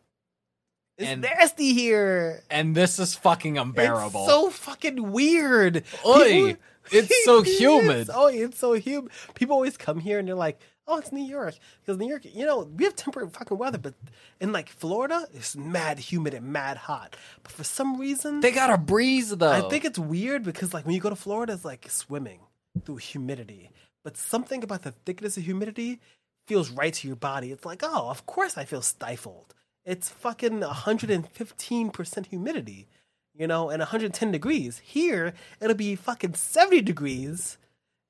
It's 0.96 1.08
And- 1.08 1.22
nasty 1.22 1.72
here. 1.74 2.42
And 2.50 2.74
this 2.76 2.98
is 2.98 3.14
fucking 3.14 3.58
unbearable. 3.58 4.20
It's 4.24 4.30
so 4.30 4.50
fucking 4.50 5.10
weird. 5.12 5.84
Oi, 6.06 6.56
it's 6.92 7.24
so 7.24 7.42
humid. 7.58 8.10
Oh, 8.12 8.26
it's 8.28 8.58
so 8.58 8.74
humid. 8.74 9.10
People 9.34 9.54
always 9.54 9.76
come 9.76 9.98
here 10.00 10.18
and 10.18 10.28
they're 10.28 10.34
like, 10.34 10.60
"Oh, 10.90 10.98
it's 10.98 11.12
New 11.12 11.24
York," 11.24 11.54
because 11.80 11.98
New 11.98 12.08
York, 12.08 12.24
you 12.24 12.44
know, 12.44 12.60
we 12.76 12.84
have 12.84 12.96
temperate 12.96 13.32
fucking 13.32 13.56
weather, 13.56 13.78
but 13.78 13.94
in 14.40 14.52
like 14.52 14.68
Florida, 14.68 15.26
it's 15.32 15.56
mad 15.56 15.98
humid 15.98 16.34
and 16.34 16.46
mad 16.46 16.76
hot. 16.76 17.16
But 17.42 17.52
for 17.52 17.64
some 17.64 17.98
reason, 17.98 18.40
they 18.40 18.50
got 18.50 18.70
a 18.70 18.78
breeze 18.78 19.30
though. 19.30 19.50
I 19.50 19.68
think 19.68 19.84
it's 19.84 19.98
weird 19.98 20.42
because 20.42 20.74
like 20.74 20.84
when 20.84 20.94
you 20.94 21.00
go 21.00 21.10
to 21.10 21.16
Florida, 21.16 21.52
it's 21.52 21.64
like 21.64 21.88
swimming 21.90 22.40
through 22.84 22.96
humidity. 22.96 23.70
But 24.02 24.16
something 24.16 24.62
about 24.62 24.82
the 24.82 24.92
thickness 24.92 25.36
of 25.36 25.44
humidity 25.44 26.00
feels 26.46 26.70
right 26.70 26.94
to 26.94 27.06
your 27.06 27.16
body. 27.16 27.52
It's 27.52 27.64
like, 27.64 27.82
oh, 27.84 28.08
of 28.08 28.26
course 28.26 28.56
I 28.58 28.64
feel 28.64 28.82
stifled. 28.82 29.54
It's 29.84 30.08
fucking 30.08 30.60
115% 30.60 32.26
humidity, 32.26 32.88
you 33.34 33.46
know, 33.46 33.70
and 33.70 33.80
110 33.80 34.32
degrees. 34.32 34.78
Here, 34.78 35.32
it'll 35.60 35.76
be 35.76 35.96
fucking 35.96 36.34
70 36.34 36.82
degrees 36.82 37.56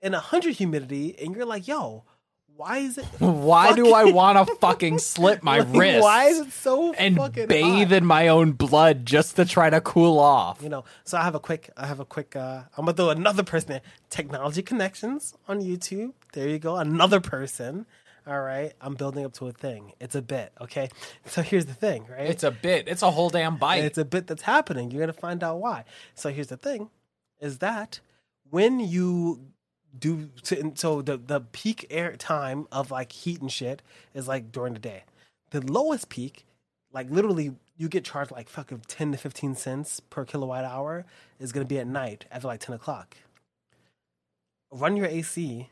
and 0.02 0.14
100 0.14 0.56
humidity, 0.56 1.16
and 1.18 1.34
you're 1.34 1.44
like, 1.44 1.68
yo, 1.68 2.04
why 2.60 2.78
is 2.78 2.98
it? 2.98 3.04
Why 3.18 3.72
do 3.74 3.92
I 3.94 4.04
want 4.04 4.46
to 4.46 4.54
fucking 4.60 4.98
slit 4.98 5.42
my 5.42 5.58
like, 5.60 5.76
wrist 5.76 6.02
Why 6.02 6.24
is 6.26 6.40
it 6.40 6.52
so 6.52 6.92
and 6.92 7.16
fucking 7.16 7.46
bathe 7.48 7.88
hot? 7.88 7.96
in 7.98 8.04
my 8.06 8.28
own 8.28 8.52
blood 8.52 9.06
just 9.06 9.36
to 9.36 9.44
try 9.44 9.70
to 9.70 9.80
cool 9.80 10.18
off? 10.18 10.62
you 10.62 10.68
know 10.68 10.84
so 11.04 11.16
i 11.18 11.22
have 11.22 11.34
a 11.34 11.40
quick 11.40 11.70
i 11.76 11.86
have 11.86 12.00
a 12.00 12.04
quick 12.04 12.36
uh 12.36 12.62
i'm 12.76 12.84
gonna 12.84 12.96
throw 12.96 13.10
another 13.10 13.42
person 13.42 13.68
there 13.70 13.80
technology 14.10 14.62
connections 14.62 15.34
on 15.48 15.60
youtube 15.62 16.12
there 16.34 16.48
you 16.48 16.58
go 16.58 16.76
another 16.76 17.20
person 17.20 17.86
all 18.26 18.40
right 18.40 18.72
i'm 18.82 18.94
building 18.94 19.24
up 19.24 19.32
to 19.32 19.46
a 19.46 19.52
thing 19.52 19.92
it's 20.00 20.14
a 20.14 20.22
bit 20.22 20.52
okay 20.60 20.88
so 21.24 21.40
here's 21.42 21.66
the 21.66 21.74
thing 21.74 22.04
right 22.10 22.28
It's 22.28 22.44
a 22.44 22.50
bit. 22.50 22.88
It's 22.88 23.02
a 23.02 23.10
whole 23.10 23.30
damn 23.30 23.56
bite. 23.56 23.84
it's 23.84 23.98
a 23.98 24.04
bit 24.04 24.26
that's 24.26 24.42
happening 24.42 24.90
you're 24.90 25.00
gonna 25.00 25.12
find 25.28 25.42
out 25.42 25.58
why 25.58 25.84
so 26.14 26.30
here's 26.30 26.48
the 26.48 26.56
thing 26.58 26.90
is 27.40 27.58
that 27.58 28.00
when 28.50 28.80
you 28.80 29.46
do 29.98 30.30
so- 30.42 31.02
the 31.02 31.16
the 31.16 31.40
peak 31.40 31.86
air 31.90 32.16
time 32.16 32.66
of 32.70 32.90
like 32.90 33.12
heat 33.12 33.40
and 33.40 33.50
shit 33.50 33.82
is 34.14 34.28
like 34.28 34.52
during 34.52 34.74
the 34.74 34.80
day. 34.80 35.04
The 35.50 35.60
lowest 35.60 36.08
peak 36.08 36.46
like 36.92 37.10
literally 37.10 37.56
you 37.76 37.88
get 37.88 38.04
charged 38.04 38.30
like 38.30 38.48
fucking 38.48 38.82
10 38.88 39.12
to 39.12 39.18
15 39.18 39.54
cents 39.54 40.00
per 40.00 40.24
kilowatt 40.24 40.64
hour 40.64 41.06
is 41.38 41.52
going 41.52 41.64
to 41.64 41.68
be 41.68 41.78
at 41.78 41.86
night 41.86 42.26
after 42.30 42.46
like 42.48 42.60
10 42.60 42.74
o'clock. 42.74 43.16
Run 44.70 44.96
your 44.96 45.06
ac 45.06 45.70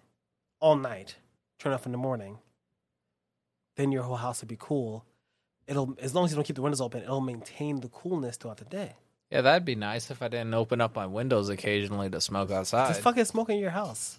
all 0.61 0.77
night 0.77 1.17
turn 1.59 1.73
off 1.73 1.87
in 1.87 1.93
the 1.93 1.99
morning 1.99 2.39
then 3.77 3.93
your 3.93 4.03
whole 4.03 4.17
house 4.17 4.41
will 4.41 4.49
be 4.49 4.57
cool. 4.59 5.05
It'll 5.69 5.97
as 6.01 6.15
long 6.15 6.25
as 6.25 6.33
you 6.33 6.35
don't 6.35 6.45
keep 6.45 6.57
the 6.57 6.63
windows 6.63 6.81
open 6.81 7.03
it'll 7.03 7.21
maintain 7.21 7.81
the 7.81 7.89
coolness 7.89 8.37
throughout 8.37 8.57
the 8.57 8.65
day 8.65 8.95
yeah, 9.31 9.41
that'd 9.43 9.65
be 9.65 9.75
nice 9.75 10.11
if 10.11 10.23
I 10.23 10.29
didn't 10.29 10.55
open 10.55 10.81
up 10.81 10.95
my 10.97 11.07
windows 11.07 11.49
occasionally 11.49 12.09
to 12.11 12.21
smoke 12.21 12.51
outside. 12.51 12.89
just 12.89 13.01
fucking 13.03 13.25
smoke 13.27 13.51
in 13.51 13.59
your 13.59 13.71
house 13.71 14.19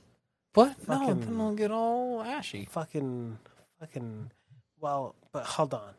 what? 0.54 0.76
fucking- 0.78 1.08
No, 1.08 1.14
then 1.26 1.42
I'll 1.42 1.54
get 1.56 1.72
all 1.72 2.22
ashy. 2.22 2.68
fucking 2.72 3.38
fucking 3.80 4.32
well 4.80 5.16
but 5.32 5.46
hold 5.46 5.74
on 5.74 5.94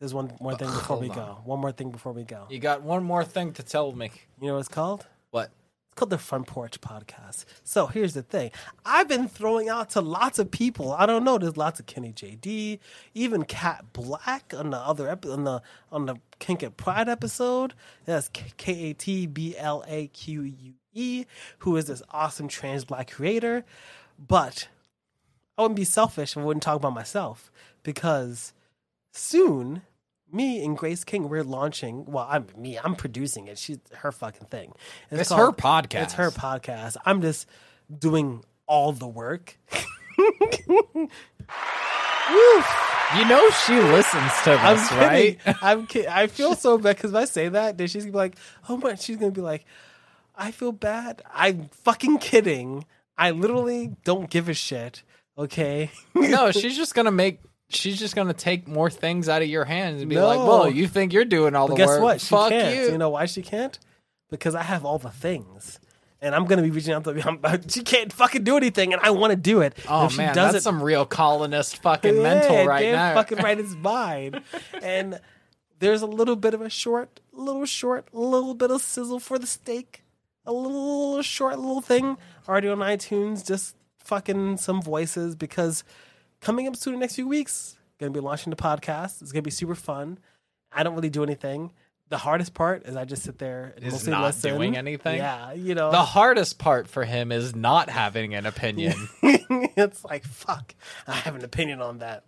there's 0.00 0.12
one 0.14 0.32
more 0.40 0.56
thing 0.56 0.68
before 0.68 0.98
we 0.98 1.08
go 1.08 1.38
one 1.44 1.60
more 1.60 1.72
thing 1.72 1.90
before 1.90 2.12
we 2.12 2.24
go 2.24 2.46
You 2.50 2.58
got 2.58 2.82
one 2.82 3.04
more 3.04 3.24
thing 3.24 3.52
to 3.54 3.62
tell 3.62 3.92
me. 3.92 4.10
you 4.40 4.48
know 4.48 4.54
what 4.54 4.60
it's 4.60 4.68
called 4.68 5.06
What? 5.30 5.50
It's 5.92 5.98
called 5.98 6.08
the 6.08 6.16
Front 6.16 6.46
Porch 6.46 6.80
Podcast. 6.80 7.44
So 7.64 7.86
here's 7.86 8.14
the 8.14 8.22
thing. 8.22 8.50
I've 8.82 9.08
been 9.08 9.28
throwing 9.28 9.68
out 9.68 9.90
to 9.90 10.00
lots 10.00 10.38
of 10.38 10.50
people. 10.50 10.90
I 10.90 11.04
don't 11.04 11.22
know. 11.22 11.36
There's 11.36 11.58
lots 11.58 11.80
of 11.80 11.84
Kennie 11.84 12.14
JD, 12.14 12.78
even 13.12 13.44
Kat 13.44 13.84
Blaque 13.92 14.58
on 14.58 14.70
the 14.70 14.78
other 14.78 15.06
ep- 15.06 15.26
on 15.26 15.44
the 15.44 15.60
on 15.90 16.06
the 16.06 16.16
Kink 16.38 16.62
and 16.62 16.74
Pride 16.74 17.10
episode. 17.10 17.74
That's 18.06 18.30
K 18.30 18.90
A 18.90 18.94
T 18.94 19.26
B 19.26 19.54
L 19.58 19.84
A 19.86 20.06
Q 20.06 20.40
U 20.44 20.72
E, 20.94 21.26
who 21.58 21.76
is 21.76 21.84
this 21.84 22.02
awesome 22.10 22.48
trans 22.48 22.86
black 22.86 23.10
creator. 23.10 23.62
But 24.18 24.68
I 25.58 25.62
wouldn't 25.62 25.76
be 25.76 25.84
selfish 25.84 26.32
if 26.32 26.38
I 26.38 26.42
wouldn't 26.42 26.62
talk 26.62 26.76
about 26.76 26.94
myself 26.94 27.52
because 27.82 28.54
soon 29.12 29.82
me 30.32 30.64
and 30.64 30.76
Grace 30.76 31.04
King 31.04 31.28
we're 31.28 31.44
launching. 31.44 32.04
Well, 32.06 32.26
I'm 32.28 32.46
me. 32.56 32.78
I'm 32.78 32.94
producing 32.94 33.48
it. 33.48 33.58
She's 33.58 33.78
her 33.98 34.12
fucking 34.12 34.46
thing. 34.48 34.72
It's 35.10 35.30
her 35.30 35.52
podcast. 35.52 36.02
It's 36.02 36.14
her 36.14 36.30
podcast. 36.30 36.96
I'm 37.04 37.20
just 37.22 37.46
doing 37.96 38.44
all 38.66 38.92
the 38.92 39.08
work. 39.08 39.58
You 43.16 43.26
know 43.28 43.50
she 43.66 43.74
listens 43.78 44.32
to 44.44 44.52
I'm 44.52 44.78
kidding. 44.88 44.98
right? 44.98 45.38
I'm 45.62 45.86
kidding. 45.86 46.08
I 46.08 46.28
feel 46.28 46.54
so 46.54 46.78
bad 46.78 46.96
because 46.96 47.10
if 47.10 47.16
I 47.16 47.24
say 47.26 47.48
that, 47.50 47.76
then 47.76 47.86
she's 47.86 48.04
gonna 48.04 48.12
be 48.12 48.16
like, 48.18 48.36
"Oh 48.68 48.78
my!" 48.78 48.94
She's 48.94 49.16
gonna 49.18 49.32
be 49.32 49.42
like, 49.42 49.66
"I 50.34 50.50
feel 50.50 50.72
bad." 50.72 51.20
I'm 51.30 51.68
fucking 51.84 52.18
kidding. 52.18 52.86
I 53.18 53.32
literally 53.32 53.96
don't 54.04 54.30
give 54.30 54.48
a 54.48 54.54
shit. 54.54 55.02
Okay. 55.36 55.90
no, 56.14 56.50
she's 56.52 56.76
just 56.76 56.94
gonna 56.94 57.10
make. 57.10 57.40
She's 57.74 57.98
just 57.98 58.14
gonna 58.16 58.34
take 58.34 58.66
more 58.68 58.90
things 58.90 59.28
out 59.28 59.42
of 59.42 59.48
your 59.48 59.64
hands 59.64 60.00
and 60.00 60.08
be 60.08 60.16
No. 60.16 60.26
like, 60.26 60.38
"Well, 60.38 60.70
you 60.70 60.86
think 60.88 61.12
you're 61.12 61.24
doing 61.24 61.54
all 61.54 61.68
But 61.68 61.74
the 61.74 61.78
guess 61.78 61.88
work? 61.88 62.00
what? 62.02 62.20
She 62.20 62.26
Fuck 62.28 62.50
can't. 62.50 62.76
you." 62.76 62.92
You 62.92 62.98
know 62.98 63.10
why 63.10 63.26
she 63.26 63.42
can't? 63.42 63.78
Because 64.30 64.54
I 64.54 64.62
have 64.62 64.84
all 64.84 64.98
the 64.98 65.10
things. 65.10 65.78
And 66.20 66.34
I'm 66.36 66.44
gonna 66.46 66.62
be 66.62 66.70
reaching 66.70 66.94
out 66.94 67.02
to 67.04 67.10
I'm, 67.44 67.68
she 67.68 67.82
can't 67.82 68.12
fucking 68.12 68.44
do 68.44 68.56
anything, 68.56 68.92
and 68.92 69.02
I 69.02 69.10
want 69.10 69.32
to 69.32 69.36
do 69.36 69.60
it. 69.60 69.76
oh 69.88 70.06
if 70.06 70.12
she 70.12 70.18
man, 70.18 70.34
does 70.34 70.52
that's 70.52 70.62
it, 70.62 70.64
some 70.64 70.80
real 70.82 71.04
colonist 71.04 71.82
fucking 71.82 72.22
mental 72.22 72.64
right 72.64 72.82
damn 72.82 72.94
now. 72.94 73.14
Fucking 73.14 73.38
right 73.38 73.58
his 73.58 73.74
mind. 73.76 74.40
and 74.80 75.20
there's 75.80 76.00
a 76.02 76.06
little 76.06 76.36
bit 76.36 76.54
of 76.54 76.60
a 76.60 76.70
short, 76.70 77.18
little 77.32 77.66
short, 77.66 78.06
little 78.14 78.54
bit 78.54 78.70
of 78.70 78.80
sizzle 78.82 79.18
for 79.18 79.36
the 79.38 79.48
steak. 79.48 80.04
A 80.46 80.52
little 80.52 81.20
short 81.22 81.58
little 81.58 81.80
thing 81.80 82.16
already 82.48 82.68
on 82.68 82.78
iTunes. 82.78 83.44
Just 83.44 83.74
fucking 83.98 84.58
some 84.58 84.80
voices 84.80 85.34
because 85.34 85.82
coming 86.42 86.68
up 86.68 86.76
soon 86.76 86.92
in 86.92 87.00
the 87.00 87.04
next 87.04 87.14
few 87.14 87.26
weeks, 87.26 87.78
gonna 87.98 88.12
be 88.12 88.20
launching 88.20 88.50
the 88.50 88.56
podcast. 88.56 89.22
It's 89.22 89.32
gonna 89.32 89.40
be 89.42 89.50
super 89.50 89.74
fun. 89.74 90.18
I 90.70 90.82
don't 90.82 90.94
really 90.94 91.10
do 91.10 91.22
anything. 91.22 91.72
The 92.10 92.18
hardest 92.18 92.52
part 92.52 92.86
is 92.86 92.94
I 92.94 93.06
just 93.06 93.22
sit 93.22 93.38
there 93.38 93.72
and 93.74 93.86
Is 93.86 93.94
mostly 93.94 94.10
not 94.10 94.24
listen. 94.24 94.54
doing 94.54 94.76
anything? 94.76 95.16
Yeah, 95.16 95.52
you 95.54 95.74
know. 95.74 95.90
the 95.90 96.02
hardest 96.02 96.58
part 96.58 96.86
for 96.86 97.04
him 97.04 97.32
is 97.32 97.54
not 97.54 97.88
having 97.88 98.34
an 98.34 98.44
opinion. 98.44 98.92
it's 99.22 100.04
like 100.04 100.24
fuck 100.24 100.74
i 101.06 101.12
have 101.12 101.34
an 101.34 101.44
opinion 101.44 101.80
on 101.80 101.98
that 101.98 102.24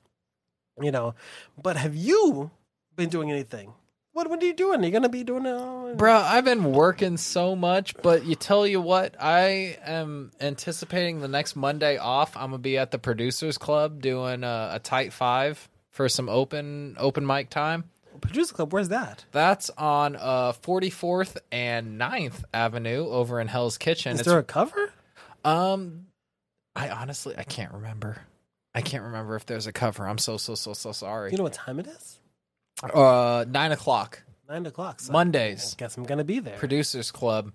you 0.80 0.90
know 0.90 1.14
but 1.60 1.76
have 1.76 1.94
you 1.94 2.50
been 2.96 3.08
doing 3.08 3.30
anything 3.30 3.72
what 4.14 4.30
what 4.30 4.42
are 4.42 4.46
you 4.46 4.54
doing 4.54 4.80
Are 4.80 4.82
you're 4.82 4.90
gonna 4.92 5.08
be 5.10 5.24
doing 5.24 5.44
it 5.44 5.54
all 5.54 5.84
Bro, 5.94 6.14
I've 6.16 6.44
been 6.44 6.72
working 6.72 7.16
so 7.16 7.54
much, 7.54 7.94
but 8.02 8.24
you 8.24 8.34
tell 8.34 8.66
you 8.66 8.80
what, 8.80 9.14
I 9.20 9.78
am 9.84 10.32
anticipating 10.40 11.20
the 11.20 11.28
next 11.28 11.54
Monday 11.54 11.98
off. 11.98 12.36
I'm 12.36 12.46
gonna 12.50 12.58
be 12.58 12.78
at 12.78 12.90
the 12.90 12.98
producers 12.98 13.58
club 13.58 14.02
doing 14.02 14.42
a, 14.42 14.70
a 14.72 14.78
tight 14.80 15.12
five 15.12 15.68
for 15.90 16.08
some 16.08 16.28
open 16.28 16.96
open 16.98 17.24
mic 17.24 17.48
time. 17.50 17.84
producer 18.20 18.54
club 18.54 18.72
where's 18.72 18.88
that 18.88 19.24
That's 19.30 19.70
on 19.70 20.16
uh 20.16 20.52
44th 20.52 21.36
and 21.52 22.00
9th 22.00 22.42
Avenue 22.52 23.06
over 23.08 23.40
in 23.40 23.46
Hell's 23.46 23.78
Kitchen. 23.78 24.14
is 24.14 24.20
It's 24.20 24.28
there 24.28 24.38
a 24.38 24.42
cover 24.42 24.92
um 25.44 26.06
I 26.74 26.88
honestly 26.88 27.34
I 27.38 27.44
can't 27.44 27.72
remember. 27.72 28.18
I 28.74 28.80
can't 28.80 29.04
remember 29.04 29.36
if 29.36 29.46
there's 29.46 29.68
a 29.68 29.72
cover. 29.72 30.08
I'm 30.08 30.18
so 30.18 30.36
so 30.38 30.56
so 30.56 30.72
so 30.72 30.90
sorry. 30.90 31.30
you 31.30 31.36
know 31.38 31.44
what 31.44 31.52
time 31.52 31.78
it 31.78 31.86
is 31.86 32.18
uh 32.92 33.44
nine 33.48 33.72
o'clock. 33.72 34.22
nine 34.48 34.66
o'clock 34.66 35.00
so 35.00 35.12
Mondays. 35.12 35.74
i 35.74 35.80
guess 35.80 35.96
i'm 35.96 36.04
gonna 36.04 36.24
be 36.24 36.38
there 36.40 36.56
Producers 36.58 37.10
Club. 37.10 37.52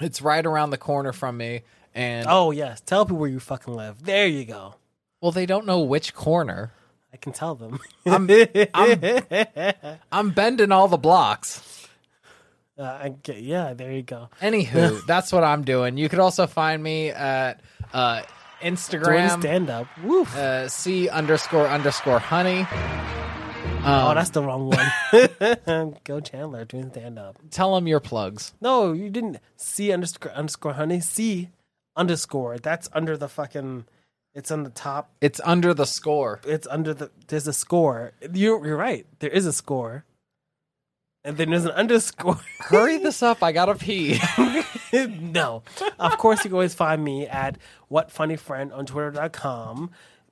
It's 0.00 0.22
right 0.22 0.44
around 0.46 0.70
the 0.70 0.78
corner 0.78 1.12
from 1.12 1.36
me. 1.36 1.62
And 1.94 2.26
oh 2.28 2.50
yes 2.50 2.80
tell 2.80 3.04
people 3.04 3.18
where 3.18 3.28
you 3.30 3.40
fucking 3.40 3.74
live 3.74 4.04
there 4.04 4.26
you 4.26 4.44
go 4.44 4.74
well, 5.20 5.32
they 5.32 5.46
don't 5.46 5.66
know 5.66 5.80
which 5.80 6.14
corner. 6.14 6.70
i 7.12 7.16
can 7.16 7.32
tell 7.32 7.56
them 7.56 7.80
I'm- 8.06 8.28
I'm 10.12 10.30
bending 10.30 10.70
all 10.70 10.86
the 10.88 10.96
blocks. 10.98 11.88
Uh, 12.78 12.82
I 13.02 13.08
get, 13.08 13.42
yeah 13.42 13.74
there 13.74 13.90
you 13.90 14.02
go 14.02 14.28
Anywho, 14.40 15.04
that's 15.06 15.32
what 15.32 15.42
I'm 15.42 15.64
doing. 15.64 15.96
You 15.98 16.08
could 16.08 16.20
also 16.20 16.46
find 16.46 16.80
me 16.80 17.10
at 17.10 17.60
uh, 17.92 18.22
Instagram, 18.62 19.40
stand 19.40 19.68
up 19.68 19.88
woof 20.04 20.32
uh, 20.36 20.68
C 20.68 21.08
underscore 21.08 21.66
underscore 21.66 22.20
honey. 22.20 22.66
Oh 23.84 24.08
Um, 24.08 24.14
that's 24.14 24.30
the 24.30 24.42
wrong 24.42 24.70
one 24.70 25.96
go 26.04 26.20
chandler 26.20 26.64
doing 26.64 26.90
stand 26.90 27.18
up 27.18 27.38
tell 27.50 27.74
them 27.74 27.86
your 27.86 28.00
plugs. 28.00 28.52
No, 28.60 28.92
you 28.92 29.10
didn't. 29.10 29.38
C 29.56 29.92
underscore 29.92 30.32
underscore 30.32 30.72
honey. 30.74 31.00
C 31.00 31.48
underscore. 31.96 32.58
That's 32.58 32.88
under 32.92 33.16
the 33.16 33.28
fucking. 33.28 33.84
It's 34.34 34.50
on 34.50 34.62
the 34.62 34.70
top. 34.70 35.10
It's 35.20 35.40
under 35.44 35.74
the 35.74 35.86
score. 35.86 36.40
It's 36.46 36.66
under 36.68 36.94
the. 36.94 37.10
There's 37.28 37.46
a 37.46 37.52
score. 37.52 38.12
You're 38.32 38.64
you're 38.66 38.76
right. 38.76 39.06
There 39.20 39.30
is 39.30 39.46
a 39.46 39.52
score. 39.52 40.04
and 41.24 41.36
then 41.36 41.50
there's 41.50 41.64
an 41.64 41.72
underscore. 41.72 42.38
Hurry 42.60 42.98
this 42.98 43.22
up. 43.22 43.42
I 43.42 43.52
gotta 43.52 43.74
pee. 43.74 44.20
no. 45.20 45.62
Of 45.98 46.18
course, 46.18 46.38
you 46.44 46.50
can 46.50 46.54
always 46.54 46.74
find 46.74 47.02
me 47.02 47.26
at 47.26 47.58
whatfunnyfriend 47.90 48.76
on 48.76 48.86
twitter.com. 48.86 49.90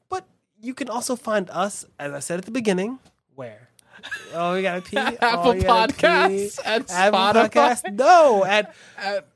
But 0.09 0.27
you 0.61 0.75
can 0.75 0.89
also 0.89 1.17
find 1.17 1.51
us, 1.51 1.85
as 1.99 2.13
I 2.13 2.21
said 2.21 2.39
at 2.39 2.45
the 2.45 2.51
beginning, 2.53 2.99
where? 3.37 3.69
Oh, 4.35 4.55
we 4.55 4.63
gotta 4.63 4.83
pee. 4.83 4.97
Apple 4.99 5.51
oh, 5.51 5.55
Podcasts, 5.55 6.63
pee. 6.63 6.65
at 6.65 6.91
Apple 6.91 7.19
Spotify. 7.19 7.51
Podcasts? 7.51 7.93
No, 7.93 8.45
at 8.45 8.75
at 8.99 9.27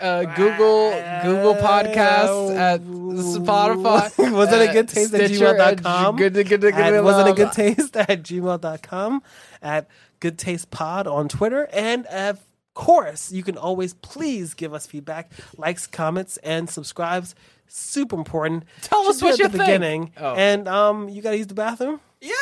uh, 0.00 0.24
Google 0.34 0.90
Google 1.22 1.54
Podcasts 1.54 2.56
at 2.56 2.80
Spotify. 2.82 4.32
Was 4.32 4.52
it 4.52 4.70
a 4.70 4.72
good 4.72 4.88
taste 4.88 5.14
at 5.14 5.30
gmail.com? 5.30 6.16
Good, 6.16 6.34
good, 6.34 6.48
good, 6.48 6.60
good, 6.60 6.74
At 6.74 7.04
was 7.04 7.18
it 7.18 7.26
a 7.26 7.30
uh, 7.30 7.34
good 7.34 7.52
taste 7.52 7.96
at 7.96 8.22
gmail.com 8.22 9.22
at 9.62 9.88
good 10.20 10.38
taste 10.38 10.70
pod 10.70 11.06
on 11.06 11.28
twitter 11.28 11.68
and 11.72 12.06
of 12.06 12.40
course 12.72 13.30
you 13.32 13.42
can 13.42 13.58
always 13.58 13.92
please 13.94 14.54
give 14.54 14.72
us 14.72 14.86
feedback 14.86 15.30
likes 15.58 15.86
comments 15.86 16.38
and 16.38 16.70
subscribes 16.70 17.34
super 17.66 18.16
important 18.16 18.64
Tell 18.82 19.02
Should 19.04 19.10
us 19.10 19.22
what 19.22 19.32
at 19.34 19.38
you 19.40 19.48
the 19.48 19.58
think. 19.58 19.64
beginning 19.66 20.12
Oh. 20.18 20.34
and 20.34 20.68
um 20.68 21.08
you 21.10 21.20
gotta 21.20 21.36
use 21.36 21.46
the 21.48 21.54
bathroom 21.54 22.00
Yeah. 22.20 22.32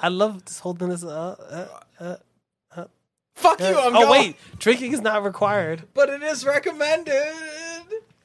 i 0.00 0.08
love 0.08 0.44
just 0.44 0.60
holding 0.60 0.88
this 0.90 1.04
uh, 1.04 1.68
uh, 2.00 2.16
uh, 2.76 2.84
Fuck 3.34 3.60
you. 3.60 3.66
I'm 3.66 3.96
oh 3.96 4.00
going. 4.06 4.10
wait 4.10 4.36
drinking 4.58 4.92
is 4.92 5.00
not 5.00 5.24
required 5.24 5.84
But 5.94 6.10
it 6.10 6.22
is 6.22 6.44
recommended. 6.44 7.32